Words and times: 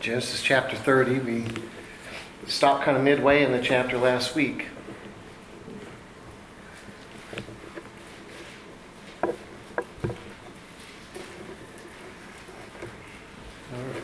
Genesis 0.00 0.40
chapter 0.42 0.76
30. 0.76 1.18
We 1.18 1.44
stopped 2.46 2.84
kind 2.84 2.96
of 2.96 3.02
midway 3.02 3.42
in 3.42 3.50
the 3.50 3.60
chapter 3.60 3.98
last 3.98 4.32
week. 4.36 4.66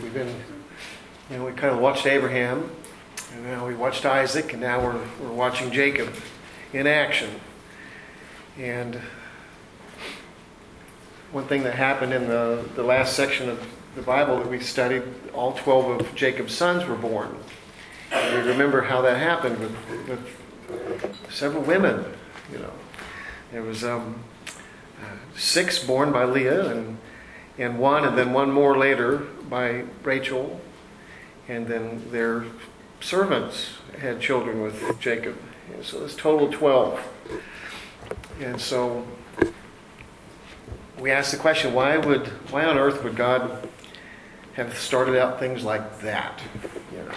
We've 0.03 0.13
been, 0.13 0.35
you 1.31 1.37
know, 1.37 1.45
we 1.45 1.53
kind 1.53 1.73
of 1.73 1.79
watched 1.79 2.07
Abraham, 2.07 2.73
and 3.33 3.45
now 3.45 3.65
we 3.65 3.77
watched 3.77 4.05
Isaac, 4.05 4.53
and 4.53 4.61
now 4.61 4.85
we're, 4.85 5.01
we're 5.23 5.33
watching 5.33 5.71
Jacob 5.71 6.13
in 6.73 6.89
action. 6.89 7.31
And 8.59 9.01
one 11.35 11.45
thing 11.49 11.65
that 11.65 11.75
happened 11.75 12.13
in 12.13 12.29
the, 12.29 12.65
the 12.77 12.83
last 12.85 13.15
section 13.15 13.51
of 13.51 13.61
the 13.97 14.03
Bible 14.03 14.39
that 14.39 14.49
we 14.49 14.61
studied, 14.61 15.03
all 15.33 15.53
12 15.53 16.01
of 16.01 16.15
Jacob's 16.15 16.55
sons 16.55 16.85
were 16.85 16.95
born. 16.95 17.37
And 18.13 18.45
we 18.45 18.53
remember 18.53 18.83
how 18.83 19.03
that 19.03 19.17
happened 19.17 19.59
with, 19.59 20.09
with 20.09 21.17
several 21.31 21.65
women, 21.65 22.05
you 22.53 22.59
know. 22.59 22.71
There 23.51 23.63
was 23.63 23.83
um, 23.83 24.23
uh, 25.03 25.07
six 25.37 25.85
born 25.85 26.13
by 26.13 26.23
Leah 26.23 26.71
and, 26.71 26.99
and 27.59 27.81
one, 27.81 28.05
and 28.05 28.17
then 28.17 28.33
one 28.33 28.53
more 28.53 28.79
later 28.79 29.19
by 29.51 29.87
Rachel. 30.05 30.61
And 31.49 31.67
then 31.67 32.13
their 32.13 32.45
servants 33.01 33.71
had 33.99 34.21
children 34.21 34.63
with 34.63 35.01
Jacob. 35.01 35.37
And 35.75 35.85
so 35.85 36.05
it's 36.05 36.15
total 36.15 36.53
12. 36.53 37.01
And 38.39 38.61
so 38.61 39.05
we 41.05 41.11
ask 41.11 41.33
the 41.33 41.37
question, 41.37 41.75
why 41.75 41.99
would, 41.99 42.29
why 42.51 42.65
on 42.65 42.79
earth 42.79 43.05
would 43.05 43.15
God 43.15 43.69
have 44.55 44.75
started 44.79 45.21
out 45.21 45.39
things 45.39 45.63
like 45.63 46.01
that. 46.01 46.41
You 46.91 46.99
know. 46.99 47.13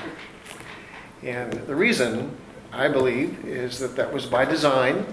And 1.24 1.54
the 1.54 1.74
reason, 1.74 2.36
I 2.74 2.90
believe, 2.90 3.46
is 3.46 3.80
that 3.80 3.96
that 3.96 4.12
was 4.12 4.26
by 4.26 4.44
design, 4.44 5.06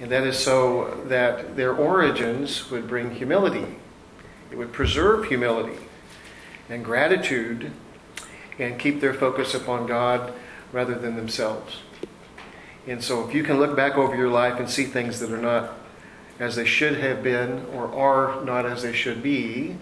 and 0.00 0.10
that 0.10 0.24
is 0.26 0.38
so 0.38 1.04
that 1.08 1.54
their 1.54 1.74
origins 1.74 2.70
would 2.70 2.88
bring 2.88 3.14
humility. 3.14 3.76
It 4.50 4.56
would 4.56 4.72
preserve 4.72 5.26
humility 5.26 5.78
and 6.70 6.82
gratitude 6.82 7.72
and 8.58 8.78
keep 8.78 9.02
their 9.02 9.12
focus 9.12 9.52
upon 9.54 9.86
God 9.86 10.32
rather 10.72 10.94
than 10.94 11.14
themselves. 11.14 11.82
And 12.86 13.04
so, 13.04 13.28
if 13.28 13.34
you 13.34 13.42
can 13.42 13.58
look 13.58 13.76
back 13.76 13.98
over 13.98 14.16
your 14.16 14.30
life 14.30 14.58
and 14.58 14.70
see 14.70 14.84
things 14.84 15.20
that 15.20 15.30
are 15.30 15.36
not 15.36 15.83
as 16.38 16.56
they 16.56 16.64
should 16.64 16.98
have 16.98 17.22
been 17.22 17.64
or 17.72 17.92
are 17.94 18.44
not 18.44 18.66
as 18.66 18.82
they 18.82 18.92
should 18.92 19.22
be, 19.22 19.76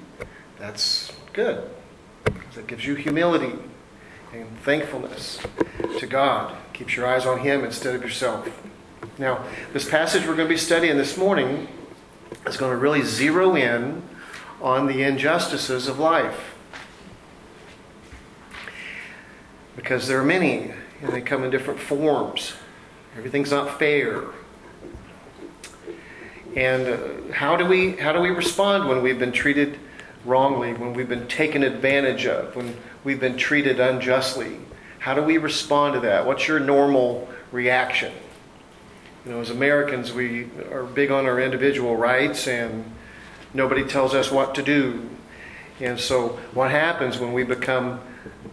that's 0.58 1.12
good. 1.32 1.68
Because 2.24 2.58
it 2.58 2.66
gives 2.66 2.86
you 2.86 2.94
humility 2.94 3.58
and 4.32 4.58
thankfulness 4.58 5.40
to 5.98 6.06
God. 6.06 6.54
Keeps 6.72 6.96
your 6.96 7.06
eyes 7.06 7.26
on 7.26 7.40
Him 7.40 7.64
instead 7.64 7.94
of 7.94 8.02
yourself. 8.02 8.48
Now, 9.18 9.44
this 9.72 9.88
passage 9.88 10.22
we're 10.22 10.36
going 10.36 10.48
to 10.48 10.54
be 10.54 10.58
studying 10.58 10.96
this 10.96 11.16
morning 11.16 11.68
is 12.46 12.56
going 12.56 12.70
to 12.70 12.76
really 12.76 13.02
zero 13.02 13.54
in 13.56 14.02
on 14.60 14.86
the 14.86 15.02
injustices 15.02 15.88
of 15.88 15.98
life. 15.98 16.54
Because 19.76 20.06
there 20.06 20.20
are 20.20 20.24
many, 20.24 20.72
and 21.02 21.12
they 21.12 21.20
come 21.20 21.44
in 21.44 21.50
different 21.50 21.80
forms. 21.80 22.54
Everything's 23.16 23.50
not 23.50 23.78
fair. 23.78 24.24
And 26.56 26.86
uh, 26.86 27.32
how 27.32 27.56
do 27.56 27.64
we 27.64 27.92
how 27.92 28.12
do 28.12 28.20
we 28.20 28.30
respond 28.30 28.88
when 28.88 29.02
we've 29.02 29.18
been 29.18 29.32
treated 29.32 29.78
wrongly, 30.24 30.74
when 30.74 30.92
we've 30.92 31.08
been 31.08 31.28
taken 31.28 31.62
advantage 31.62 32.26
of, 32.26 32.54
when 32.54 32.76
we've 33.04 33.20
been 33.20 33.36
treated 33.36 33.80
unjustly? 33.80 34.58
How 34.98 35.14
do 35.14 35.22
we 35.22 35.38
respond 35.38 35.94
to 35.94 36.00
that? 36.00 36.26
What's 36.26 36.46
your 36.46 36.60
normal 36.60 37.28
reaction? 37.50 38.12
You 39.24 39.32
know, 39.32 39.40
as 39.40 39.50
Americans, 39.50 40.12
we 40.12 40.48
are 40.70 40.84
big 40.84 41.10
on 41.10 41.26
our 41.26 41.40
individual 41.40 41.96
rights 41.96 42.46
and 42.46 42.84
nobody 43.54 43.84
tells 43.84 44.14
us 44.14 44.30
what 44.30 44.54
to 44.56 44.62
do. 44.62 45.08
And 45.80 45.98
so, 45.98 46.40
what 46.54 46.70
happens 46.70 47.18
when 47.18 47.32
we 47.32 47.44
become 47.44 48.00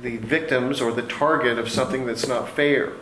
the 0.02 0.18
victims 0.18 0.82
or 0.82 0.92
the 0.92 1.02
target 1.04 1.60
of 1.60 1.70
something 1.70 2.06
that's 2.06 2.28
not 2.28 2.50
fair? 2.50 2.94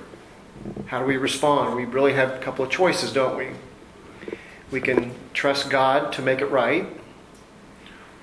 How 0.87 0.99
do 0.99 1.05
we 1.05 1.17
respond? 1.17 1.75
We 1.75 1.85
really 1.85 2.13
have 2.13 2.31
a 2.31 2.39
couple 2.39 2.65
of 2.65 2.71
choices, 2.71 3.13
don't 3.13 3.37
we? 3.37 3.49
We 4.69 4.81
can 4.81 5.13
trust 5.33 5.69
God 5.69 6.11
to 6.13 6.21
make 6.21 6.41
it 6.41 6.47
right, 6.47 6.87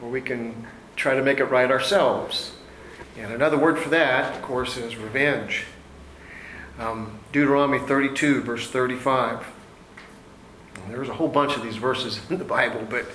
or 0.02 0.10
we 0.10 0.20
can 0.20 0.66
try 0.94 1.14
to 1.14 1.22
make 1.22 1.40
it 1.40 1.46
right 1.46 1.70
ourselves. 1.70 2.52
And 3.16 3.32
another 3.32 3.58
word 3.58 3.78
for 3.78 3.88
that, 3.90 4.34
of 4.34 4.42
course, 4.42 4.76
is 4.76 4.96
revenge. 4.96 5.64
Um, 6.78 7.18
Deuteronomy 7.32 7.78
32, 7.78 8.42
verse 8.42 8.68
35. 8.70 9.46
there's 10.88 11.08
a 11.08 11.14
whole 11.14 11.28
bunch 11.28 11.56
of 11.56 11.62
these 11.62 11.76
verses 11.76 12.20
in 12.28 12.38
the 12.38 12.44
Bible, 12.44 12.86
but 12.90 13.06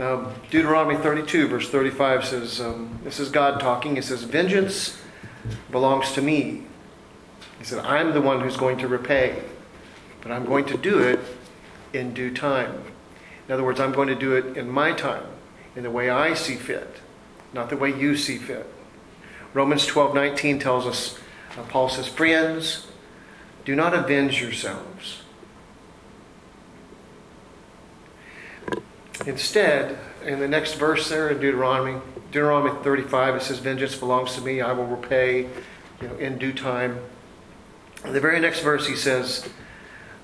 um, 0.00 0.32
Deuteronomy 0.50 0.96
32, 0.96 1.48
verse 1.48 1.70
35 1.70 2.24
says, 2.24 2.60
um, 2.60 2.98
This 3.04 3.18
is 3.18 3.30
God 3.30 3.60
talking. 3.60 3.96
He 3.96 4.02
says, 4.02 4.24
Vengeance 4.24 5.00
belongs 5.70 6.12
to 6.12 6.22
me. 6.22 6.64
He 7.58 7.64
said, 7.64 7.78
I'm 7.84 8.12
the 8.12 8.20
one 8.20 8.40
who's 8.40 8.56
going 8.56 8.78
to 8.78 8.88
repay, 8.88 9.42
but 10.20 10.32
I'm 10.32 10.44
going 10.44 10.66
to 10.66 10.76
do 10.76 10.98
it 10.98 11.20
in 11.92 12.14
due 12.14 12.32
time. 12.32 12.84
In 13.48 13.54
other 13.54 13.64
words, 13.64 13.80
I'm 13.80 13.92
going 13.92 14.08
to 14.08 14.14
do 14.14 14.34
it 14.34 14.56
in 14.56 14.68
my 14.68 14.92
time, 14.92 15.26
in 15.74 15.82
the 15.82 15.90
way 15.90 16.10
I 16.10 16.34
see 16.34 16.56
fit, 16.56 16.96
not 17.52 17.68
the 17.68 17.76
way 17.76 17.92
you 17.92 18.16
see 18.16 18.38
fit. 18.38 18.66
Romans 19.52 19.86
12 19.86 20.14
19 20.14 20.58
tells 20.58 20.86
us, 20.86 21.18
uh, 21.58 21.62
Paul 21.64 21.88
says, 21.88 22.06
Friends, 22.06 22.86
do 23.64 23.74
not 23.74 23.94
avenge 23.94 24.40
yourselves. 24.40 25.22
Instead, 29.26 29.98
in 30.24 30.38
the 30.38 30.48
next 30.48 30.74
verse 30.74 31.08
there 31.08 31.28
in 31.28 31.40
Deuteronomy, 31.40 32.00
Deuteronomy 32.30 32.82
35, 32.82 33.36
it 33.36 33.42
says, 33.42 33.58
Vengeance 33.58 33.96
belongs 33.96 34.34
to 34.36 34.40
me, 34.40 34.60
I 34.60 34.72
will 34.72 34.86
repay 34.86 35.48
you 36.00 36.08
know, 36.08 36.14
in 36.16 36.38
due 36.38 36.52
time. 36.52 37.00
In 38.04 38.12
the 38.12 38.20
very 38.20 38.40
next 38.40 38.60
verse, 38.60 38.86
he 38.86 38.96
says 38.96 39.48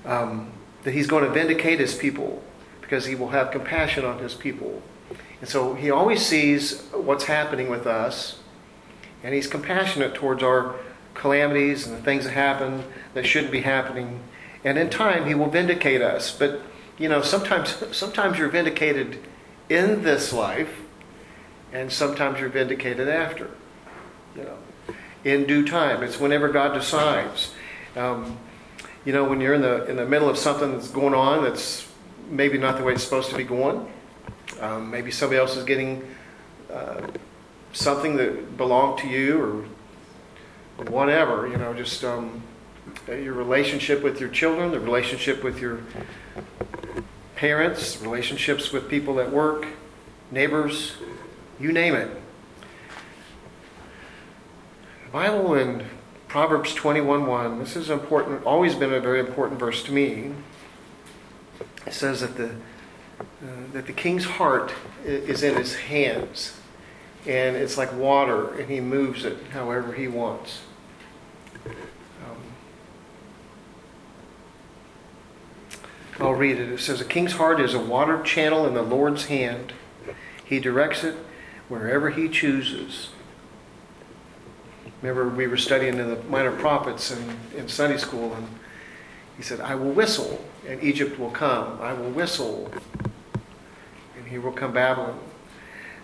um, 0.05 0.51
that 0.87 0.93
he's 0.93 1.07
going 1.07 1.25
to 1.25 1.29
vindicate 1.29 1.81
his 1.81 1.93
people 1.93 2.41
because 2.79 3.05
he 3.07 3.13
will 3.13 3.27
have 3.27 3.51
compassion 3.51 4.05
on 4.05 4.19
his 4.19 4.33
people. 4.33 4.81
And 5.41 5.49
so 5.49 5.73
he 5.73 5.91
always 5.91 6.25
sees 6.25 6.81
what's 6.93 7.25
happening 7.25 7.69
with 7.69 7.85
us, 7.85 8.39
and 9.21 9.35
he's 9.35 9.47
compassionate 9.47 10.13
towards 10.13 10.41
our 10.41 10.75
calamities 11.13 11.85
and 11.85 11.97
the 11.97 12.01
things 12.01 12.23
that 12.23 12.31
happen 12.31 12.85
that 13.15 13.25
shouldn't 13.25 13.51
be 13.51 13.59
happening. 13.59 14.21
And 14.63 14.77
in 14.77 14.89
time, 14.89 15.27
he 15.27 15.35
will 15.35 15.49
vindicate 15.49 16.01
us. 16.01 16.31
But, 16.31 16.61
you 16.97 17.09
know, 17.09 17.21
sometimes, 17.21 17.75
sometimes 17.91 18.37
you're 18.37 18.47
vindicated 18.47 19.19
in 19.67 20.03
this 20.03 20.31
life, 20.31 20.73
and 21.73 21.91
sometimes 21.91 22.39
you're 22.39 22.47
vindicated 22.47 23.09
after. 23.09 23.51
You 24.37 24.43
know, 24.43 24.57
in 25.25 25.47
due 25.47 25.67
time. 25.67 26.01
It's 26.01 26.17
whenever 26.17 26.47
God 26.47 26.73
decides. 26.73 27.53
Um, 27.97 28.37
you 29.05 29.13
know, 29.13 29.23
when 29.23 29.39
you're 29.39 29.53
in 29.53 29.61
the 29.61 29.85
in 29.85 29.95
the 29.95 30.05
middle 30.05 30.29
of 30.29 30.37
something 30.37 30.71
that's 30.71 30.89
going 30.89 31.13
on 31.13 31.43
that's 31.43 31.87
maybe 32.29 32.57
not 32.57 32.77
the 32.77 32.83
way 32.83 32.93
it's 32.93 33.03
supposed 33.03 33.29
to 33.29 33.37
be 33.37 33.43
going. 33.43 33.91
Um, 34.59 34.89
maybe 34.89 35.11
somebody 35.11 35.39
else 35.39 35.55
is 35.55 35.63
getting 35.63 36.03
uh, 36.71 37.07
something 37.73 38.17
that 38.17 38.57
belonged 38.57 38.99
to 38.99 39.07
you 39.07 39.41
or 40.77 40.83
whatever, 40.85 41.47
you 41.47 41.57
know, 41.57 41.73
just 41.73 42.03
um, 42.03 42.41
your 43.07 43.33
relationship 43.33 44.03
with 44.03 44.19
your 44.19 44.29
children, 44.29 44.71
the 44.71 44.79
relationship 44.79 45.43
with 45.43 45.59
your 45.59 45.81
parents, 47.35 48.01
relationships 48.01 48.71
with 48.71 48.89
people 48.89 49.19
at 49.19 49.31
work, 49.31 49.67
neighbors, 50.31 50.97
you 51.59 51.71
name 51.71 51.95
it. 51.95 52.09
Bible 55.11 55.55
in 55.55 55.85
Proverbs 56.27 56.73
21:1, 56.75 57.59
this 57.59 57.77
is 57.77 57.89
important, 57.89 58.45
always 58.45 58.75
been 58.75 58.93
a 58.93 58.99
very 58.99 59.19
important 59.19 59.59
verse 59.59 59.81
to 59.83 59.93
me. 59.93 60.33
It 61.85 61.93
says 61.93 62.19
that 62.19 62.35
the, 62.35 62.49
uh, 63.19 63.63
that 63.71 63.85
the 63.85 63.93
king's 63.93 64.25
heart 64.25 64.73
is 65.05 65.41
in 65.41 65.55
his 65.55 65.75
hands, 65.75 66.59
and 67.25 67.55
it's 67.55 67.77
like 67.77 67.93
water, 67.93 68.53
and 68.59 68.69
he 68.69 68.81
moves 68.81 69.23
it 69.23 69.37
however 69.53 69.93
he 69.93 70.09
wants. 70.09 70.63
Um, 71.65 72.43
I'll 76.19 76.33
read 76.33 76.59
it. 76.59 76.69
It 76.69 76.81
says, 76.81 76.99
A 76.99 77.05
king's 77.05 77.33
heart 77.33 77.61
is 77.61 77.73
a 77.73 77.79
water 77.79 78.21
channel 78.21 78.65
in 78.65 78.73
the 78.73 78.81
Lord's 78.81 79.27
hand. 79.27 79.71
He 80.43 80.59
directs 80.59 81.05
it 81.05 81.15
wherever 81.69 82.09
he 82.09 82.27
chooses. 82.27 83.11
Remember, 85.07 85.33
we 85.33 85.47
were 85.47 85.55
studying 85.55 85.99
in 85.99 86.09
the 86.09 86.21
Minor 86.23 86.51
Prophets 86.51 87.11
in, 87.11 87.37
in 87.55 87.69
Sunday 87.69 87.95
school, 87.95 88.33
and 88.33 88.45
he 89.37 89.41
said, 89.41 89.61
I 89.61 89.73
will 89.73 89.91
whistle, 89.91 90.43
and 90.67 90.83
Egypt 90.83 91.17
will 91.17 91.31
come. 91.31 91.79
I 91.79 91.93
will 91.93 92.09
whistle, 92.09 92.69
and 94.17 94.27
he 94.27 94.37
will 94.37 94.51
come 94.51 94.73
Babylon. 94.73 95.17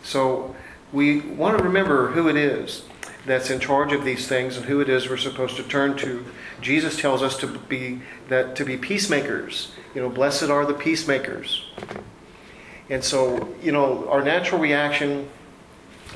So 0.03 0.55
we 0.93 1.19
want 1.19 1.57
to 1.57 1.63
remember 1.65 2.11
who 2.11 2.29
it 2.29 2.37
is 2.37 2.85
that's 3.25 3.49
in 3.49 3.59
charge 3.59 3.91
of 3.91 4.05
these 4.05 4.29
things 4.29 4.55
and 4.55 4.67
who 4.67 4.79
it 4.79 4.87
is 4.87 5.09
we're 5.09 5.17
supposed 5.17 5.57
to 5.57 5.63
turn 5.63 5.97
to. 5.97 6.25
Jesus 6.61 6.95
tells 6.95 7.21
us 7.21 7.35
to 7.39 7.47
be 7.47 7.99
that 8.29 8.55
to 8.55 8.63
be 8.63 8.77
peacemakers. 8.77 9.73
You 9.93 10.01
know, 10.01 10.09
blessed 10.09 10.43
are 10.43 10.65
the 10.65 10.73
peacemakers. 10.73 11.69
And 12.89 13.03
so, 13.03 13.53
you 13.61 13.73
know, 13.73 14.07
our 14.07 14.23
natural 14.23 14.61
reaction 14.61 15.27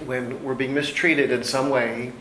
when 0.06 0.42
we're 0.42 0.56
being 0.56 0.74
mistreated 0.74 1.32
in 1.32 1.44
some 1.44 1.70
way 1.70 2.14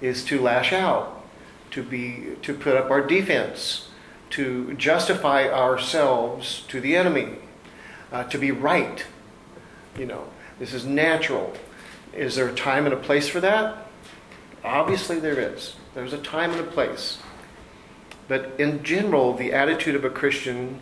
is 0.00 0.24
to 0.24 0.40
lash 0.40 0.72
out, 0.72 1.24
to 1.70 1.82
be 1.82 2.36
to 2.42 2.54
put 2.54 2.76
up 2.76 2.90
our 2.90 3.00
defense, 3.00 3.88
to 4.30 4.74
justify 4.74 5.48
ourselves 5.48 6.64
to 6.68 6.80
the 6.80 6.96
enemy, 6.96 7.36
uh, 8.12 8.24
to 8.24 8.38
be 8.38 8.50
right. 8.50 9.04
You 9.98 10.06
know, 10.06 10.24
this 10.58 10.72
is 10.72 10.84
natural. 10.84 11.52
Is 12.12 12.36
there 12.36 12.48
a 12.48 12.54
time 12.54 12.84
and 12.84 12.94
a 12.94 12.98
place 12.98 13.28
for 13.28 13.40
that? 13.40 13.88
Obviously, 14.64 15.20
there 15.20 15.38
is. 15.38 15.76
There's 15.94 16.12
a 16.12 16.18
time 16.18 16.50
and 16.52 16.60
a 16.60 16.64
place. 16.64 17.18
But 18.28 18.54
in 18.58 18.82
general, 18.82 19.34
the 19.34 19.52
attitude 19.52 19.94
of 19.94 20.04
a 20.04 20.10
Christian 20.10 20.80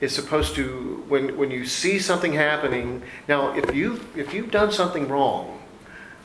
is 0.00 0.14
supposed 0.14 0.54
to, 0.54 1.04
when, 1.08 1.36
when 1.36 1.50
you 1.50 1.66
see 1.66 1.98
something 1.98 2.32
happening, 2.32 3.02
now, 3.26 3.54
if, 3.54 3.74
you, 3.74 4.00
if 4.16 4.32
you've 4.32 4.50
done 4.50 4.72
something 4.72 5.08
wrong, 5.08 5.60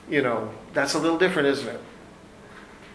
you 0.10 0.22
know, 0.22 0.52
that's 0.74 0.94
a 0.94 1.00
little 1.00 1.18
different, 1.18 1.48
isn't 1.48 1.68
it? 1.68 1.82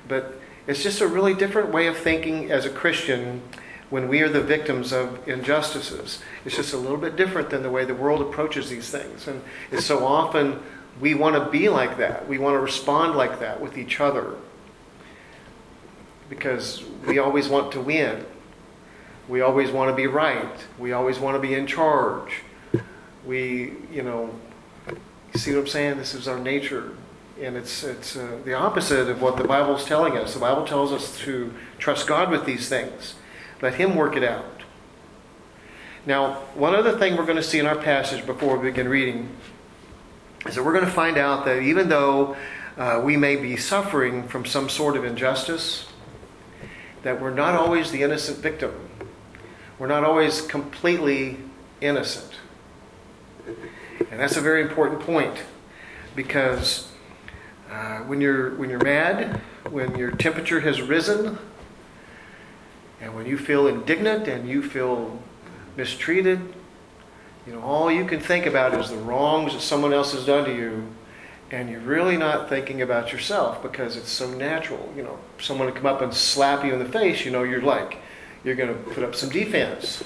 But 0.09 0.41
it's 0.67 0.83
just 0.83 1.01
a 1.01 1.07
really 1.07 1.35
different 1.35 1.71
way 1.71 1.87
of 1.87 1.97
thinking 1.97 2.51
as 2.51 2.65
a 2.65 2.71
Christian 2.71 3.43
when 3.91 4.09
we 4.09 4.21
are 4.21 4.29
the 4.29 4.43
victims 4.43 4.93
of 4.93 5.27
injustices. 5.29 6.21
It's 6.45 6.57
just 6.57 6.75
a 6.75 6.77
little 6.77 6.99
bit 6.99 7.17
different 7.17 7.51
than 7.51 7.63
the 7.63 7.71
way 7.71 7.85
the 7.85 7.95
world 7.95 8.21
approaches 8.21 8.69
these 8.69 8.91
things. 8.91 9.29
And 9.29 9.43
it's 9.71 9.87
so 9.87 10.05
often 10.05 10.61
we 11.01 11.15
want 11.15 11.37
to 11.37 11.51
be 11.51 11.69
like 11.69 11.99
that. 11.99 12.29
We 12.29 12.39
want 12.39 12.55
to 12.55 12.61
respond 12.61 13.17
like 13.17 13.41
that 13.41 13.61
with 13.61 13.79
each 13.79 14.01
other 14.01 14.35
because 16.29 16.83
we 17.07 17.19
always 17.19 17.49
want 17.49 17.73
to 17.73 17.81
win. 17.81 18.27
We 19.29 19.41
always 19.41 19.71
want 19.71 19.91
to 19.91 19.97
be 19.97 20.07
right. 20.07 20.67
We 20.79 20.93
always 20.93 21.19
want 21.19 21.37
to 21.37 21.41
be 21.41 21.55
in 21.55 21.67
charge. 21.67 22.43
We, 23.27 23.73
you 23.93 24.03
know, 24.03 24.35
see 25.35 25.53
what 25.53 25.61
I'm 25.61 25.67
saying? 25.67 25.99
This 25.99 26.15
is 26.15 26.29
our 26.29 26.39
nature. 26.39 26.93
And 27.41 27.57
it's, 27.57 27.85
it's 27.85 28.17
uh, 28.17 28.39
the 28.45 28.55
opposite 28.55 29.09
of 29.09 29.23
what 29.23 29.37
the 29.37 29.45
Bible 29.45 29.77
is 29.77 29.85
telling 29.85 30.17
us. 30.17 30.35
The 30.35 30.41
Bible 30.41 30.67
tells 30.67 30.93
us 30.93 31.17
to 31.21 31.55
trust 31.79 32.09
God 32.09 32.31
with 32.31 32.45
these 32.45 32.69
things, 32.69 33.15
let 33.63 33.75
Him 33.75 33.95
work 33.95 34.17
it 34.17 34.25
out. 34.25 34.45
Now, 36.05 36.35
one 36.55 36.75
other 36.75 36.99
thing 36.99 37.17
we're 37.17 37.27
going 37.27 37.37
to 37.37 37.43
see 37.43 37.59
in 37.59 37.67
our 37.67 37.77
passage 37.77 38.27
before 38.27 38.57
we 38.57 38.71
begin 38.71 38.89
reading 38.89 39.29
is 40.47 40.55
that 40.55 40.65
we're 40.65 40.73
going 40.73 40.85
to 40.85 40.91
find 40.91 41.17
out 41.17 41.45
that 41.45 41.61
even 41.61 41.89
though 41.89 42.37
uh, 42.77 43.01
we 43.05 43.17
may 43.17 43.37
be 43.37 43.57
suffering 43.57 44.27
from 44.27 44.45
some 44.45 44.69
sort 44.69 44.97
of 44.97 45.05
injustice, 45.05 45.87
that 47.03 47.21
we're 47.21 47.35
not 47.35 47.55
always 47.55 47.91
the 47.91 48.03
innocent 48.03 48.39
victim. 48.39 48.73
We're 49.79 49.87
not 49.87 50.03
always 50.03 50.41
completely 50.41 51.37
innocent. 51.81 52.33
And 54.11 54.19
that's 54.19 54.37
a 54.37 54.41
very 54.41 54.63
important 54.63 55.01
point 55.01 55.37
because 56.17 56.88
uh, 57.71 57.99
when, 58.01 58.21
you're, 58.21 58.55
when 58.57 58.71
you're 58.71 58.83
mad, 58.83 59.41
when 59.71 59.97
your 59.97 60.11
temperature 60.11 60.61
has 60.61 60.81
risen, 60.81 61.39
and 63.01 63.15
when 63.15 63.27
you 63.27 63.39
feel 63.39 63.67
indignant 63.67 64.27
and 64.27 64.49
you 64.49 64.63
feel 64.63 65.21
mistreated, 65.77 66.41
you 67.47 67.53
know, 67.53 67.61
all 67.61 67.91
you 67.91 68.05
can 68.05 68.21
think 68.21 68.47
about 68.47 68.75
is 68.79 68.91
the 68.91 68.97
wrongs 68.97 69.53
that 69.53 69.63
someone 69.63 69.93
else 69.93 70.13
has 70.13 70.27
done 70.27 70.45
to 70.45 70.55
you, 70.55 70.87
and 71.51 71.71
you're 71.71 71.81
really 71.81 72.17
not 72.17 72.49
thinking 72.49 72.83
about 72.83 73.13
yourself 73.13 73.63
because 73.63 73.97
it's 73.97 74.11
so 74.11 74.31
natural. 74.31 74.93
You 74.97 75.03
know, 75.03 75.19
someone 75.39 75.67
to 75.67 75.73
come 75.73 75.87
up 75.87 76.03
and 76.03 76.13
slap 76.13 76.65
you 76.65 76.73
in 76.73 76.79
the 76.79 76.85
face, 76.85 77.25
you 77.25 77.31
know, 77.31 77.45
you're 77.45 77.63
like, 77.63 77.99
you're 78.45 78.55
going 78.55 78.69
to 78.69 78.91
put 78.91 79.03
up 79.03 79.15
some 79.15 79.31
defense. 79.31 80.05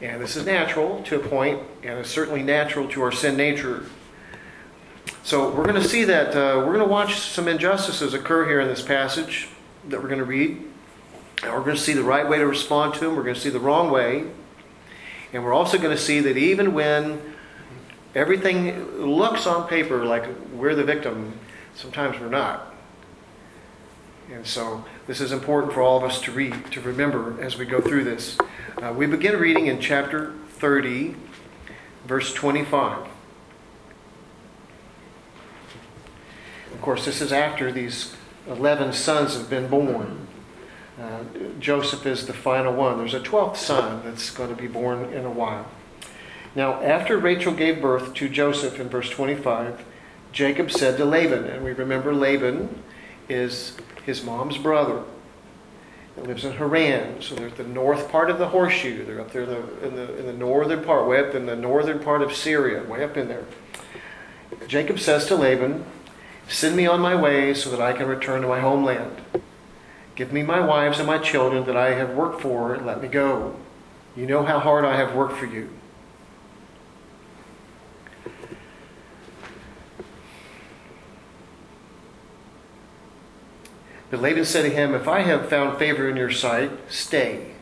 And 0.00 0.20
this 0.22 0.36
is 0.36 0.46
natural 0.46 1.02
to 1.04 1.16
a 1.16 1.18
point, 1.18 1.60
and 1.82 1.98
it's 1.98 2.10
certainly 2.10 2.42
natural 2.42 2.88
to 2.88 3.02
our 3.02 3.12
sin 3.12 3.36
nature. 3.36 3.84
So 5.22 5.50
we're 5.50 5.64
going 5.64 5.80
to 5.80 5.86
see 5.86 6.04
that, 6.04 6.30
uh, 6.30 6.58
we're 6.58 6.72
going 6.72 6.78
to 6.80 6.86
watch 6.86 7.20
some 7.20 7.46
injustices 7.46 8.14
occur 8.14 8.48
here 8.48 8.60
in 8.60 8.68
this 8.68 8.80
passage 8.80 9.48
that 9.88 10.02
we're 10.02 10.08
going 10.08 10.20
to 10.20 10.24
read. 10.24 10.62
And 11.42 11.52
we're 11.52 11.60
going 11.60 11.76
to 11.76 11.82
see 11.82 11.92
the 11.92 12.02
right 12.02 12.26
way 12.26 12.38
to 12.38 12.46
respond 12.46 12.94
to 12.94 13.00
them, 13.00 13.16
we're 13.16 13.22
going 13.22 13.34
to 13.34 13.40
see 13.40 13.50
the 13.50 13.60
wrong 13.60 13.90
way. 13.90 14.24
And 15.32 15.44
we're 15.44 15.52
also 15.52 15.76
going 15.78 15.94
to 15.94 16.02
see 16.02 16.20
that 16.20 16.36
even 16.38 16.72
when 16.72 17.20
everything 18.14 18.98
looks 18.98 19.46
on 19.46 19.68
paper 19.68 20.04
like 20.06 20.24
we're 20.52 20.74
the 20.74 20.84
victim, 20.84 21.38
sometimes 21.74 22.18
we're 22.18 22.28
not. 22.28 22.74
And 24.32 24.46
so 24.46 24.84
this 25.06 25.20
is 25.20 25.32
important 25.32 25.72
for 25.74 25.82
all 25.82 25.98
of 25.98 26.04
us 26.04 26.20
to 26.22 26.32
read, 26.32 26.72
to 26.72 26.80
remember 26.80 27.40
as 27.42 27.58
we 27.58 27.66
go 27.66 27.80
through 27.80 28.04
this. 28.04 28.38
Uh, 28.80 28.92
we 28.96 29.06
begin 29.06 29.38
reading 29.38 29.66
in 29.66 29.80
chapter 29.80 30.32
30, 30.58 31.14
verse 32.06 32.32
25. 32.32 33.09
Of 36.72 36.80
course, 36.80 37.04
this 37.04 37.20
is 37.20 37.32
after 37.32 37.70
these 37.72 38.14
11 38.48 38.92
sons 38.92 39.34
have 39.34 39.50
been 39.50 39.68
born. 39.68 40.26
Uh, 41.00 41.24
Joseph 41.58 42.06
is 42.06 42.26
the 42.26 42.32
final 42.32 42.74
one. 42.74 42.98
There's 42.98 43.14
a 43.14 43.20
12th 43.20 43.56
son 43.56 44.02
that's 44.04 44.30
going 44.30 44.54
to 44.54 44.60
be 44.60 44.68
born 44.68 45.12
in 45.12 45.24
a 45.24 45.30
while. 45.30 45.66
Now, 46.54 46.82
after 46.82 47.16
Rachel 47.16 47.52
gave 47.52 47.80
birth 47.80 48.12
to 48.14 48.28
Joseph 48.28 48.80
in 48.80 48.88
verse 48.88 49.08
25, 49.08 49.84
Jacob 50.32 50.70
said 50.70 50.96
to 50.98 51.04
Laban, 51.04 51.44
and 51.44 51.64
we 51.64 51.72
remember 51.72 52.14
Laban 52.14 52.82
is 53.28 53.76
his 54.04 54.22
mom's 54.24 54.58
brother. 54.58 55.02
He 56.16 56.22
lives 56.22 56.44
in 56.44 56.52
Haran, 56.52 57.22
so 57.22 57.34
they're 57.34 57.46
at 57.46 57.56
the 57.56 57.64
north 57.64 58.10
part 58.10 58.30
of 58.30 58.38
the 58.38 58.48
horseshoe. 58.48 59.04
They're 59.04 59.20
up 59.20 59.32
there 59.32 59.42
in 59.42 59.48
the, 59.48 59.86
in 59.86 59.96
the, 59.96 60.18
in 60.18 60.26
the 60.26 60.32
northern 60.32 60.84
part, 60.84 61.06
way 61.06 61.20
up 61.20 61.34
in 61.34 61.46
the 61.46 61.56
northern 61.56 62.00
part 62.00 62.20
of 62.20 62.34
Syria, 62.34 62.82
way 62.82 63.04
up 63.04 63.16
in 63.16 63.28
there. 63.28 63.44
Jacob 64.66 64.98
says 64.98 65.26
to 65.26 65.36
Laban, 65.36 65.84
Send 66.50 66.74
me 66.74 66.84
on 66.84 67.00
my 67.00 67.14
way 67.14 67.54
so 67.54 67.70
that 67.70 67.80
I 67.80 67.92
can 67.92 68.08
return 68.08 68.42
to 68.42 68.48
my 68.48 68.58
homeland. 68.58 69.20
Give 70.16 70.32
me 70.32 70.42
my 70.42 70.58
wives 70.58 70.98
and 70.98 71.06
my 71.06 71.18
children 71.18 71.64
that 71.66 71.76
I 71.76 71.94
have 71.94 72.10
worked 72.10 72.42
for, 72.42 72.74
and 72.74 72.84
let 72.84 73.00
me 73.00 73.06
go. 73.06 73.54
You 74.16 74.26
know 74.26 74.42
how 74.44 74.58
hard 74.58 74.84
I 74.84 74.96
have 74.96 75.14
worked 75.14 75.36
for 75.36 75.46
you. 75.46 75.70
But 84.10 84.20
Laban 84.20 84.44
said 84.44 84.62
to 84.62 84.70
him, 84.70 84.92
If 84.92 85.06
I 85.06 85.20
have 85.20 85.48
found 85.48 85.78
favor 85.78 86.08
in 86.10 86.16
your 86.16 86.32
sight, 86.32 86.72
stay. 86.88 87.52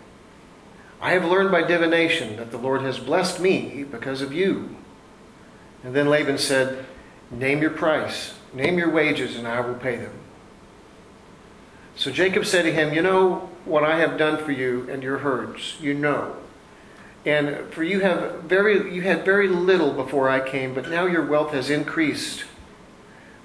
I 0.99 1.11
have 1.11 1.27
learned 1.27 1.51
by 1.51 1.63
divination 1.63 2.37
that 2.37 2.51
the 2.51 2.57
Lord 2.57 2.81
has 2.81 2.99
blessed 2.99 3.39
me 3.39 3.85
because 3.85 4.23
of 4.23 4.33
you. 4.33 4.77
And 5.85 5.95
then 5.95 6.09
Laban 6.09 6.39
said, 6.39 6.87
Name 7.31 7.61
your 7.61 7.71
price, 7.71 8.38
name 8.53 8.79
your 8.79 8.91
wages, 8.91 9.37
and 9.37 9.47
I 9.47 9.61
will 9.61 9.75
pay 9.75 9.97
them. 9.97 10.13
So 11.97 12.13
Jacob 12.13 12.47
said 12.47 12.63
to 12.63 12.73
him, 12.73 12.95
You 12.95 13.03
know 13.03 13.51
what 13.65 13.85
I 13.85 13.99
have 13.99 14.17
done 14.17 14.43
for 14.43 14.53
you 14.53 14.89
and 14.91 15.03
your 15.03 15.19
herds. 15.19 15.77
You 15.81 15.95
know. 15.95 16.37
And 17.27 17.73
for 17.73 17.83
you 17.83 18.01
have 18.01 18.45
very 18.45 18.95
you 18.95 19.03
had 19.03 19.25
very 19.25 19.49
little 19.49 19.93
before 19.93 20.29
I 20.29 20.49
came, 20.49 20.75
but 20.75 20.89
now 20.89 21.07
your 21.07 21.25
wealth 21.25 21.53
has 21.53 21.69
increased. 21.69 22.45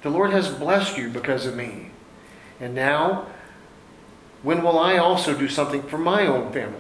The 0.03 0.10
Lord 0.10 0.31
has 0.31 0.50
blessed 0.50 0.98
you 0.98 1.10
because 1.10 1.45
of 1.45 1.55
me. 1.55 1.91
And 2.60 2.75
now, 2.75 3.27
when 4.43 4.62
will 4.62 4.77
I 4.77 4.98
also 4.98 5.38
do 5.38 5.48
something 5.48 5.81
for 5.83 5.98
my 5.98 6.27
own 6.27 6.51
family? 6.53 6.79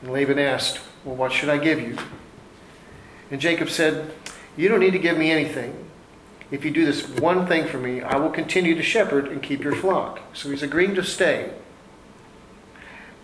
And 0.00 0.12
Laban 0.12 0.38
asked, 0.38 0.80
Well, 1.04 1.16
what 1.16 1.32
should 1.32 1.48
I 1.48 1.58
give 1.58 1.80
you? 1.80 1.96
And 3.30 3.40
Jacob 3.40 3.68
said, 3.68 4.12
You 4.56 4.68
don't 4.68 4.80
need 4.80 4.92
to 4.92 4.98
give 4.98 5.18
me 5.18 5.30
anything. 5.30 5.87
If 6.50 6.64
you 6.64 6.70
do 6.70 6.86
this 6.86 7.06
one 7.06 7.46
thing 7.46 7.66
for 7.66 7.78
me, 7.78 8.00
I 8.00 8.16
will 8.16 8.30
continue 8.30 8.74
to 8.74 8.82
shepherd 8.82 9.28
and 9.28 9.42
keep 9.42 9.62
your 9.62 9.74
flock. 9.74 10.20
So 10.32 10.50
he's 10.50 10.62
agreeing 10.62 10.94
to 10.94 11.04
stay. 11.04 11.52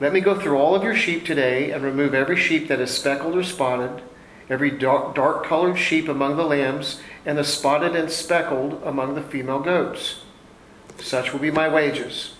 Let 0.01 0.13
me 0.13 0.21
go 0.21 0.39
through 0.39 0.59
all 0.59 0.75
of 0.75 0.83
your 0.83 0.97
sheep 0.97 1.25
today 1.25 1.71
and 1.71 1.83
remove 1.83 2.15
every 2.15 2.37
sheep 2.37 2.69
that 2.69 2.81
is 2.81 2.91
speckled 2.91 3.37
or 3.37 3.43
spotted, 3.43 4.03
every 4.51 4.71
dark, 4.71 5.47
colored 5.47 5.79
sheep 5.79 6.09
among 6.09 6.37
the 6.37 6.45
lambs, 6.45 7.01
and 7.25 7.39
the 7.39 7.45
spotted 7.45 7.97
and 7.97 8.11
speckled 8.11 8.83
among 8.85 9.15
the 9.15 9.23
female 9.23 9.61
goats. 9.61 10.21
Such 10.99 11.33
will 11.33 11.41
be 11.41 11.51
my 11.51 11.69
wages. 11.69 12.35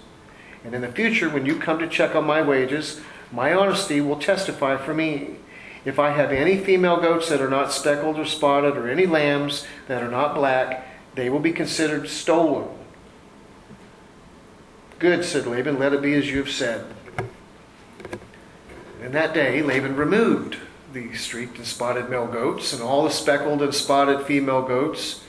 And 0.65 0.75
in 0.75 0.83
the 0.83 0.89
future, 0.89 1.31
when 1.31 1.47
you 1.47 1.59
come 1.59 1.79
to 1.79 1.89
check 1.89 2.15
on 2.15 2.25
my 2.25 2.43
wages, 2.43 3.01
my 3.33 3.55
honesty 3.55 4.01
will 4.01 4.19
testify 4.19 4.77
for 4.77 4.93
me. 4.93 5.37
If 5.85 5.99
I 5.99 6.11
have 6.11 6.33
any 6.33 6.57
female 6.57 7.01
goats 7.01 7.29
that 7.29 7.41
are 7.41 7.51
not 7.51 7.73
speckled 7.73 8.19
or 8.19 8.25
spotted, 8.25 8.77
or 8.77 8.89
any 8.89 9.07
lambs 9.07 9.67
that 9.87 10.03
are 10.03 10.11
not 10.11 10.35
black, 10.35 10.87
they 11.15 11.29
will 11.29 11.41
be 11.41 11.53
considered 11.53 12.09
stolen. 12.09 12.69
Good, 14.99 15.25
said 15.25 15.47
Laban, 15.47 15.79
let 15.79 15.93
it 15.93 16.01
be 16.01 16.15
as 16.15 16.31
you 16.31 16.39
have 16.39 16.51
said. 16.51 16.87
And 19.03 19.13
that 19.13 19.35
day, 19.35 19.61
Laban 19.63 19.97
removed 19.97 20.57
the 20.93 21.13
streaked 21.15 21.59
and 21.59 21.67
spotted 21.67 22.09
male 22.09 22.27
goats 22.27 22.73
and 22.73 22.83
all 22.83 23.05
the 23.05 23.11
speckled 23.11 23.61
and 23.61 23.75
spotted 23.75 24.25
female 24.25 24.63
goats 24.63 25.25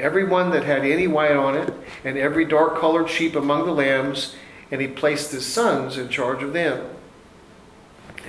every 0.00 0.24
one 0.24 0.50
that 0.50 0.64
had 0.64 0.84
any 0.84 1.06
white 1.06 1.36
on 1.36 1.54
it, 1.54 1.72
and 2.04 2.16
every 2.16 2.44
dark 2.44 2.78
colored 2.78 3.08
sheep 3.08 3.36
among 3.36 3.66
the 3.66 3.72
lambs, 3.72 4.34
and 4.70 4.80
he 4.80 4.88
placed 4.88 5.30
his 5.30 5.46
sons 5.46 5.98
in 5.98 6.08
charge 6.08 6.42
of 6.42 6.52
them. 6.52 6.96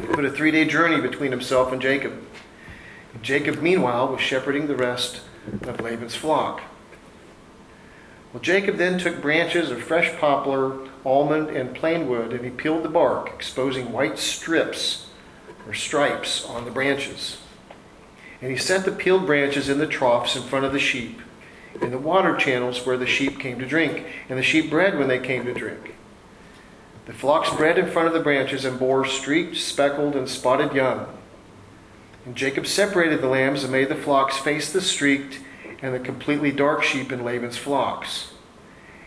He 0.02 0.08
put 0.08 0.26
a 0.26 0.32
three 0.32 0.52
day 0.52 0.66
journey 0.66 1.00
between 1.00 1.32
himself 1.32 1.72
and 1.72 1.82
Jacob. 1.82 2.14
Jacob, 3.22 3.62
meanwhile, 3.62 4.08
was 4.08 4.20
shepherding 4.20 4.68
the 4.68 4.76
rest 4.76 5.22
of 5.62 5.80
Laban's 5.80 6.16
flock. 6.16 6.62
Well, 8.34 8.42
Jacob 8.42 8.78
then 8.78 8.98
took 8.98 9.22
branches 9.22 9.70
of 9.70 9.84
fresh 9.84 10.18
poplar, 10.18 10.88
almond, 11.06 11.50
and 11.50 11.76
plane 11.76 12.08
wood, 12.08 12.32
and 12.32 12.44
he 12.44 12.50
peeled 12.50 12.84
the 12.84 12.90
bark, 12.90 13.30
exposing 13.30 13.92
white 13.92 14.18
strips 14.18 15.08
or 15.68 15.74
stripes 15.74 16.46
on 16.46 16.66
the 16.66 16.72
branches. 16.72 17.38
And 18.42 18.50
he 18.50 18.58
set 18.58 18.86
the 18.86 18.92
peeled 18.92 19.28
branches 19.28 19.70
in 19.70 19.78
the 19.78 19.86
troughs 19.86 20.36
in 20.36 20.44
front 20.44 20.66
of 20.66 20.74
the 20.74 20.80
sheep, 20.80 21.22
in 21.80 21.92
the 21.92 21.98
water 22.00 22.36
channels 22.36 22.86
where 22.86 22.98
the 22.98 23.06
sheep 23.06 23.40
came 23.40 23.60
to 23.60 23.68
drink, 23.68 24.06
and 24.30 24.40
the 24.40 24.44
sheep 24.44 24.70
bred 24.70 24.98
when 24.98 25.10
they 25.10 25.20
came 25.20 25.46
to 25.46 25.54
drink. 25.54 25.96
The 27.12 27.18
flocks 27.18 27.54
bred 27.54 27.78
in 27.78 27.92
front 27.92 28.08
of 28.08 28.14
the 28.14 28.22
branches 28.22 28.64
and 28.64 28.80
bore 28.80 29.04
streaked, 29.04 29.58
speckled, 29.58 30.16
and 30.16 30.30
spotted 30.30 30.72
young. 30.72 31.08
And 32.26 32.38
Jacob 32.38 32.66
separated 32.66 33.20
the 33.20 33.28
lambs 33.28 33.64
and 33.64 33.72
made 33.74 33.90
the 33.90 33.96
flocks 33.96 34.38
face 34.38 34.72
the 34.72 34.80
streaked 34.80 35.42
and 35.82 35.94
the 35.94 36.00
completely 36.00 36.54
dark 36.54 36.84
sheep 36.84 37.12
in 37.12 37.26
Laban's 37.26 37.58
flocks. 37.58 38.32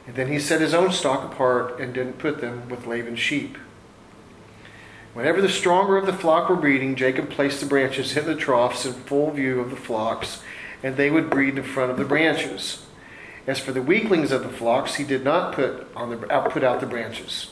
And 0.06 0.16
then 0.16 0.30
he 0.30 0.38
set 0.38 0.60
his 0.60 0.74
own 0.74 0.92
stock 0.92 1.24
apart 1.32 1.80
and 1.80 1.94
didn't 1.94 2.18
put 2.18 2.42
them 2.42 2.68
with 2.68 2.86
Laban's 2.86 3.20
sheep. 3.20 3.56
Whenever 5.14 5.40
the 5.40 5.48
stronger 5.48 5.96
of 5.96 6.04
the 6.04 6.12
flock 6.12 6.50
were 6.50 6.56
breeding, 6.56 6.96
Jacob 6.96 7.30
placed 7.30 7.60
the 7.60 7.66
branches 7.66 8.14
in 8.18 8.26
the 8.26 8.36
troughs 8.36 8.84
in 8.84 8.92
full 8.92 9.30
view 9.30 9.60
of 9.60 9.70
the 9.70 9.76
flocks, 9.76 10.42
and 10.82 10.98
they 10.98 11.10
would 11.10 11.30
breed 11.30 11.56
in 11.56 11.64
front 11.64 11.90
of 11.90 11.96
the 11.96 12.04
branches. 12.04 12.84
As 13.46 13.60
for 13.60 13.72
the 13.72 13.80
weaklings 13.80 14.30
of 14.30 14.42
the 14.42 14.50
flocks, 14.50 14.96
he 14.96 15.04
did 15.04 15.24
not 15.24 15.54
put, 15.54 15.86
on 15.96 16.10
the, 16.10 16.18
put 16.18 16.62
out 16.62 16.80
the 16.80 16.86
branches. 16.86 17.48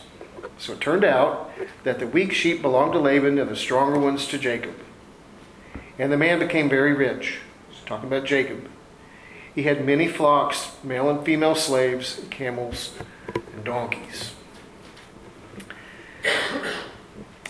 So 0.59 0.75
it 0.75 0.81
turned 0.81 1.05
out 1.05 1.51
that 1.85 1.99
the 1.99 2.07
weak 2.07 2.33
sheep 2.33 2.63
belonged 2.63 2.93
to 2.93 2.99
Laban 2.99 3.39
and 3.39 3.51
the 3.51 3.57
stronger 3.57 3.99
ones 3.99 4.27
to 4.29 4.39
Jacob. 4.39 4.75
And 5.99 6.13
the 6.13 6.17
man 6.17 6.39
became 6.39 6.69
very 6.69 6.93
rich. 6.95 7.39
He's 7.71 7.85
talking 7.85 8.09
about 8.09 8.25
Jacob. 8.25 8.69
He 9.55 9.65
had 9.65 9.85
many 9.85 10.09
flocks, 10.09 10.77
male 10.83 11.11
and 11.11 11.25
female 11.25 11.55
slaves, 11.55 12.21
camels, 12.31 12.95
and 13.35 13.65
donkeys. 13.65 14.33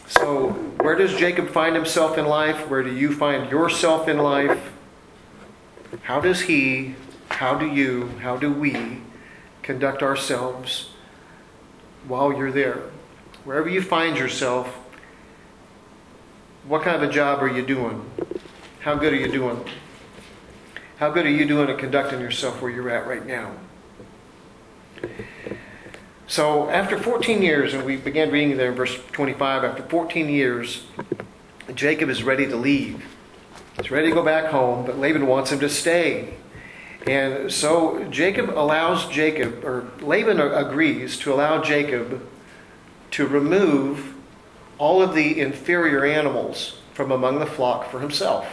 So, 0.08 0.50
where 0.80 0.94
does 0.94 1.14
Jacob 1.14 1.48
find 1.48 1.74
himself 1.74 2.18
in 2.18 2.26
life? 2.26 2.68
Where 2.68 2.82
do 2.82 2.94
you 2.94 3.12
find 3.12 3.50
yourself 3.50 4.08
in 4.08 4.18
life? 4.18 4.72
How 6.02 6.20
does 6.20 6.42
he, 6.42 6.96
how 7.28 7.54
do 7.56 7.66
you, 7.66 8.08
how 8.20 8.36
do 8.36 8.52
we 8.52 8.98
conduct 9.62 10.02
ourselves 10.02 10.91
while 12.06 12.32
you're 12.32 12.52
there? 12.52 12.82
Wherever 13.44 13.68
you 13.68 13.82
find 13.82 14.16
yourself, 14.16 14.68
what 16.66 16.82
kind 16.82 17.02
of 17.02 17.08
a 17.08 17.12
job 17.12 17.42
are 17.42 17.48
you 17.48 17.64
doing? 17.64 18.08
How 18.80 18.94
good 18.94 19.12
are 19.12 19.16
you 19.16 19.30
doing? 19.30 19.64
How 20.98 21.10
good 21.10 21.26
are 21.26 21.30
you 21.30 21.46
doing 21.46 21.68
at 21.68 21.78
conducting 21.78 22.20
yourself 22.20 22.62
where 22.62 22.70
you're 22.70 22.90
at 22.90 23.06
right 23.06 23.26
now? 23.26 23.52
So, 26.28 26.70
after 26.70 26.98
14 26.98 27.42
years, 27.42 27.74
and 27.74 27.84
we 27.84 27.96
began 27.96 28.30
reading 28.30 28.56
there 28.56 28.70
in 28.70 28.76
verse 28.76 28.98
25, 29.12 29.64
after 29.64 29.82
14 29.82 30.28
years, 30.28 30.84
Jacob 31.74 32.08
is 32.08 32.22
ready 32.22 32.46
to 32.46 32.56
leave. 32.56 33.04
He's 33.76 33.90
ready 33.90 34.08
to 34.08 34.14
go 34.14 34.22
back 34.22 34.46
home, 34.46 34.86
but 34.86 34.98
Laban 34.98 35.26
wants 35.26 35.50
him 35.50 35.60
to 35.60 35.68
stay. 35.68 36.34
And 37.06 37.52
so 37.52 38.04
Jacob 38.04 38.50
allows 38.50 39.08
Jacob, 39.08 39.64
or 39.64 39.90
Laban 40.00 40.40
agrees 40.40 41.18
to 41.18 41.32
allow 41.32 41.60
Jacob 41.60 42.24
to 43.12 43.26
remove 43.26 44.14
all 44.78 45.02
of 45.02 45.14
the 45.14 45.40
inferior 45.40 46.04
animals 46.04 46.78
from 46.94 47.10
among 47.10 47.38
the 47.38 47.46
flock 47.46 47.90
for 47.90 48.00
himself. 48.00 48.46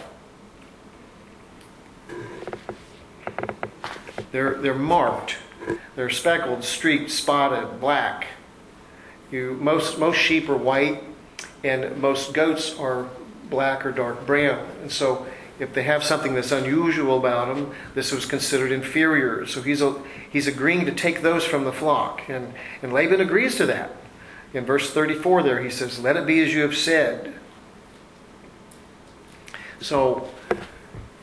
They're, 4.32 4.56
they're 4.56 4.74
marked. 4.74 5.38
They're 5.96 6.10
speckled, 6.10 6.64
streaked, 6.64 7.12
spotted, 7.12 7.80
black. 7.80 8.28
You, 9.32 9.58
most, 9.62 10.00
most 10.00 10.18
sheep 10.18 10.50
are 10.50 10.58
white, 10.58 11.04
and 11.64 11.98
most 11.98 12.34
goats 12.34 12.78
are 12.78 13.08
black 13.50 13.86
or 13.86 13.92
dark 13.92 14.26
brown. 14.26 14.68
And 14.82 14.92
so, 14.92 15.26
if 15.60 15.74
they 15.74 15.84
have 15.84 16.04
something 16.04 16.34
that's 16.34 16.52
unusual 16.52 17.18
about 17.18 17.54
them, 17.54 17.74
this 17.94 18.14
was 18.14 18.26
considered 18.26 18.72
inferior. 18.72 19.46
So 19.46 19.62
he's, 19.62 19.82
a, 19.82 20.02
he's 20.30 20.48
agreeing 20.48 20.86
to 20.86 20.94
take 20.94 21.22
those 21.22 21.44
from 21.44 21.66
the 21.66 21.74
flock. 21.74 22.28
And, 22.30 22.54
and 22.82 22.94
Laban 22.94 23.20
agrees 23.20 23.56
to 23.58 23.66
that. 23.66 23.92
In 24.54 24.66
verse 24.66 24.92
34 24.92 25.44
there, 25.44 25.62
he 25.62 25.70
says, 25.70 26.00
Let 26.00 26.16
it 26.16 26.26
be 26.26 26.42
as 26.42 26.54
you 26.54 26.62
have 26.62 26.78
said. 26.78 27.34
So 29.82 30.30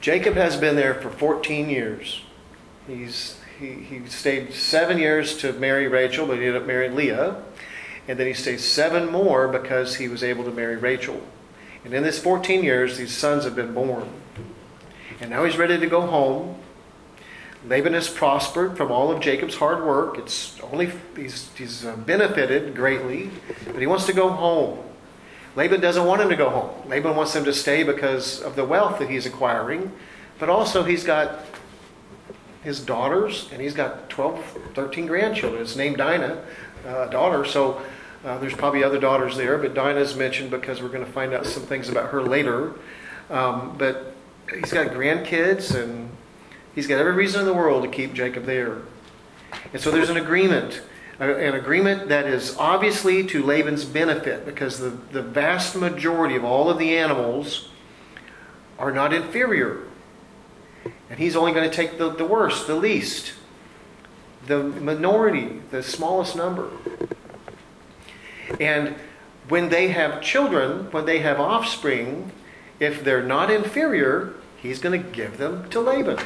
Jacob 0.00 0.34
has 0.34 0.56
been 0.56 0.76
there 0.76 0.94
for 0.94 1.10
14 1.10 1.68
years. 1.68 2.22
He's, 2.86 3.40
he, 3.58 3.72
he 3.72 4.06
stayed 4.06 4.52
seven 4.52 4.98
years 4.98 5.36
to 5.38 5.52
marry 5.54 5.88
Rachel, 5.88 6.26
but 6.26 6.38
he 6.38 6.46
ended 6.46 6.62
up 6.62 6.68
marrying 6.68 6.94
Leah. 6.94 7.42
And 8.06 8.18
then 8.18 8.26
he 8.26 8.34
stayed 8.34 8.60
seven 8.60 9.10
more 9.10 9.48
because 9.48 9.96
he 9.96 10.08
was 10.08 10.22
able 10.22 10.44
to 10.44 10.52
marry 10.52 10.76
Rachel. 10.76 11.20
And 11.84 11.92
in 11.92 12.02
this 12.02 12.18
14 12.18 12.62
years, 12.62 12.98
these 12.98 13.12
sons 13.12 13.44
have 13.44 13.56
been 13.56 13.74
born. 13.74 14.08
And 15.20 15.30
now 15.30 15.44
he's 15.44 15.56
ready 15.56 15.78
to 15.78 15.86
go 15.86 16.02
home. 16.02 16.56
Laban 17.66 17.94
has 17.94 18.08
prospered 18.08 18.76
from 18.76 18.92
all 18.92 19.10
of 19.10 19.20
Jacob's 19.20 19.56
hard 19.56 19.84
work. 19.84 20.18
It's 20.18 20.60
only 20.60 20.92
he's, 21.16 21.50
he's 21.56 21.84
uh, 21.84 21.96
benefited 21.96 22.74
greatly, 22.74 23.30
but 23.66 23.80
he 23.80 23.86
wants 23.86 24.06
to 24.06 24.12
go 24.12 24.28
home. 24.28 24.78
Laban 25.56 25.80
doesn't 25.80 26.04
want 26.04 26.20
him 26.20 26.28
to 26.28 26.36
go 26.36 26.50
home. 26.50 26.88
Laban 26.88 27.16
wants 27.16 27.34
him 27.34 27.44
to 27.44 27.52
stay 27.52 27.82
because 27.82 28.42
of 28.42 28.56
the 28.56 28.64
wealth 28.64 28.98
that 28.98 29.08
he's 29.08 29.24
acquiring, 29.24 29.90
but 30.38 30.50
also 30.50 30.84
he's 30.84 31.02
got 31.02 31.40
his 32.62 32.80
daughters, 32.80 33.48
and 33.52 33.62
he's 33.62 33.74
got 33.74 34.10
12, 34.10 34.44
13 34.74 35.06
grandchildren. 35.06 35.62
It's 35.62 35.76
named 35.76 35.96
Dinah, 35.96 36.44
uh, 36.86 37.06
daughter, 37.06 37.44
so 37.44 37.80
uh, 38.24 38.36
there's 38.38 38.54
probably 38.54 38.84
other 38.84 38.98
daughters 38.98 39.36
there, 39.36 39.56
but 39.56 39.72
Dinah 39.72 40.00
is 40.00 40.14
mentioned 40.14 40.50
because 40.50 40.82
we're 40.82 40.88
going 40.88 41.06
to 41.06 41.12
find 41.12 41.32
out 41.32 41.46
some 41.46 41.62
things 41.62 41.88
about 41.88 42.10
her 42.10 42.22
later. 42.22 42.74
Um, 43.30 43.76
but 43.78 44.15
he's 44.54 44.72
got 44.72 44.88
grandkids, 44.88 45.74
and 45.74 46.10
he's 46.74 46.86
got 46.86 46.98
every 46.98 47.12
reason 47.12 47.40
in 47.40 47.46
the 47.46 47.54
world 47.54 47.82
to 47.82 47.88
keep 47.90 48.12
Jacob 48.12 48.44
there. 48.44 48.78
And 49.72 49.80
so 49.80 49.90
there's 49.90 50.10
an 50.10 50.16
agreement, 50.16 50.82
an 51.18 51.54
agreement 51.54 52.08
that 52.08 52.26
is 52.26 52.56
obviously 52.58 53.26
to 53.26 53.42
Laban's 53.42 53.84
benefit 53.84 54.44
because 54.44 54.78
the, 54.78 54.90
the 55.12 55.22
vast 55.22 55.76
majority 55.76 56.36
of 56.36 56.44
all 56.44 56.70
of 56.70 56.78
the 56.78 56.96
animals 56.96 57.68
are 58.78 58.92
not 58.92 59.12
inferior. 59.12 59.82
And 61.08 61.18
he's 61.18 61.36
only 61.36 61.52
going 61.52 61.68
to 61.68 61.74
take 61.74 61.98
the, 61.98 62.10
the 62.10 62.24
worst, 62.24 62.66
the 62.66 62.74
least, 62.74 63.34
the 64.46 64.62
minority, 64.62 65.62
the 65.70 65.82
smallest 65.82 66.36
number. 66.36 66.70
And 68.60 68.96
when 69.48 69.68
they 69.68 69.88
have 69.88 70.20
children, 70.20 70.90
when 70.90 71.06
they 71.06 71.20
have 71.20 71.40
offspring, 71.40 72.32
if 72.78 73.02
they're 73.04 73.22
not 73.22 73.50
inferior, 73.50 74.34
he's 74.56 74.78
going 74.78 75.02
to 75.02 75.10
give 75.10 75.38
them 75.38 75.68
to 75.70 75.80
Laban. 75.80 76.18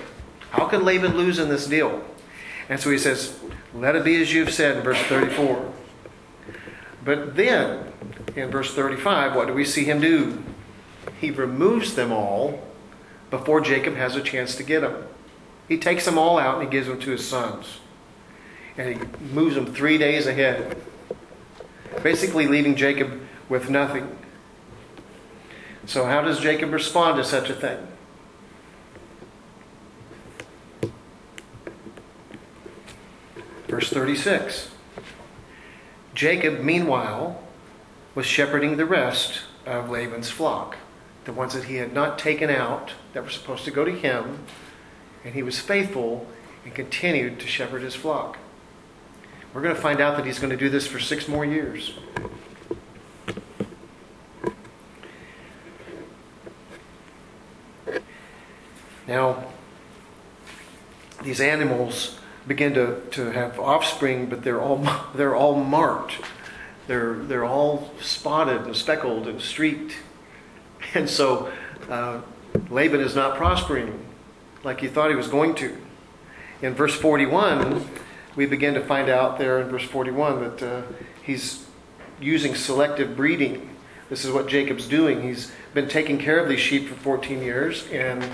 How 0.50 0.66
can 0.66 0.84
Laban 0.84 1.16
lose 1.16 1.38
in 1.38 1.48
this 1.48 1.66
deal? 1.66 2.04
And 2.68 2.80
so 2.80 2.90
he 2.90 2.98
says, 2.98 3.38
Let 3.74 3.96
it 3.96 4.04
be 4.04 4.20
as 4.20 4.32
you've 4.32 4.52
said 4.52 4.76
in 4.76 4.82
verse 4.82 5.00
34. 5.02 5.72
But 7.04 7.36
then, 7.36 7.92
in 8.36 8.50
verse 8.50 8.74
35, 8.74 9.34
what 9.34 9.48
do 9.48 9.54
we 9.54 9.64
see 9.64 9.84
him 9.84 10.00
do? 10.00 10.42
He 11.20 11.30
removes 11.30 11.94
them 11.94 12.12
all 12.12 12.62
before 13.30 13.60
Jacob 13.60 13.94
has 13.94 14.16
a 14.16 14.22
chance 14.22 14.54
to 14.56 14.62
get 14.62 14.80
them. 14.80 15.06
He 15.68 15.78
takes 15.78 16.04
them 16.04 16.18
all 16.18 16.38
out 16.38 16.56
and 16.56 16.64
he 16.64 16.70
gives 16.70 16.88
them 16.88 17.00
to 17.00 17.10
his 17.10 17.26
sons. 17.26 17.78
And 18.76 18.96
he 18.96 19.24
moves 19.32 19.54
them 19.54 19.72
three 19.72 19.98
days 19.98 20.26
ahead, 20.26 20.76
basically 22.02 22.46
leaving 22.46 22.74
Jacob 22.76 23.20
with 23.48 23.70
nothing. 23.70 24.16
So, 25.90 26.04
how 26.04 26.22
does 26.22 26.38
Jacob 26.38 26.72
respond 26.72 27.16
to 27.16 27.24
such 27.24 27.50
a 27.50 27.52
thing? 27.52 27.84
Verse 33.66 33.90
36 33.90 34.70
Jacob, 36.14 36.60
meanwhile, 36.60 37.42
was 38.14 38.24
shepherding 38.24 38.76
the 38.76 38.86
rest 38.86 39.40
of 39.66 39.90
Laban's 39.90 40.30
flock 40.30 40.76
the 41.24 41.32
ones 41.32 41.54
that 41.54 41.64
he 41.64 41.74
had 41.74 41.92
not 41.92 42.20
taken 42.20 42.50
out 42.50 42.92
that 43.12 43.24
were 43.24 43.28
supposed 43.28 43.64
to 43.64 43.72
go 43.72 43.84
to 43.84 43.90
him, 43.90 44.44
and 45.24 45.34
he 45.34 45.42
was 45.42 45.58
faithful 45.58 46.24
and 46.64 46.72
continued 46.72 47.40
to 47.40 47.48
shepherd 47.48 47.82
his 47.82 47.96
flock. 47.96 48.38
We're 49.52 49.62
going 49.62 49.74
to 49.74 49.80
find 49.80 50.00
out 50.00 50.16
that 50.16 50.24
he's 50.24 50.38
going 50.38 50.50
to 50.50 50.56
do 50.56 50.68
this 50.68 50.86
for 50.86 51.00
six 51.00 51.26
more 51.26 51.44
years. 51.44 51.94
Now, 59.10 59.42
these 61.24 61.40
animals 61.40 62.16
begin 62.46 62.74
to, 62.74 63.02
to 63.10 63.32
have 63.32 63.58
offspring, 63.58 64.26
but 64.26 64.44
they're 64.44 64.60
all, 64.60 64.86
they're 65.16 65.34
all 65.34 65.56
marked. 65.56 66.14
They're, 66.86 67.14
they're 67.14 67.44
all 67.44 67.90
spotted 68.00 68.62
and 68.62 68.76
speckled 68.76 69.26
and 69.26 69.40
streaked. 69.40 69.96
And 70.94 71.10
so 71.10 71.52
uh, 71.88 72.20
Laban 72.70 73.00
is 73.00 73.16
not 73.16 73.36
prospering 73.36 73.98
like 74.62 74.80
he 74.80 74.86
thought 74.86 75.10
he 75.10 75.16
was 75.16 75.28
going 75.28 75.56
to. 75.56 75.76
In 76.62 76.74
verse 76.74 76.94
41, 76.94 77.84
we 78.36 78.46
begin 78.46 78.74
to 78.74 78.80
find 78.80 79.08
out 79.08 79.38
there 79.38 79.60
in 79.60 79.68
verse 79.68 79.84
41 79.84 80.40
that 80.40 80.62
uh, 80.62 80.82
he's 81.24 81.66
using 82.20 82.54
selective 82.54 83.16
breeding. 83.16 83.76
This 84.08 84.24
is 84.24 84.30
what 84.30 84.46
Jacob's 84.46 84.86
doing. 84.86 85.22
He's 85.22 85.50
been 85.74 85.88
taking 85.88 86.16
care 86.16 86.38
of 86.38 86.48
these 86.48 86.60
sheep 86.60 86.88
for 86.88 86.94
14 86.94 87.42
years, 87.42 87.88
and 87.88 88.24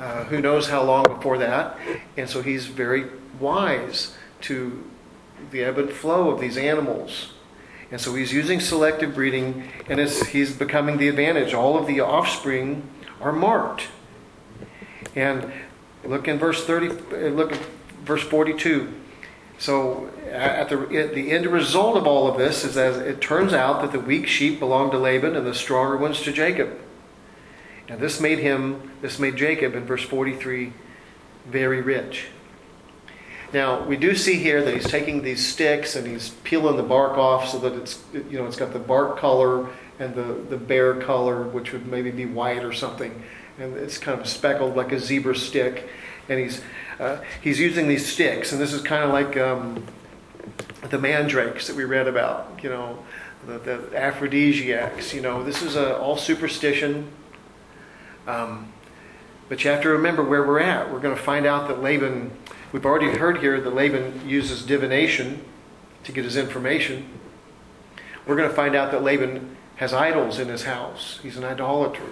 uh, 0.00 0.24
who 0.24 0.40
knows 0.40 0.68
how 0.68 0.82
long 0.82 1.04
before 1.04 1.38
that. 1.38 1.78
And 2.16 2.28
so 2.28 2.42
he's 2.42 2.66
very 2.66 3.06
wise 3.38 4.16
to 4.42 4.82
the 5.50 5.62
ebb 5.62 5.78
and 5.78 5.90
flow 5.90 6.30
of 6.30 6.40
these 6.40 6.56
animals. 6.56 7.32
And 7.90 8.00
so 8.00 8.14
he's 8.14 8.32
using 8.32 8.60
selective 8.60 9.14
breeding, 9.14 9.68
and 9.88 10.00
he's 10.00 10.56
becoming 10.56 10.96
the 10.96 11.08
advantage. 11.08 11.52
All 11.52 11.76
of 11.76 11.86
the 11.86 12.00
offspring 12.00 12.88
are 13.20 13.32
marked. 13.32 13.88
And 15.14 15.52
look 16.04 16.28
in 16.28 16.38
verse 16.38 16.64
30, 16.64 16.88
uh, 16.88 17.16
look 17.30 17.52
at 17.52 17.60
verse 18.04 18.22
42. 18.22 18.94
So 19.58 20.08
at 20.30 20.68
the, 20.68 20.80
at 20.96 21.14
the 21.14 21.32
end 21.32 21.46
result 21.46 21.96
of 21.96 22.06
all 22.06 22.28
of 22.28 22.38
this 22.38 22.64
is 22.64 22.76
that 22.76 23.06
it 23.06 23.20
turns 23.20 23.52
out 23.52 23.82
that 23.82 23.92
the 23.92 24.00
weak 24.00 24.26
sheep 24.26 24.58
belong 24.58 24.90
to 24.92 24.98
Laban 24.98 25.36
and 25.36 25.46
the 25.46 25.54
stronger 25.54 25.96
ones 25.96 26.22
to 26.22 26.32
Jacob. 26.32 26.78
And 27.90 27.98
this 27.98 28.20
made 28.20 28.38
him, 28.38 28.92
this 29.02 29.18
made 29.18 29.34
Jacob 29.34 29.74
in 29.74 29.84
verse 29.84 30.04
43 30.04 30.72
very 31.46 31.82
rich. 31.82 32.26
Now, 33.52 33.82
we 33.82 33.96
do 33.96 34.14
see 34.14 34.36
here 34.36 34.62
that 34.62 34.72
he's 34.72 34.86
taking 34.86 35.22
these 35.22 35.44
sticks 35.44 35.96
and 35.96 36.06
he's 36.06 36.30
peeling 36.44 36.76
the 36.76 36.84
bark 36.84 37.18
off 37.18 37.48
so 37.48 37.58
that 37.58 37.72
it's, 37.72 38.00
you 38.12 38.38
know, 38.38 38.46
it's 38.46 38.56
got 38.56 38.72
the 38.72 38.78
bark 38.78 39.18
color 39.18 39.68
and 39.98 40.14
the, 40.14 40.22
the 40.48 40.56
bare 40.56 40.94
color, 41.00 41.42
which 41.42 41.72
would 41.72 41.88
maybe 41.88 42.12
be 42.12 42.26
white 42.26 42.64
or 42.64 42.72
something. 42.72 43.24
And 43.58 43.76
it's 43.76 43.98
kind 43.98 44.20
of 44.20 44.28
speckled 44.28 44.76
like 44.76 44.92
a 44.92 45.00
zebra 45.00 45.34
stick. 45.34 45.88
And 46.28 46.38
he's, 46.38 46.62
uh, 47.00 47.18
he's 47.40 47.58
using 47.58 47.88
these 47.88 48.06
sticks. 48.06 48.52
And 48.52 48.60
this 48.60 48.72
is 48.72 48.82
kind 48.82 49.02
of 49.02 49.10
like 49.10 49.36
um, 49.36 49.84
the 50.90 50.98
mandrakes 50.98 51.66
that 51.66 51.74
we 51.74 51.82
read 51.82 52.06
about, 52.06 52.60
you 52.62 52.68
know, 52.68 53.02
the, 53.48 53.58
the 53.58 54.00
aphrodisiacs. 54.00 55.12
You 55.12 55.22
know, 55.22 55.42
this 55.42 55.60
is 55.60 55.74
a, 55.74 55.98
all 55.98 56.16
superstition. 56.16 57.10
Um, 58.26 58.72
but 59.48 59.64
you 59.64 59.70
have 59.70 59.82
to 59.82 59.88
remember 59.88 60.22
where 60.22 60.46
we're 60.46 60.60
at. 60.60 60.92
We're 60.92 61.00
going 61.00 61.16
to 61.16 61.22
find 61.22 61.46
out 61.46 61.68
that 61.68 61.82
Laban 61.82 62.30
We've 62.72 62.86
already 62.86 63.18
heard 63.18 63.38
here 63.38 63.60
that 63.60 63.74
Laban 63.74 64.28
uses 64.28 64.64
divination 64.64 65.44
to 66.04 66.12
get 66.12 66.24
his 66.24 66.36
information. 66.36 67.08
We're 68.26 68.36
going 68.36 68.48
to 68.48 68.54
find 68.54 68.76
out 68.76 68.92
that 68.92 69.02
Laban 69.02 69.56
has 69.76 69.92
idols 69.92 70.38
in 70.38 70.46
his 70.46 70.64
house. 70.64 71.18
He's 71.20 71.36
an 71.36 71.42
idolater. 71.42 72.04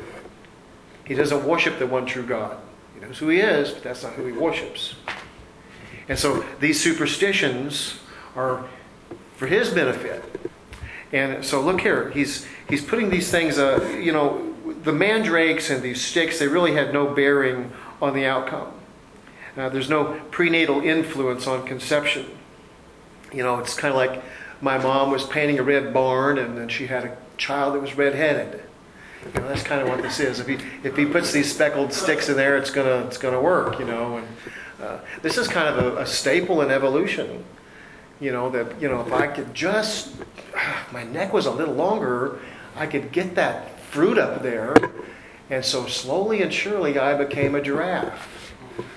He 1.05 1.15
doesn't 1.15 1.45
worship 1.45 1.79
the 1.79 1.87
one 1.87 2.07
true 2.07 2.27
God. 2.27 2.57
He 2.95 3.01
knows 3.01 3.19
who 3.19 3.29
he 3.29 3.39
is, 3.39 3.71
but 3.71 3.85
that's 3.85 4.03
not 4.03 4.15
who 4.15 4.27
he 4.27 4.33
worships. 4.33 4.97
And 6.09 6.19
so 6.19 6.45
these 6.59 6.81
superstitions 6.81 8.01
are 8.35 8.65
for 9.37 9.47
his 9.47 9.71
benefit. 9.71 10.25
And 11.13 11.45
so 11.45 11.61
look 11.61 11.81
here, 11.81 12.11
he's 12.11 12.47
he's 12.69 12.85
putting 12.85 13.11
these 13.11 13.31
things, 13.31 13.59
uh, 13.59 13.97
you 14.03 14.13
know, 14.13 14.55
the 14.83 14.93
mandrakes 14.93 15.71
and 15.71 15.83
these 15.83 16.01
sticks, 16.01 16.39
they 16.39 16.49
really 16.49 16.75
had 16.75 16.93
no 16.93 17.13
bearing 17.13 17.73
on 18.01 18.15
the 18.15 18.25
outcome. 18.25 18.73
Uh, 19.57 19.69
there's 19.69 19.91
no 19.91 20.21
prenatal 20.31 20.81
influence 20.81 21.47
on 21.47 21.67
conception. 21.67 22.27
You 23.33 23.43
know, 23.43 23.59
it's 23.59 23.75
kind 23.75 23.93
of 23.93 23.97
like 23.97 24.23
my 24.61 24.79
mom 24.79 25.11
was 25.11 25.25
painting 25.25 25.59
a 25.59 25.63
red 25.63 25.93
barn 25.93 26.39
and 26.39 26.57
then 26.57 26.69
she 26.69 26.87
had 26.87 27.05
a 27.05 27.17
child 27.37 27.75
that 27.75 27.81
was 27.81 27.97
redheaded. 27.97 28.63
You 29.35 29.41
know, 29.41 29.49
that's 29.49 29.63
kind 29.63 29.83
of 29.83 29.89
what 29.89 30.01
this 30.01 30.21
is. 30.21 30.39
If 30.39 30.47
he 30.47 30.59
if 30.85 30.97
he 30.97 31.05
puts 31.05 31.33
these 31.33 31.53
speckled 31.53 31.93
sticks 31.93 32.29
in 32.29 32.37
there, 32.37 32.57
it's 32.57 32.71
gonna 32.71 33.05
it's 33.07 33.19
gonna 33.19 33.41
work. 33.41 33.79
You 33.81 33.85
know, 33.85 34.19
and 34.19 34.29
uh, 34.81 34.99
this 35.23 35.37
is 35.37 35.49
kind 35.49 35.69
of 35.69 35.97
a, 35.97 36.03
a, 36.03 36.07
staple 36.07 36.63
in 36.63 36.71
evolution. 36.71 37.45
You 38.21 38.31
know 38.31 38.49
that 38.51 38.81
you 38.81 38.89
know 38.89 39.01
if 39.01 39.13
I 39.13 39.27
could 39.27 39.53
just 39.55 40.15
my 40.93 41.03
neck 41.03 41.33
was 41.33 41.47
a 41.47 41.51
little 41.51 41.75
longer, 41.75 42.39
I 42.77 42.87
could 42.87 43.11
get 43.11 43.35
that 43.35 43.78
fruit 43.91 44.19
up 44.19 44.43
there, 44.43 44.75
and 45.51 45.65
so 45.65 45.87
slowly 45.87 46.43
and 46.43 46.53
surely 46.53 46.99
I 46.99 47.15
became 47.15 47.55
a 47.55 47.63
giraffe. 47.63 48.55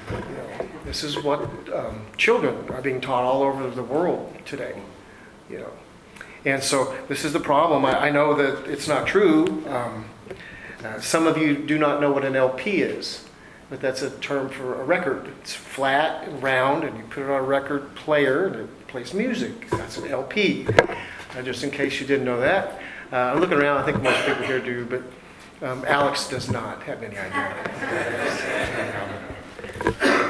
You 0.10 0.18
know, 0.18 0.68
this 0.86 1.04
is 1.04 1.22
what 1.24 1.42
um, 1.74 2.06
children 2.18 2.70
are 2.70 2.82
being 2.82 3.00
taught 3.00 3.24
all 3.24 3.42
over 3.42 3.70
the 3.70 3.84
world 3.84 4.36
today. 4.46 4.76
You 5.50 5.60
know, 5.60 5.72
and 6.46 6.62
so 6.62 6.96
this 7.08 7.24
is 7.24 7.34
the 7.34 7.40
problem. 7.40 7.86
I, 7.86 8.08
I 8.08 8.10
know 8.10 8.34
that 8.36 8.70
it's 8.70 8.88
not 8.88 9.08
true. 9.08 9.64
Um, 9.68 10.06
uh, 10.84 11.00
some 11.00 11.28
of 11.28 11.38
you 11.38 11.56
do 11.56 11.78
not 11.78 12.02
know 12.02 12.12
what 12.12 12.26
an 12.26 12.36
LP 12.36 12.82
is, 12.82 13.26
but 13.70 13.80
that's 13.80 14.02
a 14.02 14.10
term 14.20 14.50
for 14.50 14.82
a 14.82 14.84
record. 14.84 15.28
It's 15.40 15.54
flat 15.54 16.28
and 16.28 16.44
round, 16.44 16.84
and 16.84 16.98
you 16.98 17.04
put 17.06 17.24
it 17.24 17.30
on 17.30 17.40
a 17.40 17.44
record 17.44 17.96
player, 17.96 18.48
and 18.48 18.56
it 18.56 18.88
plays 18.88 19.14
music. 19.14 19.70
That's 19.70 19.98
an 19.98 20.10
LP. 20.10 20.68
Just 21.44 21.64
in 21.64 21.72
case 21.72 22.02
you 22.02 22.08
didn't 22.08 22.26
know 22.26 22.42
that. 22.42 22.82
Uh, 23.12 23.34
I'm 23.34 23.42
looking 23.42 23.58
around. 23.58 23.78
I 23.78 23.84
think 23.84 24.02
most 24.02 24.26
people 24.26 24.44
here 24.46 24.62
do, 24.62 24.86
but 24.86 25.04
um, 25.68 25.84
Alex 25.86 26.30
does 26.30 26.50
not 26.50 26.82
have 26.84 27.04
any 27.04 27.18
idea. 27.18 27.56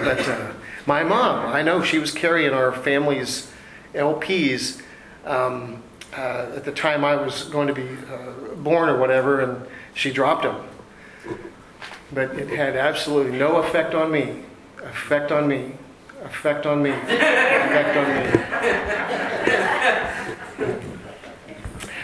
But 0.04 0.28
uh, 0.28 0.52
my 0.88 1.04
mom, 1.04 1.54
I 1.54 1.62
know 1.62 1.84
she 1.84 2.00
was 2.00 2.12
carrying 2.12 2.54
our 2.54 2.72
family's 2.72 3.52
LPs 3.94 4.82
um, 5.26 5.84
uh, 6.18 6.54
at 6.56 6.66
the 6.66 6.72
time 6.72 7.06
I 7.06 7.16
was 7.16 7.44
going 7.44 7.68
to 7.68 7.74
be 7.74 7.88
uh, 8.12 8.56
born 8.56 8.90
or 8.90 8.98
whatever, 8.98 9.42
and 9.42 9.68
she 9.94 10.12
dropped 10.12 10.44
them. 10.44 10.68
But 12.12 12.34
it 12.34 12.50
had 12.50 12.76
absolutely 12.76 13.38
no 13.38 13.58
effect 13.58 13.94
on 13.94 14.12
me. 14.12 14.44
Effect 14.82 15.32
on 15.32 15.48
me. 15.48 15.74
Effect 16.24 16.66
on 16.66 16.82
me. 16.82 16.90
Effect 16.90 17.98
on 17.98 18.96
me. 18.96 19.01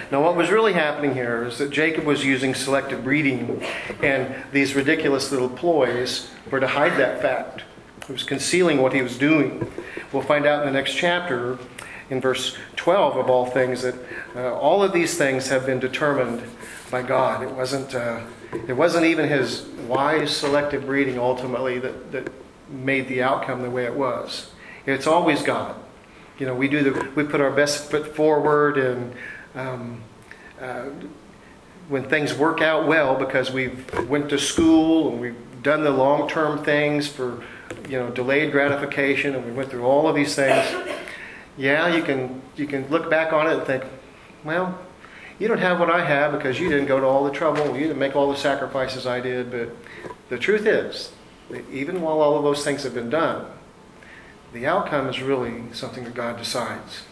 Now, 0.10 0.24
what 0.24 0.38
was 0.38 0.50
really 0.50 0.72
happening 0.72 1.14
here 1.14 1.44
is 1.44 1.58
that 1.58 1.70
Jacob 1.70 2.06
was 2.06 2.24
using 2.24 2.56
selective 2.56 3.04
breeding, 3.04 3.62
and 4.02 4.34
these 4.54 4.74
ridiculous 4.74 5.32
little 5.34 5.50
ploys 5.50 6.30
were 6.50 6.62
to 6.62 6.68
hide 6.68 6.98
that 6.98 7.22
fact. 7.22 7.64
He 8.06 8.14
was 8.14 8.24
concealing 8.24 8.82
what 8.82 8.94
he 8.94 9.02
was 9.02 9.18
doing. 9.18 9.70
We'll 10.14 10.24
find 10.24 10.46
out 10.46 10.62
in 10.62 10.68
the 10.68 10.72
next 10.72 10.94
chapter, 10.94 11.60
in 12.10 12.22
verse 12.22 12.56
12 12.78 13.18
of 13.18 13.30
all 13.30 13.48
things, 13.48 13.82
that 13.82 13.96
uh, 14.34 14.54
all 14.54 14.82
of 14.82 14.94
these 14.94 15.18
things 15.18 15.50
have 15.50 15.66
been 15.66 15.80
determined 15.80 16.42
by 16.90 17.02
God. 17.02 17.44
It 17.44 17.52
wasn't, 17.52 17.94
uh, 17.94 18.22
it 18.66 18.78
wasn't 18.78 19.06
even 19.06 19.28
his 19.28 19.64
wise 19.90 20.36
selective 20.36 20.86
breeding 20.86 21.20
ultimately 21.20 21.80
that, 21.80 22.14
that 22.14 22.32
made 22.70 23.10
the 23.10 23.24
outcome 23.24 23.62
the 23.62 23.70
way 23.70 23.84
it 23.84 23.94
was. 23.94 24.52
It's 24.86 25.06
always 25.06 25.44
God. 25.44 25.76
You 26.40 26.46
know, 26.46 26.56
we 26.56 26.70
do 26.70 26.82
the, 26.82 27.12
we 27.16 27.26
put 27.26 27.42
our 27.42 27.52
best 27.52 27.92
foot 27.92 28.16
forward 28.16 28.78
and 28.78 29.14
um, 29.58 30.02
uh, 30.62 30.90
when 31.90 32.04
things 32.04 32.34
work 32.34 32.62
out 32.62 32.88
well 32.88 33.16
because 33.16 33.52
we've 33.52 34.10
went 34.10 34.30
to 34.30 34.38
school 34.38 35.10
and 35.10 35.20
we've 35.20 35.64
done 35.64 35.84
the 35.84 35.90
long-term 35.90 36.64
things 36.64 37.08
for 37.08 37.44
you 37.90 37.98
know 37.98 38.10
delayed 38.12 38.52
gratification 38.52 39.36
and 39.36 39.46
we 39.46 39.52
went 39.52 39.70
through 39.70 39.84
all 39.84 40.08
of 40.08 40.16
these 40.16 40.36
things 40.36 40.66
yeah 41.58 41.94
you 41.94 42.04
can 42.04 42.42
you 42.56 42.68
can 42.68 42.88
look 42.90 43.10
back 43.10 43.34
on 43.34 43.48
it 43.48 43.54
and 43.54 43.64
think 43.64 43.84
well 44.44 44.80
you 45.40 45.48
don't 45.48 45.60
have 45.60 45.80
what 45.80 45.90
i 45.90 46.04
have 46.06 46.32
because 46.32 46.60
you 46.60 46.70
didn't 46.70 46.86
go 46.86 47.00
to 47.00 47.06
all 47.06 47.24
the 47.24 47.32
trouble 47.32 47.66
you 47.74 47.88
didn't 47.88 47.98
make 47.98 48.16
all 48.16 48.32
the 48.32 48.38
sacrifices 48.38 49.06
i 49.06 49.20
did 49.20 49.52
but 49.52 49.70
the 50.30 50.38
truth 50.38 50.66
is 50.66 51.12
that 51.50 51.68
even 51.70 52.02
while 52.02 52.22
all 52.22 52.38
of 52.38 52.44
those 52.44 52.64
things 52.64 52.84
have 52.84 52.94
been 52.94 53.10
done 53.10 53.46
the 54.54 54.66
outcome 54.66 55.08
is 55.08 55.22
really 55.22 55.64
something 55.74 56.04
that 56.04 56.14
god 56.14 56.38
decides 56.38 57.04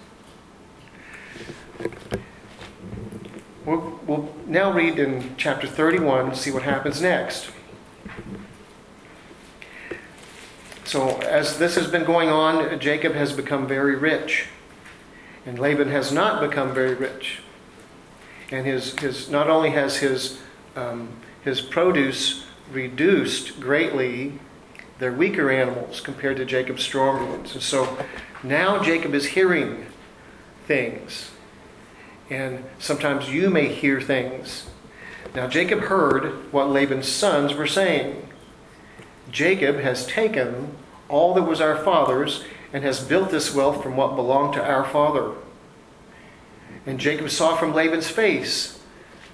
we'll, 3.66 4.00
we'll 4.06 4.36
now 4.46 4.72
read 4.72 5.00
in 5.00 5.36
chapter 5.38 5.68
31 5.68 6.36
see 6.36 6.52
what 6.52 6.64
happens 6.64 7.02
next 7.02 7.50
So, 10.86 11.18
as 11.22 11.58
this 11.58 11.76
has 11.76 11.88
been 11.88 12.06
going 12.06 12.30
on, 12.30 12.80
Jacob 12.80 13.16
has 13.16 13.34
become 13.34 13.68
very 13.68 13.96
rich, 13.96 14.46
and 15.44 15.58
Laban 15.58 15.90
has 15.90 16.12
not 16.12 16.48
become 16.48 16.76
very 16.76 16.94
rich. 16.94 17.40
And 18.52 18.68
his, 18.68 18.98
his 19.00 19.28
not 19.28 19.50
only 19.50 19.72
has 19.72 19.98
his, 19.98 20.40
um, 20.76 21.10
his 21.44 21.60
produce 21.60 22.46
reduced 22.72 23.60
greatly, 23.60 24.40
they're 25.00 25.12
weaker 25.12 25.50
animals 25.50 26.02
compared 26.02 26.38
to 26.38 26.46
Jacob's 26.46 26.84
stronger 26.84 27.26
ones. 27.26 27.56
And 27.56 27.64
so 27.64 27.98
now 28.44 28.82
Jacob 28.84 29.16
is 29.16 29.26
hearing 29.26 29.88
things. 30.68 31.32
And 32.30 32.64
sometimes 32.80 33.30
you 33.30 33.50
may 33.50 33.68
hear 33.68 34.02
things. 34.02 34.68
Now 35.36 35.48
Jacob 35.48 35.82
heard 35.82 36.52
what 36.52 36.70
Laban's 36.70 37.08
sons 37.08 37.54
were 37.54 37.68
saying. 37.68 38.28
Jacob 39.32 39.78
has 39.78 40.08
taken 40.08 40.76
all 41.10 41.34
that 41.34 41.44
was 41.44 41.62
our 41.62 41.78
father's 41.78 42.44
and 42.74 42.84
has 42.84 43.04
built 43.04 43.32
this 43.32 43.54
wealth 43.54 43.84
from 43.84 43.96
what 43.96 44.16
belonged 44.16 44.54
to 44.54 44.64
our 44.64 44.84
father. 44.84 45.34
And 46.86 47.00
Jacob 47.00 47.30
saw 47.30 47.56
from 47.56 47.74
Laban's 47.74 48.10
face 48.10 48.80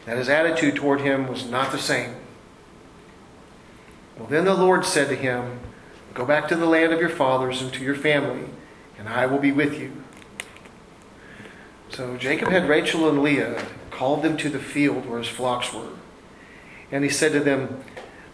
that 0.06 0.17
his 0.17 0.30
attitude 0.30 0.75
toward 0.75 1.01
him 1.01 1.27
was 1.27 1.45
not 1.45 1.71
the 1.71 1.77
same. 1.77 2.15
Well, 4.17 4.27
then 4.27 4.45
the 4.45 4.54
Lord 4.54 4.86
said 4.86 5.10
to 5.10 5.15
him, 5.15 5.60
Go 6.13 6.25
back 6.25 6.47
to 6.49 6.56
the 6.56 6.65
land 6.65 6.91
of 6.93 6.99
your 6.99 7.10
fathers 7.10 7.62
and 7.62 7.71
to 7.73 7.84
your 7.84 7.95
family, 7.95 8.49
and 8.99 9.08
I 9.08 9.25
will 9.25 9.39
be 9.39 9.51
with 9.51 9.80
you. 9.80 10.00
So 11.91 12.15
Jacob 12.15 12.49
had 12.49 12.69
Rachel 12.69 13.10
and 13.10 13.21
Leah, 13.21 13.65
called 13.89 14.23
them 14.23 14.38
to 14.38 14.49
the 14.49 14.60
field 14.60 15.06
where 15.06 15.19
his 15.19 15.27
flocks 15.27 15.73
were. 15.73 15.89
And 16.89 17.04
he 17.04 17.10
said 17.10 17.34
to 17.34 17.41
them, 17.41 17.84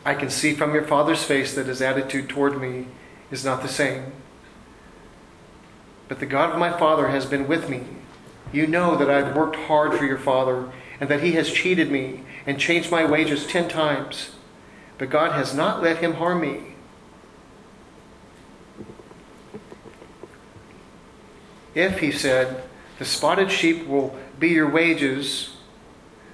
I 0.06 0.14
can 0.14 0.30
see 0.30 0.54
from 0.54 0.74
your 0.74 0.86
father's 0.86 1.24
face 1.24 1.56
that 1.56 1.66
his 1.66 1.82
attitude 1.82 2.30
toward 2.30 2.62
me 2.62 2.86
is 3.32 3.44
not 3.44 3.64
the 3.64 3.68
same. 3.68 4.12
But 6.08 6.20
the 6.20 6.26
God 6.28 6.52
of 6.52 6.60
my 6.60 6.72
father 6.78 7.10
has 7.10 7.26
been 7.26 7.48
with 7.48 7.68
me. 7.68 7.84
You 8.54 8.68
know 8.68 8.96
that 8.96 9.10
I've 9.10 9.36
worked 9.36 9.56
hard 9.56 9.96
for 9.96 10.06
your 10.06 10.20
father, 10.20 10.72
and 11.02 11.10
that 11.10 11.24
he 11.24 11.34
has 11.34 11.52
cheated 11.52 11.92
me 11.92 12.24
and 12.46 12.60
changed 12.60 12.92
my 12.92 13.06
wages 13.06 13.46
ten 13.46 13.68
times. 13.68 14.32
But 14.98 15.10
God 15.10 15.34
has 15.34 15.54
not 15.54 15.82
let 15.82 15.98
him 15.98 16.14
harm 16.14 16.42
me. 16.42 16.76
If, 21.76 22.00
he 22.00 22.12
said, 22.12 22.64
the 23.00 23.06
spotted 23.06 23.52
sheep 23.52 23.88
will 23.88 24.18
be 24.40 24.50
your 24.50 24.70
wages, 24.70 25.56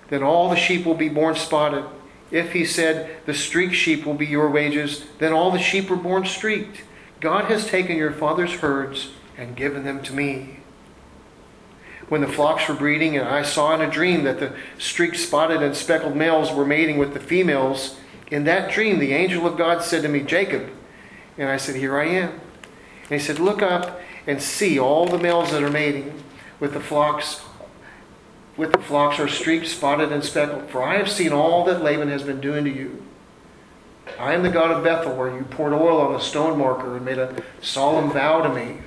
then 0.10 0.24
all 0.24 0.50
the 0.50 0.56
sheep 0.56 0.86
will 0.86 0.96
be 0.96 1.10
born 1.10 1.36
spotted. 1.36 1.86
If, 2.32 2.54
he 2.54 2.66
said, 2.66 3.26
the 3.26 3.34
streaked 3.34 3.76
sheep 3.76 4.06
will 4.06 4.14
be 4.14 4.26
your 4.26 4.50
wages, 4.50 5.06
then 5.20 5.34
all 5.34 5.52
the 5.52 5.60
sheep 5.60 5.90
were 5.90 5.96
born 5.96 6.26
streaked. 6.26 6.84
God 7.20 7.46
has 7.46 7.68
taken 7.68 7.98
your 7.98 8.12
father's 8.12 8.56
herds 8.56 9.10
and 9.38 9.56
given 9.56 9.84
them 9.84 10.02
to 10.04 10.14
me. 10.14 10.60
When 12.10 12.22
the 12.22 12.28
flocks 12.28 12.68
were 12.68 12.76
breeding, 12.76 13.18
and 13.18 13.28
I 13.28 13.44
saw 13.44 13.74
in 13.74 13.82
a 13.82 13.90
dream 13.90 14.24
that 14.24 14.40
the 14.40 14.56
streaked, 14.78 15.18
spotted, 15.18 15.62
and 15.62 15.76
speckled 15.76 16.16
males 16.16 16.52
were 16.52 16.66
mating 16.66 16.98
with 16.98 17.14
the 17.14 17.20
females, 17.20 17.98
in 18.30 18.44
that 18.46 18.72
dream 18.72 19.00
the 19.00 19.14
angel 19.14 19.46
of 19.46 19.58
God 19.58 19.84
said 19.84 20.02
to 20.02 20.10
me, 20.10 20.22
Jacob. 20.22 20.70
And 21.38 21.50
I 21.50 21.58
said, 21.58 21.76
Here 21.76 21.98
I 21.98 22.06
am. 22.06 22.30
And 23.04 23.12
he 23.12 23.20
said, 23.20 23.40
Look 23.40 23.62
up 23.62 24.02
and 24.28 24.42
see 24.42 24.80
all 24.80 25.06
the 25.06 25.18
males 25.18 25.52
that 25.52 25.64
are 25.64 25.70
mating 25.70 26.24
with 26.64 26.72
the 26.72 26.80
flocks 26.80 27.42
with 28.56 28.72
the 28.72 28.78
flocks 28.78 29.20
are 29.20 29.28
streaked, 29.28 29.68
spotted, 29.68 30.14
and 30.14 30.24
speckled. 30.24 30.70
For 30.70 30.82
I 30.82 30.96
have 30.96 31.10
seen 31.10 31.34
all 31.34 31.66
that 31.66 31.84
Laban 31.84 32.08
has 32.08 32.24
been 32.24 32.40
doing 32.40 32.64
to 32.64 32.70
you. 32.70 33.04
I 34.18 34.34
am 34.34 34.44
the 34.44 34.50
God 34.50 34.72
of 34.72 34.82
Bethel, 34.82 35.14
where 35.14 35.36
you 35.36 35.44
poured 35.44 35.74
oil 35.74 36.00
on 36.00 36.14
the 36.14 36.20
stone 36.20 36.58
marker 36.58 36.96
and 36.96 37.04
made 37.04 37.18
a 37.18 37.36
solemn 37.62 38.12
vow 38.12 38.44
to 38.44 38.54
me. 38.54 38.78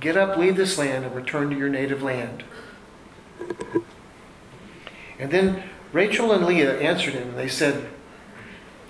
Get 0.00 0.16
up, 0.16 0.36
leave 0.36 0.56
this 0.56 0.78
land, 0.78 1.04
and 1.04 1.14
return 1.14 1.48
to 1.50 1.56
your 1.56 1.68
native 1.68 2.02
land. 2.02 2.42
And 5.20 5.30
then 5.30 5.62
Rachel 5.92 6.32
and 6.32 6.44
Leah 6.44 6.80
answered 6.80 7.14
him, 7.14 7.28
and 7.28 7.38
they 7.38 7.48
said, 7.48 7.88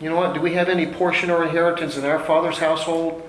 You 0.01 0.09
know 0.09 0.17
what? 0.17 0.33
Do 0.33 0.41
we 0.41 0.55
have 0.55 0.71
any 0.71 0.87
portion 0.87 1.29
or 1.31 1.45
inheritance 1.45 1.99
in 1.99 2.07
our 2.07 2.21
father's 2.21 2.59
household? 2.59 3.29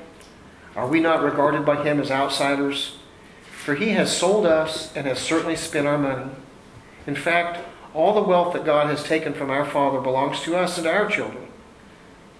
Are 0.77 0.87
we 0.87 1.01
not 1.01 1.23
regarded 1.23 1.65
by 1.65 1.83
him 1.83 1.99
as 1.99 2.09
outsiders? 2.09 2.97
For 3.63 3.75
he 3.75 3.91
has 3.91 4.15
sold 4.15 4.45
us 4.45 4.93
and 4.93 5.07
has 5.07 5.19
certainly 5.19 5.55
spent 5.55 5.87
our 5.87 5.97
money. 5.97 6.29
In 7.07 7.15
fact, 7.15 7.59
all 7.93 8.13
the 8.13 8.21
wealth 8.21 8.51
that 8.53 8.65
God 8.65 8.87
has 8.87 9.05
taken 9.05 9.33
from 9.33 9.49
our 9.49 9.63
father 9.63 10.01
belongs 10.01 10.41
to 10.41 10.57
us 10.57 10.77
and 10.77 10.85
our 10.85 11.07
children. 11.07 11.47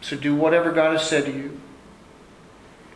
So 0.02 0.18
do 0.18 0.36
whatever 0.36 0.74
God 0.74 0.92
has 0.92 1.08
said 1.08 1.24
to 1.24 1.32
you. 1.32 1.62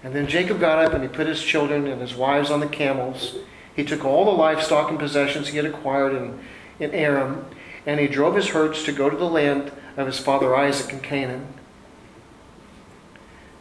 And 0.03 0.13
then 0.13 0.27
Jacob 0.27 0.59
got 0.59 0.83
up 0.83 0.93
and 0.93 1.03
he 1.03 1.07
put 1.07 1.27
his 1.27 1.41
children 1.41 1.87
and 1.87 2.01
his 2.01 2.15
wives 2.15 2.51
on 2.51 2.59
the 2.59 2.67
camels. 2.67 3.37
He 3.73 3.85
took 3.85 4.03
all 4.03 4.25
the 4.25 4.31
livestock 4.31 4.89
and 4.89 4.99
possessions 4.99 5.47
he 5.47 5.57
had 5.57 5.65
acquired 5.65 6.13
in, 6.13 6.37
in 6.81 6.91
Aram, 6.91 7.45
and 7.85 7.97
he 7.97 8.07
drove 8.07 8.35
his 8.35 8.49
herds 8.49 8.83
to 8.83 8.91
go 8.91 9.09
to 9.09 9.15
the 9.15 9.23
land 9.23 9.71
of 9.95 10.05
his 10.05 10.19
father 10.19 10.53
Isaac 10.53 10.91
in 10.91 10.99
Canaan. 10.99 11.47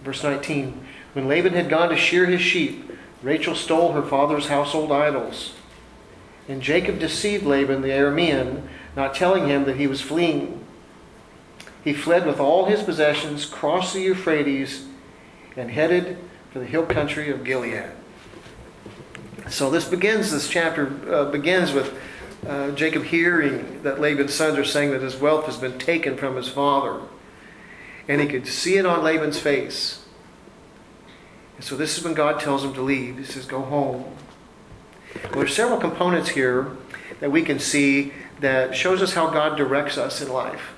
Verse 0.03 0.25
19 0.25 0.85
When 1.13 1.29
Laban 1.29 1.53
had 1.53 1.69
gone 1.69 1.91
to 1.91 1.97
shear 1.97 2.27
his 2.27 2.41
sheep, 2.41 2.86
Rachel 3.23 3.55
stole 3.55 3.93
her 3.93 4.03
father's 4.03 4.49
household 4.49 4.93
idols. 4.93 5.55
And 6.49 6.63
Jacob 6.63 6.99
deceived 6.99 7.45
Laban 7.45 7.83
the 7.83 7.89
Aramean, 7.89 8.63
not 8.95 9.15
telling 9.15 9.49
him 9.49 9.65
that 9.65 9.77
he 9.77 9.87
was 9.87 10.01
fleeing. 10.01 10.65
He 11.83 11.93
fled 11.93 12.27
with 12.27 12.41
all 12.41 12.67
his 12.67 12.83
possessions, 12.83 13.45
crossed 13.45 13.95
the 13.95 14.01
Euphrates, 14.01 14.87
and 15.57 15.71
headed 15.71 16.19
for 16.53 16.59
the 16.59 16.67
hill 16.67 16.87
country 16.87 17.31
of 17.31 17.45
Gilead. 17.45 17.91
So 19.49 19.71
this 19.71 19.89
begins, 19.89 20.33
this 20.33 20.49
chapter 20.49 20.93
uh, 21.13 21.25
begins 21.27 21.73
with 21.73 21.97
uh, 22.47 22.73
Jacob 22.73 23.05
hearing 23.05 23.83
that 23.83 24.01
Laban's 24.01 24.35
sons 24.35 24.59
are 24.59 24.65
saying 24.65 24.91
that 24.91 25.03
his 25.03 25.17
wealth 25.17 25.47
has 25.47 25.57
been 25.57 25.79
taken 25.79 26.17
from 26.17 26.37
his 26.37 26.49
father. 26.49 27.01
And 28.09 28.21
he 28.21 28.27
could 28.27 28.47
see 28.47 28.77
it 28.77 28.87
on 28.87 29.03
Laban's 29.03 29.39
face. 29.39 30.06
And 31.57 31.65
so 31.65 31.77
this 31.77 31.99
is 31.99 32.05
when 32.05 32.15
God 32.15 32.41
tells 32.41 32.63
him 32.65 32.75
to 32.75 32.83
leave. 32.83 33.19
He 33.19 33.25
says, 33.25 33.47
Go 33.47 33.63
home. 33.63 34.05
Well, 35.25 35.33
there's 35.41 35.55
several 35.55 35.79
components 35.79 36.31
here 36.31 36.77
that 37.21 37.33
we 37.33 37.43
can 37.43 37.59
see 37.59 38.13
that 38.41 38.77
shows 38.77 39.01
us 39.01 39.15
how 39.15 39.31
God 39.31 39.57
directs 39.57 39.97
us 39.97 40.21
in 40.21 40.31
life. 40.31 40.75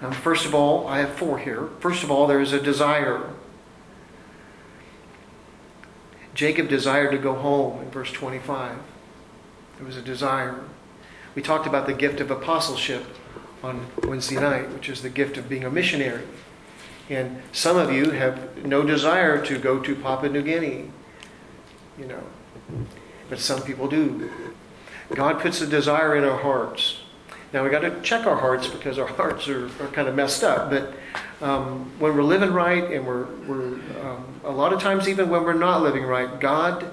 Um, 0.00 0.12
first 0.12 0.46
of 0.46 0.54
all, 0.54 0.86
I 0.88 0.98
have 0.98 1.12
four 1.12 1.38
here. 1.38 1.68
First 1.78 2.02
of 2.02 2.10
all, 2.10 2.26
there 2.26 2.40
is 2.40 2.52
a 2.52 2.60
desire. 2.60 3.30
Jacob 6.34 6.68
desired 6.68 7.12
to 7.12 7.18
go 7.18 7.34
home 7.34 7.82
in 7.82 7.90
verse 7.90 8.10
25. 8.10 8.78
There 9.76 9.86
was 9.86 9.96
a 9.96 10.02
desire. 10.02 10.60
We 11.34 11.42
talked 11.42 11.66
about 11.66 11.86
the 11.86 11.92
gift 11.92 12.20
of 12.20 12.30
apostleship 12.30 13.04
on 13.62 13.86
Wednesday 14.04 14.40
night, 14.40 14.72
which 14.72 14.88
is 14.88 15.02
the 15.02 15.10
gift 15.10 15.36
of 15.36 15.48
being 15.48 15.64
a 15.64 15.70
missionary. 15.70 16.22
And 17.10 17.42
some 17.52 17.76
of 17.76 17.92
you 17.92 18.10
have 18.10 18.64
no 18.64 18.82
desire 18.82 19.44
to 19.44 19.58
go 19.58 19.80
to 19.80 19.94
Papua 19.94 20.30
New 20.30 20.42
Guinea, 20.42 20.90
you 21.98 22.06
know, 22.06 22.22
but 23.28 23.38
some 23.38 23.62
people 23.62 23.88
do. 23.88 24.30
God 25.14 25.40
puts 25.40 25.60
a 25.60 25.66
desire 25.66 26.16
in 26.16 26.24
our 26.24 26.38
hearts. 26.38 27.00
Now 27.52 27.64
we 27.64 27.70
got 27.70 27.80
to 27.80 28.00
check 28.00 28.26
our 28.26 28.36
hearts 28.36 28.66
because 28.68 28.98
our 28.98 29.06
hearts 29.18 29.48
are, 29.48 29.66
are 29.66 29.88
kind 29.88 30.08
of 30.08 30.14
messed 30.14 30.42
up. 30.42 30.70
But 30.70 30.94
um, 31.42 31.90
when 31.98 32.16
we're 32.16 32.22
living 32.22 32.52
right, 32.52 32.84
and 32.84 33.06
we're, 33.06 33.26
we're 33.46 33.74
um, 34.00 34.40
a 34.44 34.50
lot 34.50 34.72
of 34.72 34.80
times 34.80 35.08
even 35.08 35.28
when 35.28 35.42
we're 35.42 35.52
not 35.52 35.82
living 35.82 36.04
right, 36.04 36.40
God 36.40 36.92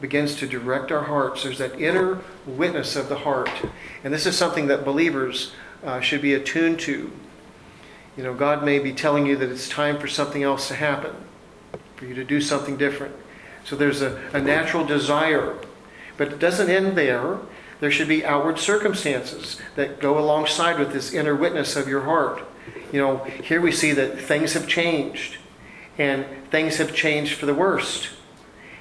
begins 0.00 0.36
to 0.36 0.46
direct 0.46 0.92
our 0.92 1.04
hearts. 1.04 1.42
There's 1.42 1.58
that 1.58 1.80
inner 1.80 2.20
witness 2.46 2.94
of 2.94 3.08
the 3.08 3.16
heart, 3.16 3.50
and 4.04 4.12
this 4.12 4.26
is 4.26 4.36
something 4.36 4.66
that 4.68 4.84
believers 4.84 5.52
uh, 5.82 6.00
should 6.00 6.20
be 6.20 6.34
attuned 6.34 6.78
to. 6.80 7.10
You 8.16 8.22
know, 8.22 8.34
God 8.34 8.64
may 8.64 8.78
be 8.78 8.92
telling 8.92 9.26
you 9.26 9.36
that 9.36 9.50
it's 9.50 9.68
time 9.68 9.98
for 9.98 10.08
something 10.08 10.42
else 10.42 10.68
to 10.68 10.74
happen, 10.74 11.14
for 11.96 12.06
you 12.06 12.14
to 12.14 12.24
do 12.24 12.40
something 12.40 12.76
different. 12.76 13.14
So 13.64 13.76
there's 13.76 14.00
a, 14.00 14.20
a 14.32 14.40
natural 14.40 14.86
desire. 14.86 15.56
But 16.16 16.32
it 16.32 16.38
doesn't 16.38 16.70
end 16.70 16.96
there. 16.96 17.38
There 17.80 17.90
should 17.90 18.08
be 18.08 18.24
outward 18.24 18.58
circumstances 18.58 19.60
that 19.74 20.00
go 20.00 20.18
alongside 20.18 20.78
with 20.78 20.92
this 20.92 21.12
inner 21.12 21.34
witness 21.34 21.76
of 21.76 21.88
your 21.88 22.02
heart. 22.02 22.42
You 22.90 23.00
know, 23.00 23.18
here 23.24 23.60
we 23.60 23.72
see 23.72 23.92
that 23.92 24.18
things 24.18 24.54
have 24.54 24.66
changed, 24.66 25.36
and 25.98 26.24
things 26.50 26.78
have 26.78 26.94
changed 26.94 27.34
for 27.34 27.44
the 27.44 27.54
worst. 27.54 28.10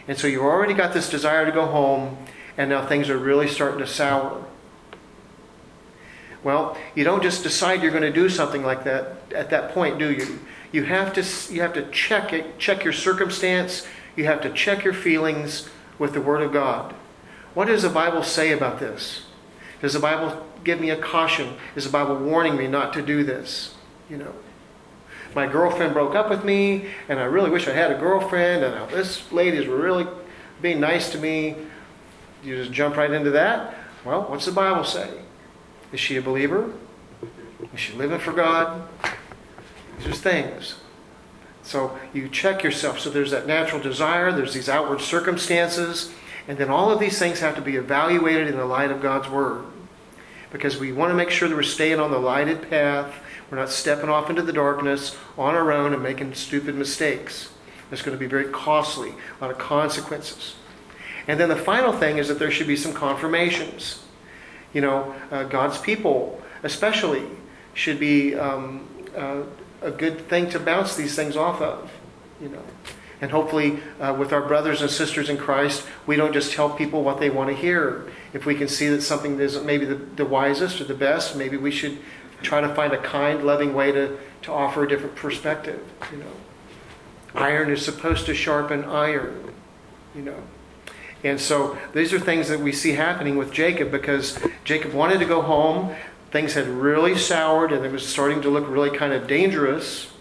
And 0.07 0.17
so 0.17 0.27
you've 0.27 0.43
already 0.43 0.73
got 0.73 0.93
this 0.93 1.09
desire 1.09 1.45
to 1.45 1.51
go 1.51 1.65
home, 1.65 2.17
and 2.57 2.69
now 2.69 2.85
things 2.85 3.09
are 3.09 3.17
really 3.17 3.49
starting 3.49 3.79
to 3.79 3.87
sour. 3.87 4.45
Well, 6.45 6.77
you 6.93 7.03
don't 7.03 7.23
just 7.23 7.41
decide 7.41 7.81
you're 7.81 7.89
going 7.89 8.03
to 8.03 8.13
do 8.13 8.29
something 8.29 8.61
like 8.61 8.83
that 8.83 9.15
at 9.33 9.49
that 9.49 9.71
point, 9.71 9.97
do 9.97 10.11
you? 10.11 10.39
You 10.71 10.83
have 10.83 11.11
to 11.13 11.53
you 11.53 11.61
have 11.61 11.73
to 11.73 11.89
check 11.89 12.33
it, 12.33 12.59
check 12.59 12.83
your 12.83 12.93
circumstance, 12.93 13.87
you 14.15 14.25
have 14.25 14.41
to 14.41 14.51
check 14.53 14.83
your 14.83 14.93
feelings 14.93 15.67
with 15.97 16.13
the 16.13 16.21
word 16.21 16.43
of 16.43 16.53
God. 16.53 16.93
What 17.55 17.65
does 17.65 17.81
the 17.81 17.89
Bible 17.89 18.21
say 18.21 18.51
about 18.51 18.79
this? 18.79 19.23
Does 19.81 19.93
the 19.93 19.99
Bible 19.99 20.45
give 20.63 20.79
me 20.79 20.91
a 20.91 20.95
caution? 20.95 21.55
Is 21.75 21.85
the 21.85 21.89
Bible 21.89 22.15
warning 22.15 22.55
me 22.55 22.67
not 22.67 22.93
to 22.93 23.01
do 23.01 23.23
this? 23.23 23.73
You 24.07 24.17
know, 24.17 24.33
my 25.33 25.47
girlfriend 25.47 25.93
broke 25.93 26.13
up 26.13 26.29
with 26.29 26.45
me, 26.45 26.91
and 27.09 27.19
I 27.19 27.23
really 27.23 27.49
wish 27.49 27.67
I 27.67 27.73
had 27.73 27.91
a 27.91 27.97
girlfriend, 27.97 28.63
and 28.63 28.91
this 28.91 29.31
lady's 29.31 29.65
really 29.65 30.05
being 30.61 30.79
nice 30.79 31.11
to 31.13 31.17
me. 31.17 31.55
You 32.43 32.55
just 32.55 32.71
jump 32.71 32.97
right 32.97 33.09
into 33.09 33.31
that. 33.31 33.73
Well, 34.03 34.25
what's 34.29 34.45
the 34.45 34.51
Bible 34.51 34.83
say? 34.83 35.24
Is 35.95 36.01
she 36.01 36.17
a 36.17 36.21
believer? 36.21 36.73
Is 37.73 37.79
she 37.79 37.93
living 37.93 38.19
for 38.19 38.33
God? 38.33 38.85
These 39.97 40.07
are 40.07 40.11
things. 40.11 40.75
So 41.63 41.97
you 42.13 42.27
check 42.27 42.63
yourself. 42.63 42.99
So 42.99 43.09
there's 43.09 43.31
that 43.31 43.47
natural 43.47 43.81
desire, 43.81 44.33
there's 44.33 44.53
these 44.53 44.67
outward 44.67 44.99
circumstances, 44.99 46.11
and 46.49 46.57
then 46.57 46.69
all 46.69 46.91
of 46.91 46.99
these 46.99 47.17
things 47.17 47.39
have 47.39 47.55
to 47.55 47.61
be 47.61 47.77
evaluated 47.77 48.49
in 48.49 48.57
the 48.57 48.65
light 48.65 48.91
of 48.91 49.01
God's 49.01 49.29
Word. 49.29 49.63
Because 50.51 50.77
we 50.77 50.91
want 50.91 51.11
to 51.11 51.15
make 51.15 51.29
sure 51.29 51.47
that 51.47 51.55
we're 51.55 51.63
staying 51.63 52.01
on 52.01 52.11
the 52.11 52.19
lighted 52.19 52.69
path. 52.69 53.15
We're 53.49 53.59
not 53.59 53.69
stepping 53.69 54.09
off 54.09 54.29
into 54.29 54.41
the 54.41 54.51
darkness 54.51 55.15
on 55.37 55.55
our 55.55 55.71
own 55.71 55.93
and 55.93 56.03
making 56.03 56.33
stupid 56.33 56.75
mistakes. 56.75 57.53
It's 57.89 58.01
going 58.01 58.17
to 58.17 58.19
be 58.19 58.27
very 58.27 58.51
costly, 58.51 59.13
a 59.39 59.41
lot 59.41 59.49
of 59.49 59.57
consequences. 59.59 60.55
And 61.25 61.39
then 61.39 61.47
the 61.47 61.55
final 61.55 61.93
thing 61.93 62.17
is 62.17 62.27
that 62.27 62.37
there 62.37 62.51
should 62.51 62.67
be 62.67 62.75
some 62.75 62.91
confirmations. 62.91 64.01
You 64.75 64.81
know, 64.81 65.15
uh, 65.31 65.45
God's 65.45 65.77
people, 65.77 66.41
especially, 66.61 67.23
should 67.73 67.97
be 67.97 68.35
um, 68.35 68.85
uh, 69.15 69.43
a 69.81 69.89
good 69.89 70.27
thing 70.27 70.49
to 70.49 70.59
bounce 70.59 70.97
these 70.97 71.15
things 71.15 71.37
off 71.37 71.61
of. 71.61 71.89
You 72.41 72.49
know, 72.49 72.61
and 73.21 73.31
hopefully, 73.31 73.79
uh, 74.01 74.13
with 74.19 74.33
our 74.33 74.41
brothers 74.41 74.81
and 74.81 74.91
sisters 74.91 75.29
in 75.29 75.37
Christ, 75.37 75.87
we 76.05 76.17
don't 76.17 76.33
just 76.33 76.51
tell 76.51 76.69
people 76.69 77.03
what 77.03 77.21
they 77.21 77.29
want 77.29 77.49
to 77.51 77.55
hear. 77.55 78.11
If 78.33 78.45
we 78.45 78.53
can 78.53 78.67
see 78.67 78.89
that 78.89 79.01
something 79.01 79.39
isn't 79.39 79.65
maybe 79.65 79.85
the, 79.85 79.95
the 79.95 80.25
wisest 80.25 80.81
or 80.81 80.83
the 80.83 80.93
best, 80.93 81.37
maybe 81.37 81.55
we 81.55 81.71
should 81.71 81.97
try 82.41 82.59
to 82.59 82.75
find 82.75 82.91
a 82.91 83.01
kind, 83.01 83.45
loving 83.45 83.73
way 83.73 83.93
to, 83.93 84.17
to 84.41 84.51
offer 84.51 84.83
a 84.83 84.89
different 84.89 85.15
perspective. 85.15 85.81
You 86.11 86.17
know, 86.17 86.33
iron 87.33 87.71
is 87.71 87.85
supposed 87.85 88.25
to 88.25 88.35
sharpen 88.35 88.83
iron. 88.83 89.53
You 90.13 90.23
know. 90.23 90.43
And 91.25 91.41
so 91.41 91.75
these 91.91 92.13
are 92.13 92.19
things 92.19 92.49
that 92.49 92.59
we 92.59 92.71
see 92.71 92.91
happening 92.91 93.35
with 93.35 93.51
Jacob 93.51 93.89
because 93.89 94.37
Jacob 94.63 94.93
wanted 94.93 95.17
to 95.19 95.25
go 95.25 95.41
home. 95.41 95.95
Things 96.29 96.53
had 96.53 96.67
really 96.67 97.17
soured 97.17 97.71
and 97.71 97.83
it 97.83 97.91
was 97.91 98.07
starting 98.07 98.43
to 98.43 98.49
look 98.49 98.69
really 98.69 98.95
kind 98.95 99.11
of 99.11 99.25
dangerous. 99.25 100.11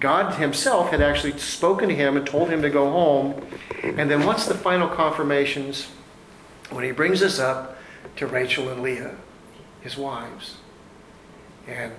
God 0.00 0.36
Himself 0.36 0.90
had 0.90 1.02
actually 1.02 1.38
spoken 1.38 1.90
to 1.90 1.94
him 1.94 2.16
and 2.16 2.26
told 2.26 2.48
him 2.48 2.62
to 2.62 2.70
go 2.70 2.90
home. 2.90 3.46
And 3.82 4.10
then 4.10 4.24
what's 4.24 4.46
the 4.46 4.54
final 4.54 4.88
confirmations? 4.88 5.88
When 6.70 6.84
he 6.84 6.90
brings 6.90 7.20
this 7.20 7.38
up 7.38 7.76
to 8.16 8.26
Rachel 8.26 8.70
and 8.70 8.82
Leah, 8.82 9.14
his 9.82 9.98
wives. 9.98 10.56
And 11.68 11.92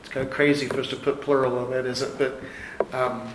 it's 0.00 0.10
kind 0.10 0.26
of 0.26 0.30
crazy 0.30 0.66
for 0.66 0.80
us 0.80 0.88
to 0.88 0.96
put 0.96 1.22
plural 1.22 1.58
on 1.58 1.70
that, 1.70 1.86
isn't 1.86 2.20
it? 2.20 2.42
But, 2.78 2.94
um, 2.94 3.34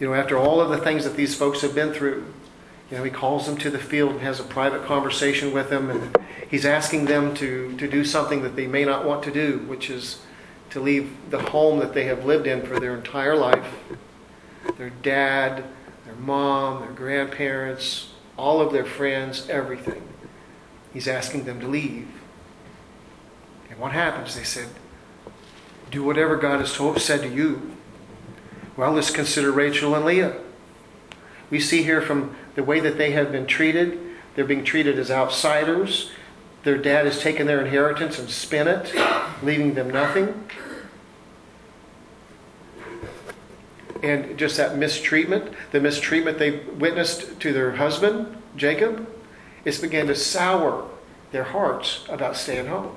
you 0.00 0.08
know, 0.08 0.14
after 0.14 0.36
all 0.36 0.60
of 0.60 0.70
the 0.70 0.78
things 0.78 1.04
that 1.04 1.14
these 1.14 1.36
folks 1.36 1.60
have 1.60 1.74
been 1.74 1.92
through, 1.92 2.26
you 2.92 2.98
know, 2.98 3.04
he 3.04 3.10
calls 3.10 3.46
them 3.46 3.56
to 3.56 3.70
the 3.70 3.78
field 3.78 4.10
and 4.10 4.20
has 4.20 4.38
a 4.38 4.44
private 4.44 4.84
conversation 4.84 5.50
with 5.50 5.70
them, 5.70 5.88
and 5.88 6.14
he's 6.50 6.66
asking 6.66 7.06
them 7.06 7.32
to, 7.36 7.74
to 7.78 7.88
do 7.88 8.04
something 8.04 8.42
that 8.42 8.54
they 8.54 8.66
may 8.66 8.84
not 8.84 9.06
want 9.06 9.22
to 9.22 9.30
do, 9.30 9.60
which 9.60 9.88
is 9.88 10.20
to 10.68 10.78
leave 10.78 11.10
the 11.30 11.40
home 11.40 11.78
that 11.78 11.94
they 11.94 12.04
have 12.04 12.26
lived 12.26 12.46
in 12.46 12.60
for 12.60 12.78
their 12.78 12.94
entire 12.94 13.34
life 13.34 13.66
their 14.76 14.90
dad, 14.90 15.64
their 16.04 16.14
mom, 16.16 16.80
their 16.80 16.92
grandparents, 16.92 18.12
all 18.36 18.60
of 18.60 18.72
their 18.72 18.84
friends, 18.84 19.48
everything. 19.48 20.06
He's 20.92 21.08
asking 21.08 21.44
them 21.44 21.60
to 21.60 21.66
leave. 21.66 22.08
And 23.70 23.78
what 23.78 23.92
happens? 23.92 24.36
They 24.36 24.44
said, 24.44 24.68
Do 25.90 26.04
whatever 26.04 26.36
God 26.36 26.60
has 26.60 26.74
told, 26.74 27.00
said 27.00 27.22
to 27.22 27.28
you. 27.28 27.74
Well, 28.76 28.92
let's 28.92 29.10
consider 29.10 29.50
Rachel 29.50 29.94
and 29.94 30.04
Leah. 30.04 30.36
We 31.52 31.60
see 31.60 31.82
here 31.82 32.00
from 32.00 32.34
the 32.54 32.64
way 32.64 32.80
that 32.80 32.96
they 32.96 33.10
have 33.10 33.30
been 33.30 33.46
treated, 33.46 34.00
they're 34.34 34.46
being 34.46 34.64
treated 34.64 34.98
as 34.98 35.10
outsiders. 35.10 36.10
Their 36.62 36.78
dad 36.78 37.04
has 37.04 37.20
taken 37.20 37.46
their 37.46 37.60
inheritance 37.60 38.18
and 38.18 38.30
spent 38.30 38.70
it, 38.70 38.94
leaving 39.42 39.74
them 39.74 39.90
nothing. 39.90 40.48
And 44.02 44.38
just 44.38 44.56
that 44.56 44.78
mistreatment, 44.78 45.52
the 45.72 45.80
mistreatment 45.80 46.38
they 46.38 46.60
witnessed 46.78 47.38
to 47.40 47.52
their 47.52 47.72
husband, 47.72 48.34
Jacob, 48.56 49.06
it's 49.66 49.78
began 49.78 50.06
to 50.06 50.14
sour 50.14 50.88
their 51.32 51.44
hearts 51.44 52.06
about 52.08 52.34
staying 52.34 52.68
home. 52.68 52.96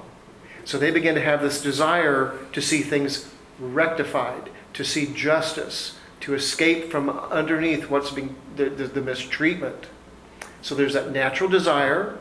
So 0.64 0.78
they 0.78 0.92
began 0.92 1.16
to 1.16 1.22
have 1.22 1.42
this 1.42 1.62
desire 1.62 2.38
to 2.54 2.62
see 2.62 2.82
things 2.82 3.30
rectified, 3.60 4.50
to 4.76 4.86
see 4.86 5.08
justice, 5.14 5.98
to 6.26 6.34
escape 6.34 6.90
from 6.90 7.08
underneath 7.08 7.88
what's 7.88 8.10
being 8.10 8.36
the, 8.56 8.66
the, 8.66 8.88
the 8.88 9.02
mistreatment. 9.02 9.86
So 10.64 10.74
there's 10.74 10.94
that 10.94 11.12
natural 11.12 11.48
desire 11.48 12.18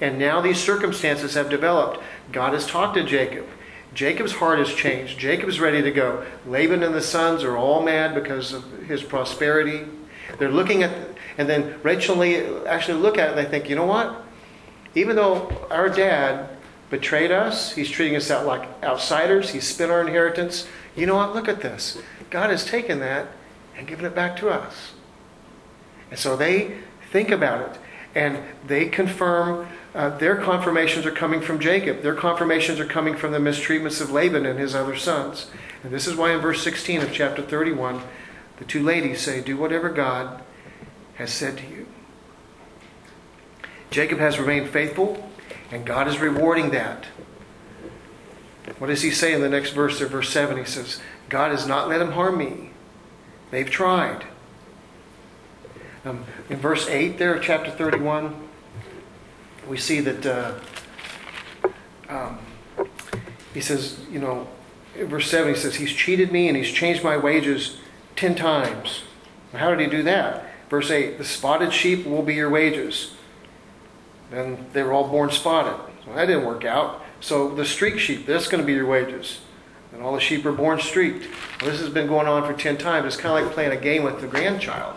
and 0.00 0.20
now 0.20 0.40
these 0.40 0.58
circumstances 0.58 1.34
have 1.34 1.50
developed. 1.50 2.00
God 2.30 2.54
has 2.54 2.64
talked 2.64 2.94
to 2.94 3.02
Jacob. 3.02 3.46
Jacob's 3.92 4.34
heart 4.34 4.60
has 4.60 4.72
changed. 4.72 5.18
Jacob's 5.18 5.58
ready 5.58 5.82
to 5.82 5.90
go. 5.90 6.24
Laban 6.46 6.84
and 6.84 6.94
the 6.94 7.02
sons 7.02 7.42
are 7.42 7.56
all 7.56 7.82
mad 7.82 8.14
because 8.14 8.52
of 8.52 8.64
his 8.84 9.02
prosperity. 9.02 9.84
They're 10.38 10.48
looking 10.48 10.84
at, 10.84 10.92
and 11.36 11.48
then 11.48 11.74
Rachel 11.82 12.12
and 12.12 12.20
Leah 12.20 12.64
actually 12.66 13.00
look 13.00 13.18
at 13.18 13.30
it 13.30 13.36
and 13.36 13.38
they 13.38 13.50
think, 13.50 13.68
you 13.68 13.74
know 13.74 13.84
what? 13.84 14.24
Even 14.94 15.16
though 15.16 15.66
our 15.72 15.88
dad 15.88 16.50
betrayed 16.88 17.32
us, 17.32 17.72
he's 17.72 17.90
treating 17.90 18.14
us 18.14 18.30
out 18.30 18.46
like 18.46 18.68
outsiders, 18.84 19.50
he's 19.50 19.66
spent 19.66 19.90
our 19.90 20.02
inheritance. 20.02 20.68
You 20.94 21.06
know 21.06 21.16
what? 21.16 21.34
Look 21.34 21.48
at 21.48 21.62
this. 21.62 21.98
God 22.30 22.50
has 22.50 22.64
taken 22.64 23.00
that 23.00 23.26
and 23.80 23.88
given 23.88 24.04
it 24.04 24.14
back 24.14 24.36
to 24.36 24.50
us. 24.50 24.92
And 26.10 26.18
so 26.18 26.36
they 26.36 26.76
think 27.10 27.30
about 27.30 27.62
it 27.62 27.80
and 28.14 28.38
they 28.66 28.86
confirm 28.86 29.66
uh, 29.94 30.10
their 30.18 30.36
confirmations 30.36 31.06
are 31.06 31.12
coming 31.12 31.40
from 31.40 31.58
Jacob. 31.58 32.02
Their 32.02 32.14
confirmations 32.14 32.78
are 32.78 32.84
coming 32.84 33.16
from 33.16 33.32
the 33.32 33.38
mistreatments 33.38 34.02
of 34.02 34.10
Laban 34.10 34.44
and 34.44 34.58
his 34.58 34.74
other 34.74 34.96
sons. 34.96 35.50
And 35.82 35.92
this 35.92 36.06
is 36.06 36.14
why 36.14 36.32
in 36.32 36.40
verse 36.40 36.62
16 36.62 37.00
of 37.00 37.12
chapter 37.12 37.40
31, 37.40 38.02
the 38.58 38.64
two 38.66 38.82
ladies 38.82 39.22
say, 39.22 39.40
Do 39.40 39.56
whatever 39.56 39.88
God 39.88 40.42
has 41.14 41.32
said 41.32 41.56
to 41.58 41.66
you. 41.66 41.86
Jacob 43.90 44.18
has 44.18 44.38
remained 44.38 44.68
faithful, 44.68 45.30
and 45.70 45.86
God 45.86 46.06
is 46.06 46.18
rewarding 46.18 46.70
that. 46.70 47.06
What 48.78 48.88
does 48.88 49.02
he 49.02 49.10
say 49.10 49.32
in 49.32 49.40
the 49.40 49.48
next 49.48 49.70
verse 49.70 49.98
there, 49.98 50.06
verse 50.06 50.28
7? 50.28 50.58
He 50.58 50.64
says, 50.64 51.00
God 51.28 51.50
has 51.50 51.66
not 51.66 51.88
let 51.88 52.02
him 52.02 52.12
harm 52.12 52.36
me. 52.36 52.70
They've 53.50 53.68
tried. 53.68 54.24
Um, 56.04 56.24
in 56.48 56.56
verse 56.56 56.88
8 56.88 57.18
there 57.18 57.34
of 57.34 57.42
chapter 57.42 57.70
31, 57.70 58.48
we 59.68 59.76
see 59.76 60.00
that 60.00 60.26
uh, 60.26 60.54
um, 62.08 62.38
he 63.52 63.60
says, 63.60 64.00
you 64.10 64.18
know, 64.18 64.48
verse 64.96 65.30
7, 65.30 65.54
he 65.54 65.60
says, 65.60 65.76
He's 65.76 65.92
cheated 65.92 66.32
me 66.32 66.48
and 66.48 66.56
he's 66.56 66.70
changed 66.70 67.04
my 67.04 67.16
wages 67.16 67.78
10 68.16 68.34
times. 68.34 69.02
How 69.52 69.70
did 69.70 69.80
he 69.80 69.86
do 69.86 70.02
that? 70.04 70.46
Verse 70.68 70.90
8, 70.90 71.18
the 71.18 71.24
spotted 71.24 71.72
sheep 71.72 72.06
will 72.06 72.22
be 72.22 72.34
your 72.34 72.48
wages. 72.48 73.12
And 74.30 74.66
they 74.72 74.82
were 74.84 74.92
all 74.92 75.08
born 75.08 75.30
spotted. 75.30 75.76
So 76.04 76.14
that 76.14 76.26
didn't 76.26 76.44
work 76.44 76.64
out. 76.64 77.02
So 77.20 77.52
the 77.52 77.64
streak 77.64 77.98
sheep, 77.98 78.26
that's 78.26 78.46
going 78.46 78.62
to 78.62 78.66
be 78.66 78.74
your 78.74 78.86
wages. 78.86 79.40
And 79.92 80.02
all 80.02 80.14
the 80.14 80.20
sheep 80.20 80.46
are 80.46 80.52
born 80.52 80.80
streaked. 80.80 81.26
Well, 81.60 81.70
this 81.70 81.80
has 81.80 81.90
been 81.90 82.06
going 82.06 82.28
on 82.28 82.46
for 82.46 82.52
10 82.52 82.78
times. 82.78 83.06
It's 83.06 83.16
kind 83.16 83.36
of 83.36 83.44
like 83.44 83.54
playing 83.54 83.72
a 83.72 83.80
game 83.80 84.04
with 84.04 84.20
the 84.20 84.26
grandchild. 84.26 84.96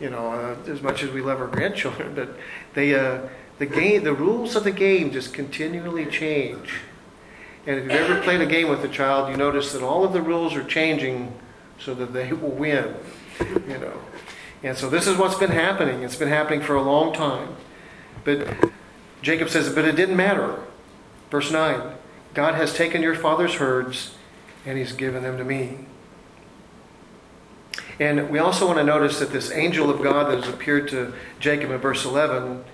You 0.00 0.10
know, 0.10 0.32
uh, 0.32 0.70
as 0.70 0.82
much 0.82 1.02
as 1.02 1.10
we 1.10 1.20
love 1.20 1.40
our 1.40 1.46
grandchildren, 1.48 2.14
but 2.14 2.36
they, 2.74 2.94
uh, 2.94 3.20
the 3.58 3.66
game, 3.66 4.04
the 4.04 4.12
rules 4.12 4.56
of 4.56 4.64
the 4.64 4.70
game 4.70 5.12
just 5.12 5.34
continually 5.34 6.06
change. 6.06 6.80
And 7.66 7.78
if 7.78 7.84
you've 7.84 7.92
ever 7.92 8.20
played 8.22 8.40
a 8.40 8.46
game 8.46 8.68
with 8.68 8.84
a 8.84 8.88
child, 8.88 9.30
you 9.30 9.36
notice 9.36 9.72
that 9.72 9.82
all 9.82 10.04
of 10.04 10.12
the 10.12 10.22
rules 10.22 10.54
are 10.54 10.64
changing 10.64 11.32
so 11.78 11.94
that 11.94 12.12
they 12.12 12.32
will 12.32 12.50
win. 12.50 12.94
You 13.40 13.78
know. 13.78 14.00
And 14.62 14.76
so 14.76 14.88
this 14.88 15.06
is 15.06 15.16
what's 15.16 15.36
been 15.36 15.50
happening. 15.50 16.02
It's 16.02 16.16
been 16.16 16.28
happening 16.28 16.60
for 16.60 16.76
a 16.76 16.82
long 16.82 17.12
time. 17.12 17.56
But 18.24 18.46
Jacob 19.20 19.48
says, 19.48 19.72
but 19.72 19.84
it 19.84 19.96
didn't 19.96 20.16
matter. 20.16 20.60
Verse 21.30 21.50
9 21.50 21.96
God 22.34 22.54
has 22.54 22.74
taken 22.74 23.02
your 23.02 23.14
father's 23.14 23.54
herds 23.54 24.14
and 24.64 24.78
he's 24.78 24.92
given 24.92 25.22
them 25.22 25.38
to 25.38 25.44
me. 25.44 25.78
And 28.00 28.30
we 28.30 28.38
also 28.38 28.66
want 28.66 28.78
to 28.78 28.84
notice 28.84 29.18
that 29.18 29.30
this 29.30 29.50
angel 29.50 29.90
of 29.90 30.02
God 30.02 30.30
that 30.30 30.42
has 30.42 30.52
appeared 30.52 30.88
to 30.88 31.12
Jacob 31.40 31.70
in 31.70 31.78
verse 31.78 32.04
11 32.04 32.64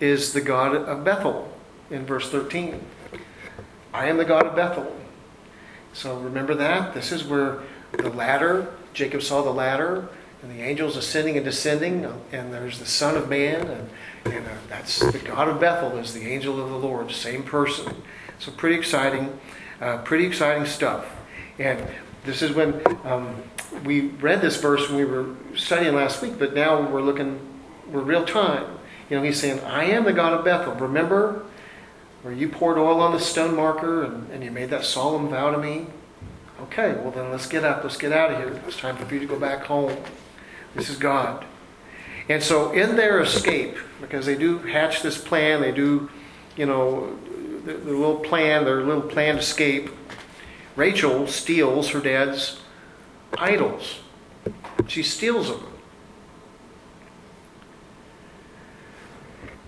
is 0.00 0.32
the 0.32 0.40
God 0.40 0.74
of 0.74 1.04
Bethel 1.04 1.52
in 1.90 2.06
verse 2.06 2.30
13. 2.30 2.80
I 3.92 4.08
am 4.08 4.16
the 4.16 4.24
God 4.24 4.46
of 4.46 4.56
Bethel. 4.56 4.96
So 5.92 6.18
remember 6.18 6.54
that? 6.54 6.94
This 6.94 7.12
is 7.12 7.24
where 7.24 7.60
the 7.92 8.08
ladder, 8.08 8.72
Jacob 8.94 9.22
saw 9.22 9.42
the 9.42 9.52
ladder, 9.52 10.08
and 10.42 10.50
the 10.50 10.62
angels 10.62 10.96
ascending 10.96 11.36
and 11.36 11.44
descending, 11.44 12.04
and 12.32 12.52
there's 12.52 12.78
the 12.78 12.86
Son 12.86 13.16
of 13.16 13.28
Man, 13.28 13.66
and, 13.66 13.90
and 14.24 14.46
uh, 14.46 14.50
that's 14.68 14.98
the 14.98 15.18
God 15.18 15.48
of 15.48 15.60
Bethel 15.60 15.98
is 15.98 16.14
the 16.14 16.26
angel 16.26 16.60
of 16.60 16.70
the 16.70 16.78
Lord, 16.78 17.10
same 17.12 17.42
person. 17.42 18.02
So 18.42 18.50
pretty 18.50 18.74
exciting, 18.74 19.38
uh, 19.80 19.98
pretty 19.98 20.26
exciting 20.26 20.66
stuff. 20.66 21.06
And 21.60 21.80
this 22.24 22.42
is 22.42 22.50
when 22.50 22.82
um, 23.04 23.40
we 23.84 24.08
read 24.08 24.40
this 24.40 24.60
verse 24.60 24.88
when 24.88 24.98
we 24.98 25.04
were 25.04 25.36
studying 25.54 25.94
last 25.94 26.20
week, 26.20 26.40
but 26.40 26.52
now 26.52 26.82
we're 26.82 27.02
looking, 27.02 27.38
we're 27.88 28.00
real 28.00 28.24
time. 28.24 28.66
You 29.08 29.16
know, 29.16 29.22
he's 29.22 29.38
saying, 29.38 29.60
I 29.60 29.84
am 29.84 30.02
the 30.02 30.12
God 30.12 30.32
of 30.32 30.44
Bethel. 30.44 30.74
Remember 30.74 31.44
where 32.22 32.34
you 32.34 32.48
poured 32.48 32.78
oil 32.78 33.00
on 33.00 33.12
the 33.12 33.20
stone 33.20 33.54
marker 33.54 34.02
and, 34.02 34.28
and 34.32 34.42
you 34.42 34.50
made 34.50 34.70
that 34.70 34.84
solemn 34.84 35.28
vow 35.28 35.52
to 35.52 35.58
me? 35.58 35.86
Okay, 36.62 36.94
well 36.94 37.12
then 37.12 37.30
let's 37.30 37.46
get 37.46 37.62
up. 37.62 37.84
Let's 37.84 37.96
get 37.96 38.10
out 38.10 38.32
of 38.32 38.38
here. 38.38 38.60
It's 38.66 38.76
time 38.76 38.96
for 38.96 39.14
you 39.14 39.20
to 39.20 39.26
go 39.26 39.38
back 39.38 39.66
home. 39.66 39.96
This 40.74 40.90
is 40.90 40.96
God. 40.96 41.44
And 42.28 42.42
so 42.42 42.72
in 42.72 42.96
their 42.96 43.20
escape, 43.20 43.76
because 44.00 44.26
they 44.26 44.34
do 44.34 44.58
hatch 44.58 45.00
this 45.00 45.16
plan, 45.16 45.60
they 45.60 45.70
do, 45.70 46.10
you 46.56 46.66
know, 46.66 47.16
the, 47.64 47.74
the 47.74 47.90
little 47.90 48.16
plan, 48.18 48.64
their 48.64 48.82
little 48.82 49.02
planned 49.02 49.38
escape, 49.38 49.90
Rachel 50.76 51.26
steals 51.26 51.90
her 51.90 52.00
dad's 52.00 52.60
idols. 53.38 54.00
She 54.88 55.02
steals 55.02 55.48
them. 55.48 55.66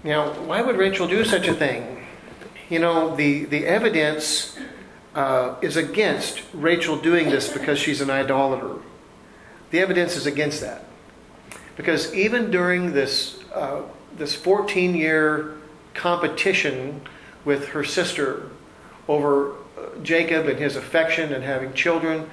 Now, 0.03 0.33
why 0.33 0.61
would 0.61 0.77
Rachel 0.77 1.07
do 1.09 1.25
such 1.25 1.47
a 1.49 1.55
thing? 1.55 2.07
You 2.69 2.79
know, 2.79 3.15
the, 3.17 3.45
the 3.45 3.67
evidence 3.67 4.59
uh, 5.15 5.55
is 5.63 5.77
against 5.77 6.43
Rachel 6.53 6.97
doing 6.97 7.31
this 7.31 7.51
because 7.53 7.79
she's 7.79 8.01
an 8.01 8.11
idolater. 8.11 8.81
The 9.71 9.81
evidence 9.81 10.17
is 10.17 10.27
against 10.27 10.61
that. 10.61 10.85
Because 11.77 12.15
even 12.15 12.51
during 12.51 12.93
this, 12.93 13.43
uh, 13.55 13.83
this 14.17 14.35
14 14.35 14.95
year 14.95 15.57
competition 15.95 17.01
with 17.45 17.69
her 17.69 17.85
sister 17.85 18.51
over 19.09 19.53
uh, 19.53 19.99
Jacob 20.03 20.47
and 20.47 20.59
his 20.59 20.77
affection 20.77 21.33
and 21.33 21.45
having 21.45 21.73
children, 21.75 22.31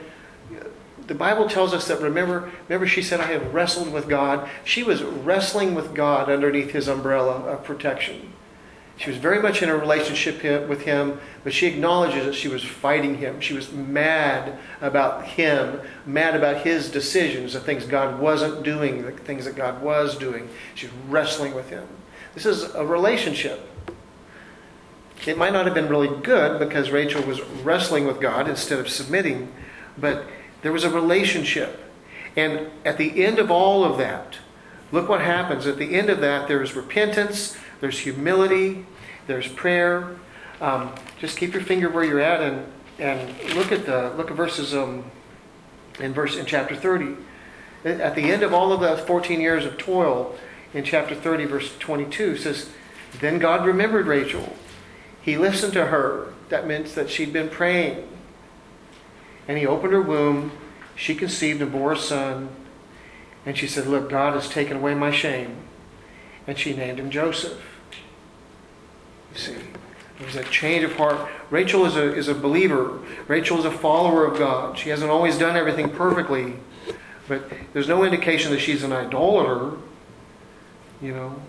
the 1.08 1.16
Bible 1.16 1.50
tells 1.50 1.74
us 1.74 1.88
that 1.88 2.00
remember, 2.00 2.52
remember 2.70 2.88
she 2.88 3.02
said, 3.02 3.20
I 3.20 3.26
have 3.28 3.54
wrestled 3.54 3.92
with 3.92 4.08
God. 4.08 4.50
She 4.64 4.84
was 4.84 5.04
wrestling 5.04 5.76
with 5.76 5.94
God 5.94 6.30
underneath 6.30 6.72
his 6.72 6.88
umbrella 6.88 7.42
of 7.42 7.64
protection. 7.64 8.34
She 8.98 9.10
was 9.10 9.18
very 9.18 9.42
much 9.42 9.64
in 9.64 9.70
a 9.70 9.76
relationship 9.76 10.70
with 10.70 10.84
him, 10.84 11.20
but 11.44 11.54
she 11.54 11.66
acknowledges 11.66 12.26
that 12.26 12.36
she 12.36 12.48
was 12.48 12.64
fighting 12.64 13.16
him. 13.16 13.42
She 13.42 13.56
was 13.56 13.72
mad 13.72 14.60
about 14.80 15.26
him, 15.26 15.82
mad 16.06 16.36
about 16.36 16.62
his 16.62 16.92
decisions, 16.92 17.54
the 17.54 17.60
things 17.60 17.86
God 17.86 18.20
wasn't 18.20 18.62
doing, 18.62 19.02
the 19.02 19.12
things 19.12 19.46
that 19.46 19.56
God 19.56 19.82
was 19.82 20.18
doing. 20.18 20.50
She's 20.76 20.92
wrestling 21.10 21.56
with 21.56 21.70
him. 21.70 21.88
This 22.36 22.46
is 22.46 22.76
a 22.76 22.86
relationship. 22.86 23.71
It 25.26 25.38
might 25.38 25.54
not 25.54 25.66
have 25.66 25.76
been 25.76 25.90
really 25.90 26.08
good 26.22 26.60
because 26.60 26.90
Rachel 26.90 27.22
was 27.24 27.42
wrestling 27.42 28.08
with 28.08 28.20
God 28.20 28.48
instead 28.48 28.80
of 28.80 28.90
submitting, 28.90 29.52
but 29.98 30.26
there 30.62 30.72
was 30.72 30.84
a 30.84 30.90
relationship. 30.90 31.80
And 32.36 32.72
at 32.86 32.98
the 32.98 33.24
end 33.24 33.38
of 33.38 33.52
all 33.52 33.84
of 33.84 33.98
that, 33.98 34.38
look 34.92 35.08
what 35.08 35.22
happens. 35.22 35.68
At 35.68 35.78
the 35.78 35.96
end 35.96 36.10
of 36.10 36.22
that, 36.22 36.48
there's 36.48 36.76
repentance, 36.76 37.58
there's 37.82 38.00
humility, 38.00 38.86
there's 39.28 39.48
prayer. 39.48 40.16
Um, 40.60 40.94
just 41.20 41.38
keep 41.38 41.54
your 41.54 41.64
finger 41.64 41.90
where 41.90 42.04
you're 42.04 42.20
at 42.20 42.42
and, 42.42 42.66
and 42.98 43.56
look 43.56 43.72
at 43.72 43.86
the 43.86 44.14
look 44.16 44.32
at 44.32 44.38
verses 44.38 44.74
um, 44.74 45.04
in 46.00 46.14
verse 46.14 46.38
in 46.38 46.46
chapter 46.46 46.76
30. 46.76 47.16
At 47.84 48.16
the 48.16 48.32
end 48.32 48.44
of 48.44 48.54
all 48.54 48.72
of 48.72 48.80
the 48.80 48.98
14 49.06 49.42
years 49.42 49.66
of 49.66 49.78
toil, 49.78 50.36
in 50.74 50.84
chapter 50.84 51.16
30, 51.16 51.46
verse 51.46 51.78
22, 51.80 52.38
says, 52.38 52.70
Then 53.20 53.40
God 53.40 53.66
remembered 53.66 54.06
Rachel. 54.06 54.56
He 55.22 55.38
listened 55.38 55.74
to 55.74 55.88
her. 55.88 56.34
That 56.50 56.68
meant 56.68 56.88
that 56.96 57.10
she'd 57.10 57.32
been 57.32 57.50
praying. 57.50 58.08
And 59.48 59.58
he 59.58 59.66
opened 59.66 59.94
her 59.94 60.02
womb. 60.02 60.52
She 60.96 61.16
conceived 61.16 61.62
and 61.62 61.72
bore 61.72 61.94
a 61.94 61.98
son. 61.98 62.50
And 63.46 63.58
she 63.58 63.68
said, 63.68 63.88
Look, 63.88 64.10
God 64.10 64.34
has 64.34 64.50
taken 64.50 64.78
away 64.78 64.94
my 64.94 65.12
shame. 65.12 65.58
And 66.48 66.58
she 66.58 66.76
named 66.76 67.00
him 67.00 67.10
Joseph. 67.10 67.62
You 69.34 69.40
see, 69.40 69.56
there 70.18 70.28
was 70.28 70.36
a 70.36 70.44
change 70.44 70.84
of 70.84 70.94
heart. 70.94 71.30
Rachel 71.50 71.86
is 71.86 71.96
a, 71.96 72.14
is 72.14 72.28
a 72.28 72.36
believer. 72.36 73.00
Rachel 73.28 73.58
is 73.60 73.66
a 73.66 73.72
follower 73.72 74.26
of 74.26 74.38
God. 74.38 74.78
She 74.78 74.90
hasn't 74.90 75.10
always 75.10 75.38
done 75.38 75.56
everything 75.56 75.90
perfectly, 75.90 76.56
but 77.28 77.44
there's 77.74 77.88
no 77.88 78.04
indication 78.04 78.52
that 78.52 78.60
she's 78.60 78.84
an 78.84 78.92
idolater, 78.92 79.78
you 81.02 81.14
know. 81.14 81.42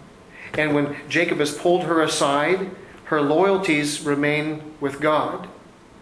And 0.54 0.74
when 0.74 0.96
Jacob 1.08 1.38
has 1.38 1.56
pulled 1.56 1.84
her 1.84 2.02
aside, 2.02 2.70
her 3.12 3.20
loyalties 3.20 4.00
remain 4.00 4.74
with 4.80 4.98
God, 4.98 5.46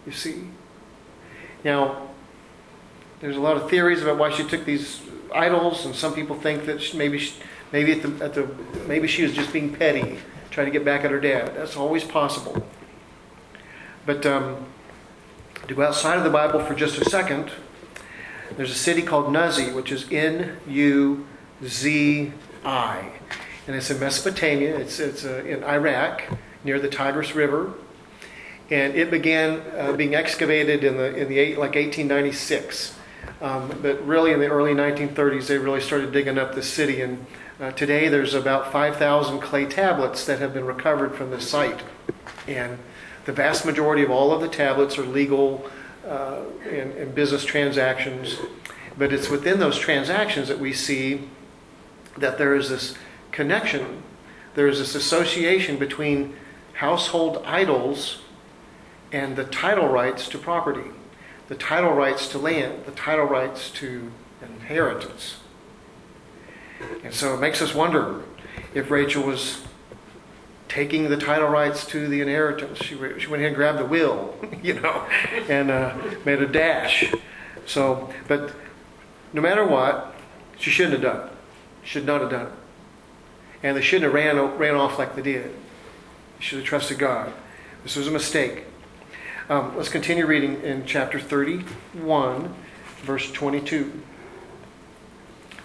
you 0.07 0.13
see. 0.13 0.45
Now, 1.65 2.07
there's 3.19 3.37
a 3.37 3.41
lot 3.41 3.57
of 3.57 3.69
theories 3.69 4.01
about 4.01 4.17
why 4.17 4.31
she 4.31 4.45
took 4.45 4.65
these 4.65 5.01
idols, 5.35 5.85
and 5.85 5.93
some 5.93 6.15
people 6.15 6.37
think 6.37 6.67
that 6.67 6.81
she, 6.81 6.97
maybe 6.97 7.19
she, 7.19 7.35
maybe 7.73 7.91
at 7.91 8.03
the, 8.03 8.25
at 8.25 8.35
the 8.35 8.49
maybe 8.87 9.09
she 9.09 9.25
was 9.25 9.33
just 9.33 9.53
being 9.53 9.75
petty, 9.75 10.21
trying 10.53 10.67
to 10.67 10.71
get 10.71 10.85
back 10.85 11.05
at 11.05 11.11
her 11.11 11.19
dad. 11.19 11.57
That's 11.57 11.77
always 11.77 12.05
possible. 12.05 12.65
But 14.07 14.25
um, 14.25 14.65
to 15.67 15.75
go 15.75 15.83
outside 15.83 16.17
of 16.17 16.23
the 16.23 16.31
Bible 16.31 16.65
for 16.65 16.77
just 16.77 16.97
a 17.01 17.11
second, 17.11 17.51
there's 18.57 18.71
a 18.71 18.83
city 18.89 19.03
called 19.03 19.27
Nuzi, 19.35 19.75
which 19.75 19.91
is 19.91 20.07
N 20.13 20.59
U 20.69 21.27
Z 21.65 22.33
I, 22.65 23.11
and 23.67 23.75
it's 23.75 23.91
in 23.91 23.99
Mesopotamia. 23.99 24.79
It's 24.79 25.01
it's 25.01 25.25
uh, 25.25 25.43
in 25.45 25.65
Iraq 25.65 26.23
near 26.65 26.79
the 26.79 26.89
Tigris 26.89 27.35
River 27.35 27.75
and 28.71 28.95
it 28.95 29.11
began 29.11 29.63
uh, 29.77 29.93
being 29.93 30.15
excavated 30.15 30.85
in 30.85 30.97
the 30.97 31.15
in 31.15 31.29
the 31.29 31.39
eight, 31.39 31.59
like 31.59 31.75
1896. 31.75 32.97
Um, 33.41 33.79
but 33.83 34.07
really, 34.07 34.33
in 34.33 34.41
the 34.41 34.47
early 34.47 34.73
1930s, 34.73 35.47
they 35.47 35.59
really 35.59 35.81
started 35.81 36.13
digging 36.13 36.39
up 36.39 36.55
the 36.55 36.63
city. 36.63 37.01
And 37.01 37.27
uh, 37.59 37.71
today, 37.73 38.09
there's 38.09 38.35
about 38.35 38.73
5,000 38.73 39.41
clay 39.41 39.67
tablets 39.67 40.25
that 40.27 40.39
have 40.39 40.55
been 40.55 40.65
recovered 40.65 41.15
from 41.15 41.31
the 41.31 41.41
site. 41.41 41.83
And 42.47 42.79
the 43.25 43.33
vast 43.33 43.65
majority 43.67 44.03
of 44.03 44.11
all 44.11 44.33
of 44.33 44.41
the 44.41 44.49
tablets 44.49 44.99
are 44.99 45.05
legal 45.05 45.71
uh, 46.07 46.43
in, 46.65 46.93
in 46.93 47.13
business 47.13 47.45
transactions. 47.45 48.39
But 48.97 49.13
it's 49.13 49.29
within 49.29 49.59
those 49.59 49.79
transactions 49.79 50.49
that 50.49 50.59
we 50.59 50.73
see 50.73 51.29
that 52.17 52.39
there 52.39 52.55
is 52.55 52.69
this 52.69 52.95
connection, 53.33 54.03
there 54.55 54.69
is 54.69 54.79
this 54.79 54.95
association 54.95 55.79
between 55.79 56.35
household 56.81 57.43
idols 57.45 58.21
and 59.13 59.37
the 59.37 59.45
title 59.45 59.87
rights 59.87 60.27
to 60.31 60.39
property, 60.39 60.91
the 61.49 61.55
title 61.55 61.93
rights 61.93 62.27
to 62.27 62.39
land, 62.39 62.87
the 62.87 62.93
title 62.93 63.27
rights 63.27 63.71
to 63.71 64.11
inheritance. 64.41 65.41
And 67.05 67.13
so 67.13 67.35
it 67.35 67.39
makes 67.39 67.61
us 67.61 67.75
wonder 67.75 68.23
if 68.73 68.91
Rachel 68.91 69.23
was 69.25 69.61
taking 70.69 71.11
the 71.11 71.19
title 71.19 71.49
rights 71.49 71.85
to 71.89 72.09
the 72.09 72.23
inheritance. 72.23 72.79
She, 72.79 72.95
she 72.95 73.27
went 73.27 73.43
ahead 73.43 73.49
and 73.49 73.57
grabbed 73.57 73.79
the 73.79 73.85
will, 73.85 74.35
you 74.63 74.81
know, 74.81 75.07
and 75.51 75.71
uh, 75.71 75.95
made 76.25 76.41
a 76.41 76.47
dash. 76.47 77.13
So, 77.67 78.11
but 78.27 78.55
no 79.35 79.43
matter 79.43 79.67
what, 79.67 80.15
she 80.59 80.71
shouldn't 80.71 80.95
have 80.95 81.03
done 81.03 81.27
it. 81.27 81.33
Should 81.85 82.07
not 82.07 82.23
have 82.23 82.31
done 82.31 82.47
it. 82.47 82.53
And 83.63 83.77
they 83.77 83.83
shouldn't 83.83 84.05
have 84.05 84.15
ran, 84.15 84.39
ran 84.57 84.77
off 84.77 84.99
like 84.99 85.15
they 85.15 85.21
did. 85.21 85.55
They 86.41 86.47
should 86.47 86.59
have 86.61 86.67
trusted 86.67 86.99
God. 86.99 87.35
This 87.83 87.97
was 87.97 88.07
a 88.07 88.11
mistake. 88.11 88.65
Um, 89.51 89.77
let's 89.77 89.91
continue 89.91 90.25
reading 90.25 90.63
in 90.63 90.87
chapter 90.87 91.21
31, 91.21 92.55
verse 93.03 93.31
22. 93.31 93.93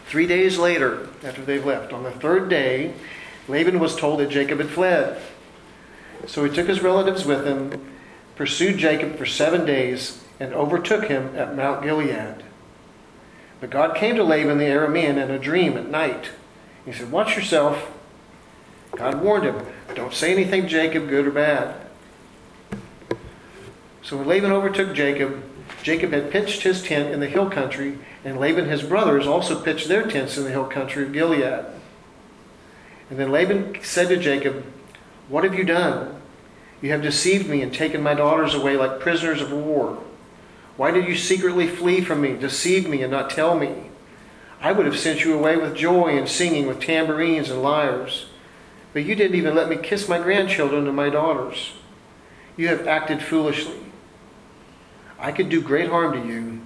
Three 0.07 0.27
days 0.27 0.57
later, 0.57 1.07
after 1.23 1.45
they've 1.45 1.65
left, 1.65 1.93
on 1.93 2.03
the 2.03 2.11
third 2.11 2.49
day, 2.49 2.93
Laban 3.47 3.79
was 3.79 3.95
told 3.95 4.19
that 4.19 4.29
Jacob 4.29 4.57
had 4.57 4.67
fled. 4.67 5.21
So 6.27 6.43
he 6.43 6.53
took 6.53 6.67
his 6.67 6.81
relatives 6.81 7.23
with 7.23 7.45
him, 7.47 7.93
pursued 8.35 8.77
Jacob 8.77 9.17
for 9.17 9.25
seven 9.25 9.65
days, 9.65 10.21
and 10.41 10.53
overtook 10.53 11.05
him 11.05 11.33
at 11.38 11.55
Mount 11.55 11.83
Gilead. 11.83 12.43
But 13.61 13.69
God 13.69 13.95
came 13.95 14.17
to 14.17 14.25
Laban 14.25 14.57
the 14.57 14.65
Aramean 14.65 15.23
in 15.23 15.31
a 15.31 15.39
dream 15.39 15.77
at 15.77 15.88
night. 15.88 16.31
He 16.83 16.91
said, 16.91 17.13
Watch 17.13 17.38
yourself. 17.38 17.93
God 18.97 19.21
warned 19.21 19.45
him, 19.45 19.65
Don't 19.93 20.13
say 20.13 20.31
anything 20.31 20.67
Jacob, 20.67 21.07
good 21.07 21.27
or 21.27 21.31
bad. 21.31 21.75
So 24.01 24.17
when 24.17 24.27
Laban 24.27 24.51
overtook 24.51 24.93
Jacob, 24.93 25.43
Jacob 25.83 26.11
had 26.11 26.31
pitched 26.31 26.63
his 26.63 26.83
tent 26.83 27.13
in 27.13 27.19
the 27.19 27.27
hill 27.27 27.49
country, 27.49 27.97
and 28.23 28.39
Laban 28.39 28.69
his 28.69 28.83
brothers 28.83 29.27
also 29.27 29.61
pitched 29.61 29.87
their 29.87 30.07
tents 30.07 30.37
in 30.37 30.43
the 30.43 30.51
hill 30.51 30.65
country 30.65 31.03
of 31.03 31.13
Gilead. 31.13 31.65
And 33.09 33.19
then 33.19 33.31
Laban 33.31 33.81
said 33.83 34.09
to 34.09 34.17
Jacob, 34.17 34.65
What 35.29 35.43
have 35.43 35.55
you 35.55 35.63
done? 35.63 36.21
You 36.81 36.91
have 36.91 37.01
deceived 37.01 37.47
me 37.47 37.61
and 37.61 37.73
taken 37.73 38.01
my 38.01 38.13
daughters 38.13 38.53
away 38.53 38.77
like 38.77 38.99
prisoners 38.99 39.41
of 39.41 39.51
war. 39.51 40.03
Why 40.77 40.91
did 40.91 41.07
you 41.07 41.15
secretly 41.15 41.67
flee 41.67 42.01
from 42.01 42.21
me, 42.21 42.33
deceive 42.33 42.88
me, 42.88 43.01
and 43.01 43.11
not 43.11 43.29
tell 43.29 43.57
me? 43.57 43.89
I 44.59 44.71
would 44.71 44.86
have 44.86 44.99
sent 44.99 45.23
you 45.23 45.33
away 45.33 45.57
with 45.57 45.75
joy 45.75 46.17
and 46.17 46.27
singing, 46.27 46.67
with 46.67 46.81
tambourines 46.81 47.49
and 47.49 47.61
lyres. 47.61 48.27
But 48.95 49.03
you 49.03 49.13
didn't 49.13 49.35
even 49.35 49.55
let 49.55 49.67
me 49.67 49.75
kiss 49.75 50.07
my 50.07 50.19
grandchildren 50.19 50.87
and 50.87 50.95
my 50.95 51.09
daughters. 51.09 51.73
You 52.55 52.69
have 52.69 52.87
acted 52.87 53.21
foolishly. 53.21 53.75
I 55.19 55.33
could 55.33 55.49
do 55.49 55.61
great 55.61 55.89
harm 55.89 56.13
to 56.13 56.25
you. 56.25 56.61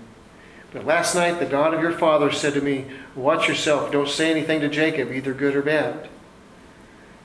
But 0.71 0.86
last 0.86 1.15
night 1.15 1.39
the 1.39 1.47
God 1.47 1.73
of 1.73 1.82
your 1.82 1.91
father 1.91 2.32
said 2.32 2.53
to 2.53 2.61
me, 2.61 2.86
Watch 3.15 3.47
yourself, 3.47 3.91
don't 3.91 4.07
say 4.07 4.30
anything 4.30 4.61
to 4.61 4.69
Jacob, 4.69 5.11
either 5.11 5.34
good 5.34 5.55
or 5.55 5.63
bad. 5.63 6.07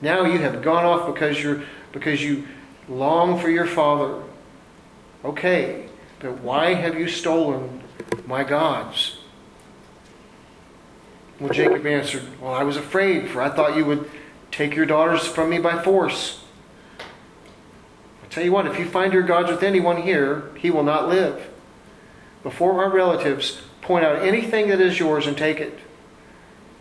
Now 0.01 0.25
you 0.25 0.39
have 0.39 0.63
gone 0.63 0.85
off 0.85 1.13
because 1.13 1.39
you're 1.39 1.61
because 1.91 2.23
you 2.23 2.47
long 2.89 3.39
for 3.39 3.51
your 3.51 3.67
father. 3.67 4.23
Okay, 5.23 5.85
but 6.19 6.39
why 6.39 6.73
have 6.73 6.97
you 6.97 7.07
stolen 7.07 7.83
my 8.25 8.43
gods? 8.43 9.19
Well, 11.39 11.53
Jacob 11.53 11.85
answered, 11.85 12.23
Well, 12.41 12.55
I 12.55 12.63
was 12.63 12.75
afraid, 12.75 13.29
for 13.29 13.43
I 13.43 13.49
thought 13.49 13.77
you 13.77 13.85
would 13.85 14.09
take 14.55 14.73
your 14.73 14.85
daughters 14.85 15.27
from 15.27 15.49
me 15.49 15.59
by 15.59 15.83
force. 15.83 16.41
I 18.23 18.27
tell 18.29 18.43
you 18.43 18.53
what, 18.53 18.65
if 18.65 18.79
you 18.79 18.85
find 18.85 19.11
your 19.11 19.23
gods 19.23 19.51
with 19.51 19.61
anyone 19.61 20.01
here, 20.01 20.49
he 20.57 20.71
will 20.71 20.83
not 20.83 21.09
live. 21.09 21.49
before 22.41 22.83
our 22.83 22.91
relatives, 22.91 23.63
point 23.81 24.05
out 24.05 24.21
anything 24.21 24.67
that 24.69 24.79
is 24.79 24.99
yours 24.99 25.25
and 25.25 25.35
take 25.35 25.59
it. 25.59 25.79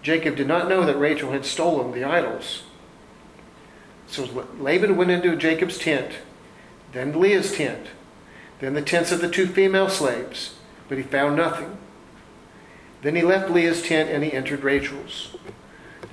Jacob 0.03 0.37
did 0.37 0.47
not 0.47 0.69
know 0.69 0.85
that 0.85 0.99
Rachel 0.99 1.33
had 1.33 1.47
stolen 1.47 1.93
the 1.93 2.05
idols. 2.05 2.65
So 4.07 4.47
Laban 4.61 4.99
went 4.99 5.11
into 5.11 5.35
Jacob's 5.37 5.79
tent, 5.79 6.19
then 6.93 7.19
Leah's 7.19 7.57
tent, 7.57 7.87
then 8.61 8.75
the 8.75 8.83
tents 8.83 9.11
of 9.11 9.23
the 9.23 9.31
two 9.31 9.47
female 9.47 9.89
slaves, 9.89 10.57
but 10.87 10.99
he 10.99 11.03
found 11.03 11.35
nothing. 11.35 11.79
Then 13.01 13.17
he 13.17 13.23
left 13.23 13.51
Leah's 13.51 13.83
tent 13.83 14.11
and 14.11 14.23
he 14.23 14.35
entered 14.35 14.63
Rachel's. 14.63 15.35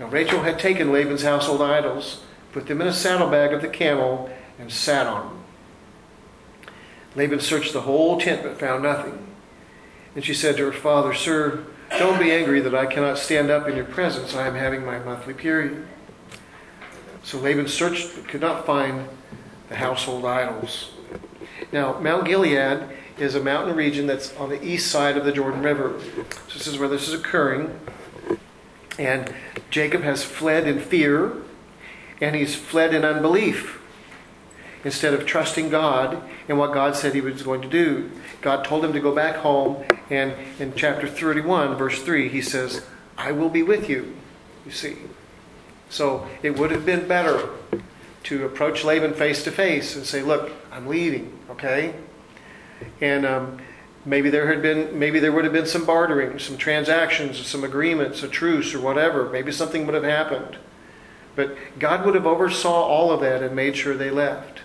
Now 0.02 0.08
Rachel 0.08 0.42
had 0.42 0.58
taken 0.58 0.92
Laban's 0.92 1.22
household 1.22 1.62
idols, 1.62 2.24
put 2.54 2.66
them 2.66 2.82
in 2.82 2.88
a 2.88 2.94
saddlebag 2.94 3.54
of 3.54 3.62
the 3.62 3.68
camel, 3.68 4.32
and 4.58 4.72
sat 4.72 5.06
on 5.06 5.28
them. 5.28 5.44
Laban 7.16 7.40
searched 7.40 7.72
the 7.72 7.82
whole 7.82 8.20
tent 8.20 8.42
but 8.42 8.60
found 8.60 8.82
nothing. 8.82 9.28
And 10.16 10.26
she 10.26 10.34
said 10.34 10.58
to 10.58 10.66
her 10.66 10.72
father, 10.72 11.14
Sir, 11.14 11.66
don't 11.92 12.20
be 12.20 12.32
angry 12.32 12.62
that 12.62 12.74
I 12.74 12.88
cannot 12.88 13.20
stand 13.20 13.52
up 13.52 13.68
in 13.68 13.76
your 13.76 13.86
presence. 13.86 14.34
I 14.34 14.48
am 14.48 14.56
having 14.56 14.84
my 14.84 14.98
monthly 14.98 15.36
period. 15.36 15.88
So 17.22 17.38
Laban 17.38 17.68
searched 17.68 18.16
but 18.16 18.28
could 18.28 18.42
not 18.42 18.66
find 18.66 19.08
the 19.70 19.76
household 19.76 20.26
idols. 20.26 20.94
Now, 21.72 22.00
Mount 22.00 22.26
Gilead 22.26 22.90
is 23.20 23.36
a 23.36 23.44
mountain 23.44 23.76
region 23.76 24.08
that's 24.08 24.36
on 24.38 24.50
the 24.50 24.64
east 24.64 24.90
side 24.90 25.16
of 25.16 25.26
the 25.26 25.32
Jordan 25.32 25.62
River. 25.62 26.02
So 26.48 26.58
this 26.58 26.66
is 26.66 26.80
where 26.80 26.90
this 26.90 27.08
is 27.08 27.14
occurring. 27.14 27.80
And 29.02 29.34
Jacob 29.72 30.04
has 30.04 30.24
fled 30.24 30.68
in 30.68 30.80
fear, 30.80 31.34
and 32.22 32.36
he's 32.36 32.54
fled 32.54 32.94
in 32.94 33.04
unbelief 33.04 33.82
instead 34.84 35.16
of 35.16 35.26
trusting 35.26 35.70
God 35.70 36.22
in 36.48 36.58
what 36.58 36.72
God 36.72 36.96
said 36.96 37.16
he 37.16 37.22
was 37.22 37.42
going 37.42 37.64
to 37.64 37.68
do. 37.68 38.12
God 38.42 38.64
told 38.64 38.86
him 38.86 38.94
to 38.94 39.00
go 39.00 39.14
back 39.14 39.38
home, 39.38 39.84
and 40.12 40.36
in 40.60 40.76
chapter 40.76 41.08
31, 41.08 41.78
verse 41.78 42.00
3, 42.04 42.30
he 42.30 42.44
says, 42.44 42.86
I 43.18 43.32
will 43.32 43.50
be 43.50 43.64
with 43.64 43.90
you, 43.90 44.16
you 44.68 44.72
see. 44.72 44.98
So 45.90 46.28
it 46.44 46.60
would 46.60 46.70
have 46.70 46.86
been 46.86 47.08
better 47.08 47.50
to 48.26 48.46
approach 48.46 48.84
Laban 48.84 49.16
face 49.16 49.44
to 49.46 49.52
face 49.52 49.96
and 49.96 50.06
say, 50.06 50.22
Look, 50.22 50.52
I'm 50.72 50.86
leaving, 50.86 51.40
okay? 51.50 51.96
And 53.02 53.26
um, 53.26 53.62
maybe 54.06 54.30
there 54.30 54.48
had 54.48 54.62
been, 54.62 54.98
maybe 54.98 55.20
there 55.20 55.32
would 55.32 55.44
have 55.44 55.54
been 55.54 55.66
some 55.66 55.86
bartering, 55.86 56.40
some 56.40 56.58
transactions, 56.58 57.46
some 57.46 57.64
agreements, 57.64 58.24
a 58.24 58.28
truce, 58.28 58.74
or 58.74 58.80
whatever. 58.80 59.30
Maybe 59.30 59.52
something 59.52 59.86
would 59.86 59.96
have 59.96 60.04
happened. 60.04 60.58
But 61.36 61.56
God 61.80 62.06
would 62.06 62.16
have 62.16 62.26
oversaw 62.26 62.84
all 62.84 63.12
of 63.12 63.22
that 63.22 63.42
and 63.42 63.56
made 63.56 63.76
sure 63.76 63.96
they 63.96 64.10
left. 64.10 64.60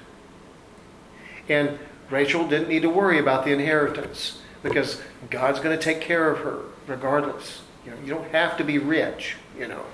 And 1.49 1.79
Rachel 2.11 2.47
didn't 2.47 2.69
need 2.69 2.83
to 2.83 2.91
worry 2.91 3.19
about 3.19 3.45
the 3.45 3.53
inheritance 3.53 4.41
because 4.63 5.01
God's 5.31 5.61
going 5.61 5.77
to 5.77 5.83
take 5.83 6.01
care 6.01 6.31
of 6.31 6.39
her 6.41 6.61
regardless. 6.87 7.63
You 7.85 7.93
know, 7.93 7.97
you 8.05 8.09
don't 8.09 8.31
have 8.31 8.57
to 8.57 8.65
be 8.65 8.79
rich, 8.79 9.37
you 9.59 9.69
know. 9.69 9.85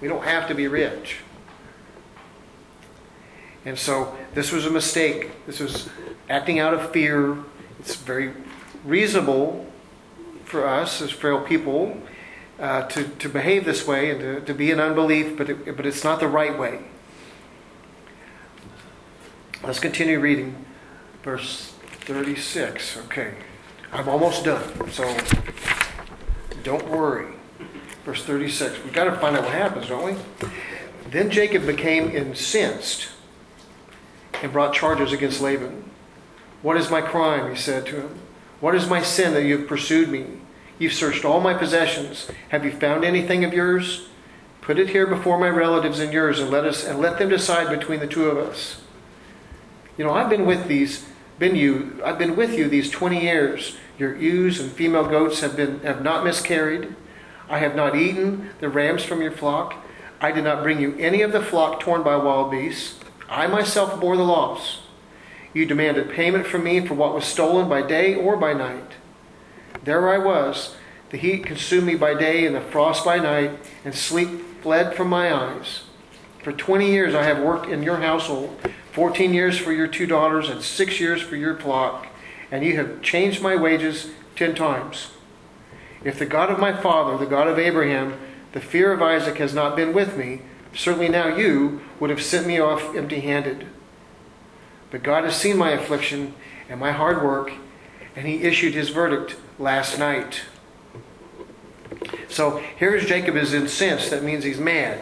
We 0.00 0.08
don't 0.08 0.24
have 0.24 0.48
to 0.48 0.54
be 0.54 0.66
rich. 0.66 1.18
And 3.64 3.78
so 3.78 4.16
this 4.34 4.50
was 4.50 4.66
a 4.66 4.70
mistake. 4.70 5.30
This 5.46 5.60
was 5.60 5.88
acting 6.28 6.58
out 6.58 6.74
of 6.74 6.90
fear. 6.90 7.36
It's 7.80 7.94
very 7.96 8.32
reasonable 8.84 9.66
for 10.44 10.66
us 10.66 11.00
as 11.02 11.10
frail 11.10 11.40
people 11.40 12.00
uh, 12.58 12.86
to, 12.88 13.04
to 13.04 13.28
behave 13.28 13.64
this 13.64 13.86
way 13.86 14.10
and 14.10 14.20
to, 14.20 14.40
to 14.40 14.54
be 14.54 14.70
in 14.70 14.80
unbelief, 14.80 15.36
but, 15.36 15.50
it, 15.50 15.76
but 15.76 15.86
it's 15.86 16.02
not 16.02 16.20
the 16.20 16.28
right 16.28 16.58
way. 16.58 16.80
Let's 19.62 19.78
continue 19.80 20.20
reading 20.20 20.64
verse 21.22 21.74
36. 22.02 22.98
Okay, 23.06 23.34
I'm 23.92 24.08
almost 24.08 24.44
done, 24.44 24.90
so 24.90 25.16
don't 26.62 26.88
worry. 26.88 27.34
Verse 28.04 28.24
36. 28.24 28.82
We've 28.84 28.92
got 28.92 29.04
to 29.04 29.16
find 29.16 29.36
out 29.36 29.42
what 29.42 29.52
happens, 29.52 29.88
don't 29.88 30.04
we? 30.04 30.48
Then 31.10 31.30
Jacob 31.30 31.66
became 31.66 32.10
incensed 32.10 33.08
and 34.42 34.52
brought 34.52 34.74
charges 34.74 35.12
against 35.12 35.40
Laban. 35.40 35.90
What 36.62 36.76
is 36.76 36.90
my 36.90 37.00
crime? 37.00 37.50
He 37.50 37.56
said 37.60 37.86
to 37.86 38.02
him. 38.02 38.18
What 38.60 38.74
is 38.74 38.88
my 38.88 39.02
sin 39.02 39.34
that 39.34 39.44
you 39.44 39.58
have 39.58 39.68
pursued 39.68 40.08
me? 40.08 40.26
You've 40.78 40.92
searched 40.92 41.24
all 41.24 41.40
my 41.40 41.54
possessions. 41.54 42.30
Have 42.50 42.64
you 42.64 42.72
found 42.72 43.04
anything 43.04 43.44
of 43.44 43.52
yours? 43.52 44.08
Put 44.60 44.78
it 44.78 44.90
here 44.90 45.06
before 45.06 45.38
my 45.38 45.48
relatives 45.48 45.98
and 45.98 46.12
yours, 46.12 46.40
and 46.40 46.50
let 46.50 46.64
us 46.64 46.84
and 46.84 47.00
let 47.00 47.18
them 47.18 47.28
decide 47.28 47.68
between 47.68 48.00
the 48.00 48.06
two 48.06 48.28
of 48.28 48.38
us. 48.38 48.82
You 49.96 50.04
know, 50.04 50.12
I've 50.12 50.30
been 50.30 50.46
with 50.46 50.68
these 50.68 51.06
been 51.38 51.54
you 51.54 52.00
I've 52.04 52.18
been 52.18 52.36
with 52.36 52.58
you 52.58 52.68
these 52.68 52.90
20 52.90 53.22
years. 53.22 53.76
Your 53.98 54.16
ewes 54.16 54.60
and 54.60 54.70
female 54.70 55.06
goats 55.06 55.40
have 55.40 55.56
been 55.56 55.80
have 55.80 56.02
not 56.02 56.24
miscarried. 56.24 56.94
I 57.48 57.58
have 57.58 57.74
not 57.74 57.96
eaten 57.96 58.50
the 58.60 58.68
rams 58.68 59.04
from 59.04 59.22
your 59.22 59.32
flock. 59.32 59.74
I 60.20 60.32
did 60.32 60.44
not 60.44 60.62
bring 60.62 60.80
you 60.80 60.96
any 60.98 61.22
of 61.22 61.32
the 61.32 61.42
flock 61.42 61.80
torn 61.80 62.02
by 62.02 62.16
wild 62.16 62.50
beasts. 62.50 62.98
I 63.28 63.46
myself 63.46 64.00
bore 64.00 64.16
the 64.16 64.22
loss. 64.24 64.80
You 65.54 65.66
demanded 65.66 66.10
payment 66.10 66.46
from 66.46 66.64
me 66.64 66.86
for 66.86 66.94
what 66.94 67.14
was 67.14 67.24
stolen 67.24 67.68
by 67.68 67.82
day 67.82 68.14
or 68.14 68.36
by 68.36 68.52
night. 68.52 68.92
There 69.84 70.08
I 70.08 70.18
was. 70.18 70.76
The 71.10 71.16
heat 71.16 71.46
consumed 71.46 71.86
me 71.86 71.94
by 71.94 72.14
day 72.14 72.44
and 72.44 72.54
the 72.54 72.60
frost 72.60 73.04
by 73.04 73.18
night, 73.18 73.58
and 73.84 73.94
sleep 73.94 74.62
fled 74.62 74.94
from 74.94 75.08
my 75.08 75.32
eyes. 75.32 75.84
For 76.42 76.52
20 76.52 76.90
years 76.90 77.14
I 77.14 77.24
have 77.24 77.42
worked 77.42 77.66
in 77.68 77.82
your 77.82 77.98
household 77.98 78.58
14 78.92 79.32
years 79.32 79.56
for 79.56 79.72
your 79.72 79.86
two 79.86 80.06
daughters 80.06 80.48
and 80.48 80.60
six 80.60 80.98
years 80.98 81.22
for 81.22 81.36
your 81.36 81.56
flock, 81.56 82.08
and 82.50 82.64
you 82.64 82.74
have 82.76 83.00
changed 83.00 83.40
my 83.40 83.54
wages 83.54 84.10
ten 84.34 84.56
times. 84.56 85.12
If 86.02 86.18
the 86.18 86.26
God 86.26 86.50
of 86.50 86.58
my 86.58 86.72
father, 86.72 87.16
the 87.16 87.30
God 87.30 87.46
of 87.46 87.60
Abraham, 87.60 88.18
the 88.52 88.60
fear 88.60 88.92
of 88.92 89.00
Isaac 89.00 89.38
has 89.38 89.54
not 89.54 89.76
been 89.76 89.92
with 89.92 90.16
me, 90.16 90.42
certainly 90.74 91.08
now 91.08 91.28
you 91.28 91.80
would 92.00 92.10
have 92.10 92.20
sent 92.20 92.46
me 92.46 92.58
off 92.58 92.94
empty 92.96 93.20
handed. 93.20 93.68
But 94.90 95.02
God 95.02 95.24
has 95.24 95.36
seen 95.36 95.56
my 95.56 95.70
affliction 95.70 96.34
and 96.68 96.80
my 96.80 96.92
hard 96.92 97.22
work, 97.22 97.52
and 98.16 98.26
he 98.26 98.42
issued 98.42 98.74
his 98.74 98.88
verdict 98.90 99.36
last 99.58 99.98
night. 99.98 100.42
So 102.28 102.58
here's 102.76 103.06
Jacob 103.06 103.36
is 103.36 103.54
incensed. 103.54 104.10
That 104.10 104.22
means 104.22 104.44
he's 104.44 104.58
mad. 104.58 105.00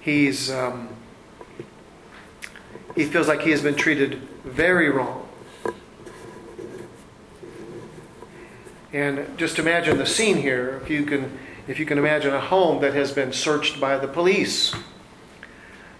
He's 0.00 0.50
um, 0.50 0.88
he 2.94 3.04
feels 3.04 3.28
like 3.28 3.40
he 3.40 3.50
has 3.50 3.62
been 3.62 3.74
treated 3.74 4.20
very 4.44 4.90
wrong. 4.90 5.28
And 8.92 9.38
just 9.38 9.58
imagine 9.58 9.96
the 9.96 10.06
scene 10.06 10.36
here. 10.36 10.80
If 10.82 10.90
you 10.90 11.04
can, 11.04 11.38
if 11.66 11.78
you 11.78 11.86
can 11.86 11.96
imagine 11.96 12.34
a 12.34 12.40
home 12.40 12.82
that 12.82 12.92
has 12.92 13.12
been 13.12 13.32
searched 13.32 13.80
by 13.80 13.96
the 13.96 14.08
police, 14.08 14.74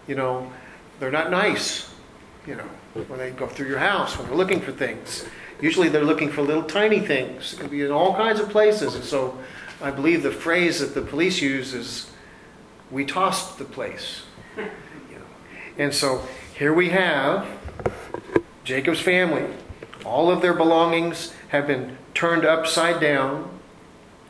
you 0.07 0.15
know, 0.15 0.53
they're 1.01 1.11
not 1.11 1.31
nice. 1.31 1.91
You 2.47 2.57
know, 2.57 2.69
when 2.95 3.19
they 3.19 3.31
go 3.31 3.47
through 3.47 3.69
your 3.69 3.79
house, 3.79 4.19
when 4.19 4.27
they're 4.27 4.37
looking 4.37 4.61
for 4.61 4.73
things. 4.73 5.25
Usually 5.61 5.89
they're 5.89 6.05
looking 6.05 6.31
for 6.31 6.43
little 6.43 6.65
tiny 6.65 7.01
things. 7.01 7.55
It 7.55 7.61
can 7.61 7.69
be 7.69 7.83
in 7.83 7.91
all 7.91 8.15
kinds 8.15 8.41
of 8.41 8.51
places. 8.51 8.95
And 8.95 9.05
so 9.05 9.39
I 9.81 9.91
believe 9.91 10.23
the 10.23 10.33
phrase 10.33 10.81
that 10.81 10.95
the 10.95 11.03
police 11.03 11.41
use 11.41 11.73
is, 11.73 12.11
we 12.91 13.05
tossed 13.05 13.59
the 13.59 13.65
place. 13.65 14.23
You 14.57 15.19
know. 15.19 15.25
And 15.79 15.95
so 15.95 16.27
here 16.55 16.75
we 16.75 16.91
have 16.91 17.47
Jacob's 18.65 19.01
family. 19.01 19.45
All 20.05 20.31
of 20.31 20.43
their 20.43 20.55
belongings 20.55 21.33
have 21.49 21.67
been 21.67 21.97
turned 22.15 22.45
upside 22.45 23.01
down. 23.01 23.59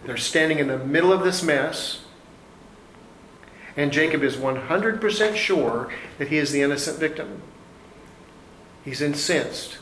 They're 0.05 0.17
standing 0.17 0.59
in 0.59 0.69
the 0.69 0.79
middle 0.79 1.13
of 1.13 1.25
this 1.25 1.43
mess. 1.43 2.03
And 3.77 3.93
Jacob 3.93 4.23
is 4.23 4.37
100% 4.37 5.37
sure 5.37 5.93
that 6.19 6.29
he 6.29 6.37
is 6.37 6.53
the 6.53 6.63
innocent 6.63 6.99
victim. 6.99 7.43
He's 8.85 9.01
incensed. 9.01 9.79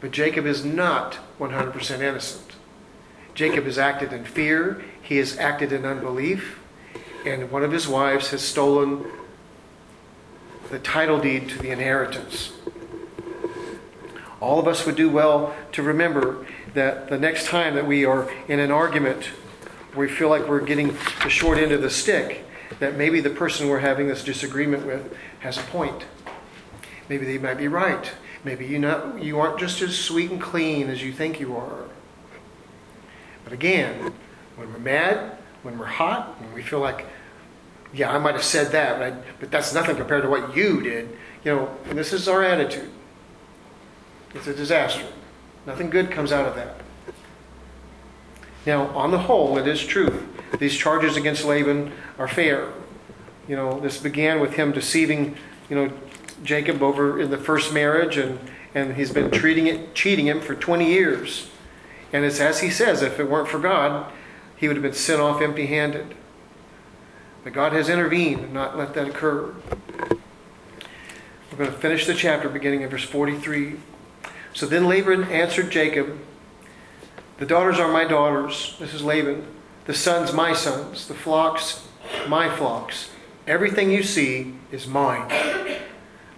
But 0.00 0.10
Jacob 0.10 0.46
is 0.46 0.64
not 0.64 1.18
100% 1.38 2.00
innocent. 2.00 2.52
Jacob 3.34 3.64
has 3.64 3.78
acted 3.78 4.12
in 4.12 4.24
fear, 4.24 4.84
he 5.02 5.16
has 5.16 5.36
acted 5.38 5.72
in 5.72 5.84
unbelief, 5.84 6.60
and 7.26 7.50
one 7.50 7.64
of 7.64 7.72
his 7.72 7.88
wives 7.88 8.30
has 8.30 8.42
stolen 8.42 9.04
the 10.70 10.78
title 10.78 11.18
deed 11.18 11.48
to 11.48 11.58
the 11.58 11.70
inheritance. 11.70 12.52
All 14.40 14.58
of 14.60 14.68
us 14.68 14.86
would 14.86 14.96
do 14.96 15.08
well 15.08 15.54
to 15.72 15.82
remember 15.82 16.46
that 16.74 17.08
the 17.08 17.18
next 17.18 17.46
time 17.46 17.74
that 17.74 17.86
we 17.86 18.04
are 18.04 18.30
in 18.46 18.60
an 18.60 18.70
argument, 18.70 19.30
we 19.96 20.08
feel 20.08 20.28
like 20.28 20.46
we're 20.46 20.60
getting 20.60 20.96
the 21.22 21.30
short 21.30 21.58
end 21.58 21.72
of 21.72 21.82
the 21.82 21.90
stick, 21.90 22.44
that 22.78 22.96
maybe 22.96 23.20
the 23.20 23.30
person 23.30 23.68
we're 23.68 23.78
having 23.78 24.06
this 24.06 24.22
disagreement 24.22 24.86
with 24.86 25.16
has 25.40 25.56
a 25.56 25.62
point. 25.62 26.04
Maybe 27.08 27.26
they 27.26 27.38
might 27.38 27.58
be 27.58 27.68
right. 27.68 28.10
Maybe 28.44 28.66
you 28.66 28.78
not 28.78 29.22
you 29.22 29.38
aren't 29.40 29.58
just 29.58 29.80
as 29.82 29.96
sweet 29.96 30.30
and 30.30 30.40
clean 30.40 30.88
as 30.88 31.02
you 31.02 31.12
think 31.12 31.40
you 31.40 31.56
are. 31.56 31.84
But 33.44 33.52
again, 33.52 34.12
when 34.56 34.72
we're 34.72 34.78
mad, 34.78 35.38
when 35.62 35.78
we're 35.78 35.86
hot, 35.86 36.40
when 36.40 36.52
we 36.52 36.62
feel 36.62 36.80
like 36.80 37.06
yeah, 37.92 38.12
I 38.12 38.18
might 38.18 38.34
have 38.34 38.44
said 38.44 38.72
that, 38.72 38.98
but, 38.98 39.12
I, 39.12 39.34
but 39.38 39.50
that's 39.50 39.72
nothing 39.72 39.96
compared 39.96 40.22
to 40.22 40.28
what 40.28 40.56
you 40.56 40.82
did. 40.82 41.16
You 41.44 41.54
know, 41.54 41.76
and 41.88 41.96
this 41.96 42.12
is 42.12 42.26
our 42.26 42.42
attitude. 42.42 42.90
It's 44.34 44.48
a 44.48 44.54
disaster. 44.54 45.04
Nothing 45.64 45.90
good 45.90 46.10
comes 46.10 46.32
out 46.32 46.46
of 46.46 46.56
that. 46.56 46.80
Now, 48.66 48.86
on 48.88 49.10
the 49.10 49.18
whole, 49.18 49.58
it 49.58 49.68
is 49.68 49.84
true. 49.84 50.26
These 50.58 50.76
charges 50.76 51.16
against 51.16 51.44
Laban 51.44 51.92
are 52.18 52.28
fair. 52.28 52.68
You 53.46 53.56
know, 53.56 53.78
this 53.78 53.98
began 53.98 54.40
with 54.40 54.54
him 54.54 54.72
deceiving, 54.72 55.36
you 55.68 55.76
know, 55.76 55.92
Jacob 56.42 56.82
over 56.82 57.20
in 57.20 57.30
the 57.30 57.38
first 57.38 57.72
marriage, 57.72 58.16
and, 58.16 58.38
and 58.74 58.96
he's 58.96 59.12
been 59.12 59.30
treating 59.30 59.66
it, 59.66 59.94
cheating 59.94 60.26
him 60.26 60.40
for 60.40 60.54
20 60.54 60.86
years. 60.86 61.50
And 62.12 62.24
it's 62.24 62.40
as 62.40 62.60
he 62.60 62.70
says, 62.70 63.02
if 63.02 63.18
it 63.18 63.28
weren't 63.28 63.48
for 63.48 63.58
God, 63.58 64.10
he 64.56 64.68
would 64.68 64.76
have 64.76 64.82
been 64.82 64.94
sent 64.94 65.20
off 65.20 65.40
empty 65.40 65.66
handed. 65.66 66.14
But 67.42 67.52
God 67.52 67.72
has 67.72 67.88
intervened 67.88 68.40
and 68.40 68.54
not 68.54 68.78
let 68.78 68.94
that 68.94 69.08
occur. 69.08 69.54
We're 71.50 71.58
going 71.58 71.70
to 71.70 71.76
finish 71.78 72.06
the 72.06 72.14
chapter 72.14 72.48
beginning 72.48 72.82
in 72.82 72.88
verse 72.88 73.04
43. 73.04 73.76
So 74.54 74.66
then 74.66 74.86
Laban 74.86 75.24
answered 75.24 75.70
Jacob, 75.70 76.18
The 77.38 77.46
daughters 77.46 77.78
are 77.78 77.92
my 77.92 78.04
daughters. 78.04 78.76
This 78.78 78.94
is 78.94 79.02
Laban. 79.02 79.46
The 79.86 79.94
sons, 79.94 80.32
my 80.32 80.54
sons. 80.54 81.06
The 81.06 81.14
flocks, 81.14 81.86
my 82.28 82.48
flocks. 82.48 83.10
Everything 83.46 83.90
you 83.90 84.02
see 84.02 84.54
is 84.72 84.86
mine. 84.86 85.28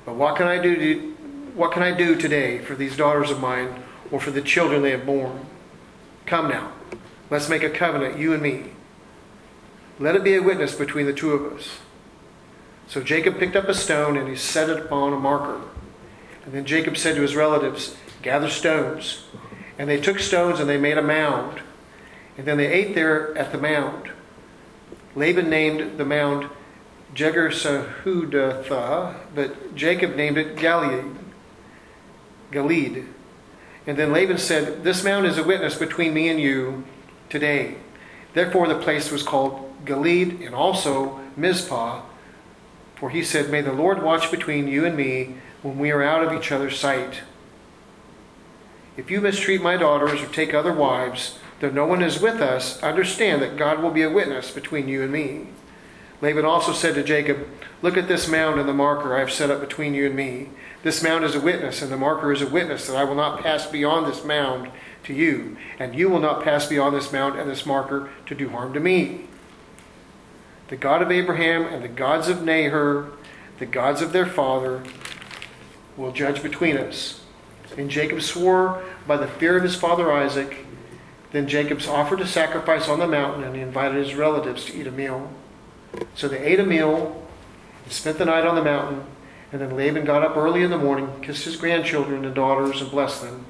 But 0.06 0.14
what 0.14 0.36
can 0.36 0.46
I 0.46 0.58
do 0.58 0.76
to, 0.76 1.14
what 1.54 1.72
can 1.72 1.82
I 1.82 1.92
do 1.92 2.14
today 2.14 2.58
for 2.58 2.76
these 2.76 2.96
daughters 2.96 3.30
of 3.30 3.40
mine 3.40 3.82
or 4.10 4.20
for 4.20 4.30
the 4.30 4.40
children 4.40 4.80
they 4.82 4.92
have 4.92 5.04
borne? 5.04 5.44
Come 6.24 6.48
now, 6.48 6.72
let's 7.28 7.48
make 7.48 7.64
a 7.64 7.70
covenant, 7.70 8.18
you 8.18 8.32
and 8.32 8.42
me. 8.42 8.70
Let 9.98 10.14
it 10.14 10.24
be 10.24 10.36
a 10.36 10.42
witness 10.42 10.74
between 10.74 11.06
the 11.06 11.12
two 11.12 11.32
of 11.32 11.52
us. 11.52 11.80
So 12.86 13.02
Jacob 13.02 13.38
picked 13.38 13.56
up 13.56 13.68
a 13.68 13.74
stone 13.74 14.16
and 14.16 14.28
he 14.28 14.36
set 14.36 14.70
it 14.70 14.78
upon 14.78 15.12
a 15.12 15.18
marker. 15.18 15.60
And 16.44 16.54
then 16.54 16.64
Jacob 16.64 16.96
said 16.96 17.16
to 17.16 17.22
his 17.22 17.34
relatives, 17.34 17.96
Gather 18.22 18.48
stones. 18.48 19.24
And 19.78 19.88
they 19.88 20.00
took 20.00 20.20
stones 20.20 20.60
and 20.60 20.70
they 20.70 20.78
made 20.78 20.98
a 20.98 21.02
mound. 21.02 21.60
And 22.38 22.46
then 22.46 22.58
they 22.58 22.68
ate 22.68 22.94
there 22.94 23.36
at 23.36 23.50
the 23.50 23.58
mound. 23.58 24.10
Laban 25.16 25.50
named 25.50 25.98
the 25.98 26.04
mound 26.04 26.48
Jegar 27.14 27.50
Sahadutha, 27.50 29.14
but 29.34 29.74
Jacob 29.74 30.16
named 30.16 30.38
it 30.38 30.56
Galeed. 30.56 31.16
Galeed. 32.52 33.06
And 33.86 33.96
then 33.96 34.12
Laban 34.12 34.38
said, 34.38 34.82
This 34.82 35.04
mound 35.04 35.26
is 35.26 35.38
a 35.38 35.44
witness 35.44 35.76
between 35.76 36.12
me 36.12 36.28
and 36.28 36.40
you 36.40 36.84
today. 37.28 37.76
Therefore 38.34 38.68
the 38.68 38.78
place 38.78 39.10
was 39.10 39.22
called 39.22 39.84
Galeed 39.84 40.44
and 40.44 40.54
also 40.54 41.20
Mizpah. 41.36 42.02
For 42.96 43.10
he 43.10 43.22
said, 43.22 43.50
May 43.50 43.60
the 43.60 43.72
Lord 43.72 44.02
watch 44.02 44.30
between 44.30 44.68
you 44.68 44.84
and 44.84 44.96
me 44.96 45.36
when 45.62 45.78
we 45.78 45.90
are 45.90 46.02
out 46.02 46.24
of 46.24 46.32
each 46.32 46.50
other's 46.50 46.78
sight. 46.78 47.20
If 48.96 49.10
you 49.10 49.20
mistreat 49.20 49.62
my 49.62 49.76
daughters 49.76 50.22
or 50.22 50.26
take 50.26 50.54
other 50.54 50.72
wives, 50.72 51.38
though 51.60 51.70
no 51.70 51.84
one 51.84 52.02
is 52.02 52.20
with 52.20 52.40
us, 52.40 52.82
understand 52.82 53.42
that 53.42 53.56
God 53.56 53.82
will 53.82 53.90
be 53.90 54.02
a 54.02 54.10
witness 54.10 54.50
between 54.50 54.88
you 54.88 55.02
and 55.02 55.12
me. 55.12 55.48
Laban 56.22 56.44
also 56.44 56.72
said 56.72 56.94
to 56.94 57.02
Jacob, 57.02 57.46
Look 57.82 57.96
at 57.96 58.08
this 58.08 58.28
mound 58.28 58.58
and 58.58 58.68
the 58.68 58.74
marker 58.74 59.16
I 59.16 59.20
have 59.20 59.32
set 59.32 59.50
up 59.50 59.60
between 59.60 59.94
you 59.94 60.06
and 60.06 60.16
me. 60.16 60.48
This 60.82 61.02
mound 61.02 61.24
is 61.24 61.34
a 61.34 61.40
witness, 61.40 61.82
and 61.82 61.92
the 61.92 61.96
marker 61.96 62.32
is 62.32 62.42
a 62.42 62.48
witness 62.48 62.86
that 62.86 62.96
I 62.96 63.04
will 63.04 63.14
not 63.14 63.42
pass 63.42 63.66
beyond 63.66 64.06
this 64.06 64.24
mound 64.24 64.70
to 65.04 65.12
you, 65.12 65.56
and 65.78 65.94
you 65.94 66.08
will 66.08 66.20
not 66.20 66.42
pass 66.42 66.66
beyond 66.66 66.96
this 66.96 67.12
mound 67.12 67.38
and 67.38 67.50
this 67.50 67.66
marker 67.66 68.10
to 68.26 68.34
do 68.34 68.48
harm 68.48 68.72
to 68.72 68.80
me. 68.80 69.26
The 70.68 70.76
God 70.76 71.02
of 71.02 71.10
Abraham 71.10 71.62
and 71.62 71.82
the 71.82 71.88
gods 71.88 72.28
of 72.28 72.42
Nahor, 72.42 73.12
the 73.58 73.66
gods 73.66 74.02
of 74.02 74.12
their 74.12 74.26
father, 74.26 74.82
will 75.96 76.12
judge 76.12 76.42
between 76.42 76.76
us. 76.76 77.22
And 77.76 77.90
Jacob 77.90 78.22
swore 78.22 78.82
by 79.06 79.16
the 79.16 79.28
fear 79.28 79.56
of 79.56 79.62
his 79.62 79.76
father 79.76 80.10
Isaac. 80.10 80.64
Then 81.32 81.46
Jacob 81.46 81.82
offered 81.88 82.20
a 82.20 82.26
sacrifice 82.26 82.88
on 82.88 82.98
the 82.98 83.06
mountain, 83.06 83.44
and 83.44 83.54
he 83.54 83.62
invited 83.62 84.04
his 84.04 84.14
relatives 84.14 84.64
to 84.66 84.74
eat 84.74 84.86
a 84.86 84.92
meal. 84.92 85.30
So 86.14 86.28
they 86.28 86.38
ate 86.38 86.60
a 86.60 86.66
meal 86.66 87.26
spent 87.88 88.18
the 88.18 88.24
night 88.24 88.44
on 88.44 88.54
the 88.54 88.62
mountain. 88.62 89.04
And 89.52 89.60
then 89.60 89.76
Laban 89.76 90.04
got 90.04 90.22
up 90.22 90.36
early 90.36 90.62
in 90.62 90.70
the 90.70 90.78
morning, 90.78 91.08
kissed 91.22 91.44
his 91.44 91.56
grandchildren 91.56 92.24
and 92.24 92.34
daughters, 92.34 92.80
and 92.80 92.90
blessed 92.90 93.22
them. 93.22 93.46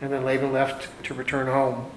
And 0.00 0.12
then 0.12 0.24
Laban 0.24 0.52
left 0.52 0.88
to 1.04 1.14
return 1.14 1.46
home. 1.46 1.90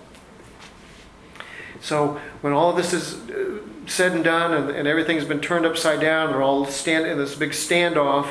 So 1.81 2.19
when 2.41 2.53
all 2.53 2.71
of 2.71 2.75
this 2.75 2.93
is 2.93 3.29
uh, 3.29 3.59
said 3.85 4.13
and 4.13 4.23
done, 4.23 4.53
and, 4.53 4.69
and 4.71 4.87
everything's 4.87 5.25
been 5.25 5.41
turned 5.41 5.65
upside 5.65 6.01
down, 6.01 6.31
they're 6.31 6.41
all 6.41 6.65
stand 6.65 7.05
in 7.05 7.17
this 7.17 7.35
big 7.35 7.51
standoff. 7.51 8.27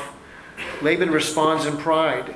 Laban 0.81 1.11
responds 1.11 1.65
in 1.65 1.77
pride. 1.77 2.35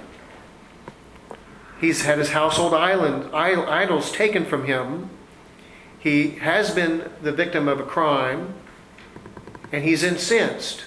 He's 1.82 2.04
had 2.04 2.18
his 2.18 2.32
household 2.32 2.74
island 2.74 3.34
idols 3.34 4.12
taken 4.12 4.46
from 4.46 4.66
him. 4.66 5.10
He 5.98 6.32
has 6.32 6.74
been 6.74 7.10
the 7.22 7.32
victim 7.32 7.68
of 7.68 7.80
a 7.80 7.84
crime 7.84 8.54
and 9.72 9.84
he's 9.84 10.04
incensed. 10.04 10.84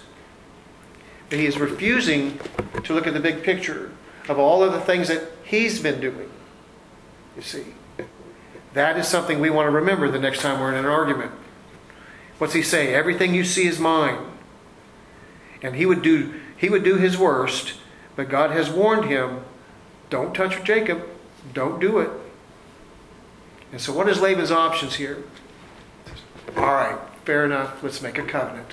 But 1.28 1.38
he 1.38 1.46
is 1.46 1.58
refusing 1.58 2.38
to 2.84 2.92
look 2.92 3.06
at 3.06 3.14
the 3.14 3.20
big 3.20 3.42
picture 3.42 3.92
of 4.28 4.38
all 4.38 4.62
of 4.62 4.72
the 4.72 4.80
things 4.80 5.08
that 5.08 5.22
he's 5.44 5.80
been 5.80 6.00
doing. 6.00 6.30
You 7.36 7.42
see, 7.42 7.64
that 8.74 8.98
is 8.98 9.08
something 9.08 9.40
we 9.40 9.50
want 9.50 9.66
to 9.66 9.70
remember 9.70 10.10
the 10.10 10.18
next 10.18 10.40
time 10.40 10.60
we're 10.60 10.70
in 10.72 10.78
an 10.78 10.86
argument. 10.86 11.32
What's 12.38 12.54
he 12.54 12.62
say? 12.62 12.94
Everything 12.94 13.34
you 13.34 13.44
see 13.44 13.66
is 13.66 13.78
mine. 13.78 14.18
And 15.62 15.76
he 15.76 15.86
would 15.86 16.02
do 16.02 16.40
he 16.56 16.68
would 16.68 16.84
do 16.84 16.96
his 16.96 17.18
worst, 17.18 17.74
but 18.14 18.28
God 18.28 18.52
has 18.52 18.70
warned 18.70 19.06
him, 19.06 19.40
don't 20.10 20.32
touch 20.32 20.62
Jacob. 20.62 21.02
Don't 21.52 21.80
do 21.80 21.98
it. 21.98 22.10
And 23.72 23.80
so 23.80 23.92
what 23.92 24.08
is 24.08 24.20
Laban's 24.20 24.52
options 24.52 24.94
here? 24.94 25.24
All 26.56 26.66
right, 26.66 26.98
fair 27.24 27.44
enough, 27.44 27.82
let's 27.82 28.02
make 28.02 28.18
a 28.18 28.22
covenant. 28.22 28.72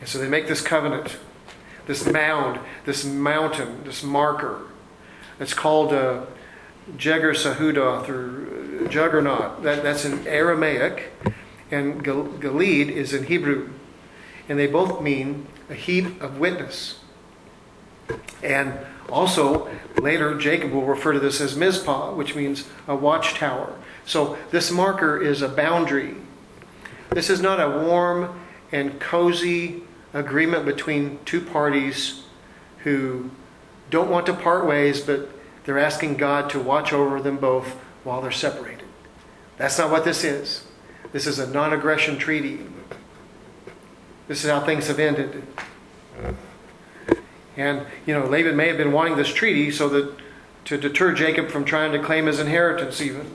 And 0.00 0.08
so 0.08 0.18
they 0.18 0.28
make 0.28 0.48
this 0.48 0.60
covenant, 0.60 1.16
this 1.86 2.06
mound, 2.06 2.60
this 2.84 3.04
mountain, 3.04 3.84
this 3.84 4.02
marker. 4.02 4.62
It's 5.38 5.54
called 5.54 5.92
uh, 5.92 6.26
Jegar 6.96 7.34
Sahudoth 7.34 8.08
or 8.08 8.88
Juggernaut. 8.88 9.62
That, 9.62 9.82
that's 9.82 10.04
in 10.04 10.26
Aramaic, 10.26 11.12
and 11.70 12.04
Galeed 12.04 12.88
is 12.88 13.12
in 13.12 13.24
Hebrew. 13.24 13.70
And 14.48 14.58
they 14.58 14.66
both 14.66 15.00
mean 15.00 15.46
a 15.68 15.74
heap 15.74 16.20
of 16.20 16.38
witness. 16.38 17.00
And 18.42 18.78
also, 19.08 19.68
later, 20.00 20.36
Jacob 20.38 20.72
will 20.72 20.84
refer 20.84 21.12
to 21.12 21.20
this 21.20 21.40
as 21.40 21.56
Mizpah, 21.56 22.14
which 22.14 22.34
means 22.34 22.68
a 22.86 22.94
watchtower. 22.94 23.76
So, 24.04 24.38
this 24.50 24.70
marker 24.70 25.20
is 25.20 25.42
a 25.42 25.48
boundary 25.48 26.16
this 27.10 27.30
is 27.30 27.40
not 27.40 27.60
a 27.60 27.84
warm 27.84 28.40
and 28.72 28.98
cozy 29.00 29.82
agreement 30.12 30.64
between 30.64 31.18
two 31.24 31.40
parties 31.40 32.24
who 32.78 33.30
don't 33.90 34.10
want 34.10 34.26
to 34.26 34.34
part 34.34 34.66
ways, 34.66 35.00
but 35.00 35.28
they're 35.64 35.78
asking 35.78 36.16
God 36.16 36.50
to 36.50 36.60
watch 36.60 36.92
over 36.92 37.20
them 37.20 37.36
both 37.36 37.68
while 38.04 38.20
they're 38.20 38.30
separated. 38.30 38.86
That's 39.56 39.78
not 39.78 39.90
what 39.90 40.04
this 40.04 40.24
is. 40.24 40.64
This 41.12 41.26
is 41.26 41.38
a 41.38 41.46
non 41.46 41.72
aggression 41.72 42.18
treaty. 42.18 42.60
This 44.28 44.44
is 44.44 44.50
how 44.50 44.60
things 44.60 44.88
have 44.88 44.98
ended. 44.98 45.42
And, 47.56 47.86
you 48.04 48.12
know, 48.12 48.26
Laban 48.26 48.56
may 48.56 48.68
have 48.68 48.76
been 48.76 48.92
wanting 48.92 49.16
this 49.16 49.32
treaty 49.32 49.70
so 49.70 49.88
that 49.88 50.14
to 50.66 50.76
deter 50.76 51.12
Jacob 51.14 51.48
from 51.48 51.64
trying 51.64 51.92
to 51.92 51.98
claim 51.98 52.26
his 52.26 52.40
inheritance, 52.40 53.00
even. 53.00 53.30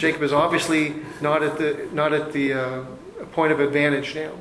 Jacob 0.00 0.22
is 0.22 0.32
obviously 0.32 0.94
not 1.20 1.42
at 1.42 1.58
the, 1.58 1.86
not 1.92 2.14
at 2.14 2.32
the 2.32 2.54
uh, 2.54 2.84
point 3.32 3.52
of 3.52 3.60
advantage 3.60 4.14
now. 4.14 4.32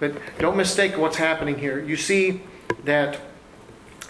But 0.00 0.14
don't 0.38 0.56
mistake 0.56 0.96
what's 0.96 1.18
happening 1.18 1.58
here. 1.58 1.78
You 1.84 1.96
see 1.96 2.40
that 2.84 3.20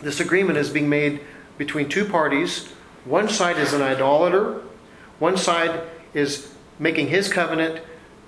this 0.01 0.21
agreement 0.21 0.57
is 0.57 0.71
being 0.71 0.89
made 0.89 1.23
between 1.57 1.89
two 1.89 2.05
parties. 2.05 2.69
One 3.05 3.29
side 3.29 3.59
is 3.59 3.73
an 3.73 3.83
idolater, 3.83 4.63
one 5.19 5.37
side 5.37 5.83
is 6.15 6.55
making 6.79 7.09
his 7.09 7.29
covenant 7.29 7.81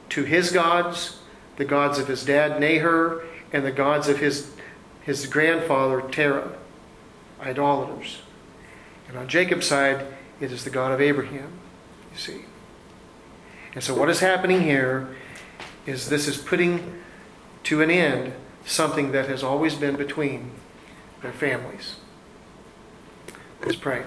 to 0.09 0.25
his 0.25 0.51
gods, 0.51 1.21
the 1.59 1.65
gods 1.65 2.01
of 2.01 2.09
his 2.09 2.25
dad 2.25 2.59
Nahor, 2.59 3.23
and 3.53 3.65
the 3.65 3.71
gods 3.71 4.09
of 4.09 4.19
his, 4.19 4.51
his 5.03 5.27
grandfather 5.27 6.01
Terah, 6.11 6.57
idolaters. 7.41 8.19
And 9.07 9.17
on 9.17 9.29
Jacob's 9.29 9.69
side, 9.69 10.09
it 10.41 10.51
is 10.51 10.65
the 10.65 10.71
God 10.71 10.91
of 10.91 11.01
Abraham 11.01 11.60
you 12.13 12.19
see. 12.19 12.45
And 13.75 13.83
so, 13.83 13.95
what 13.95 14.11
is 14.11 14.21
happening 14.21 14.63
here 14.63 15.09
is 15.87 16.09
this 16.09 16.27
is 16.27 16.37
putting 16.37 17.01
to 17.65 17.83
an 17.83 17.91
end 17.91 18.33
something 18.65 19.13
that 19.13 19.29
has 19.29 19.43
always 19.43 19.75
been 19.75 19.97
between 19.97 20.53
their 21.23 21.33
families. 21.33 21.97
Let's 23.63 23.77
pray. 23.77 24.05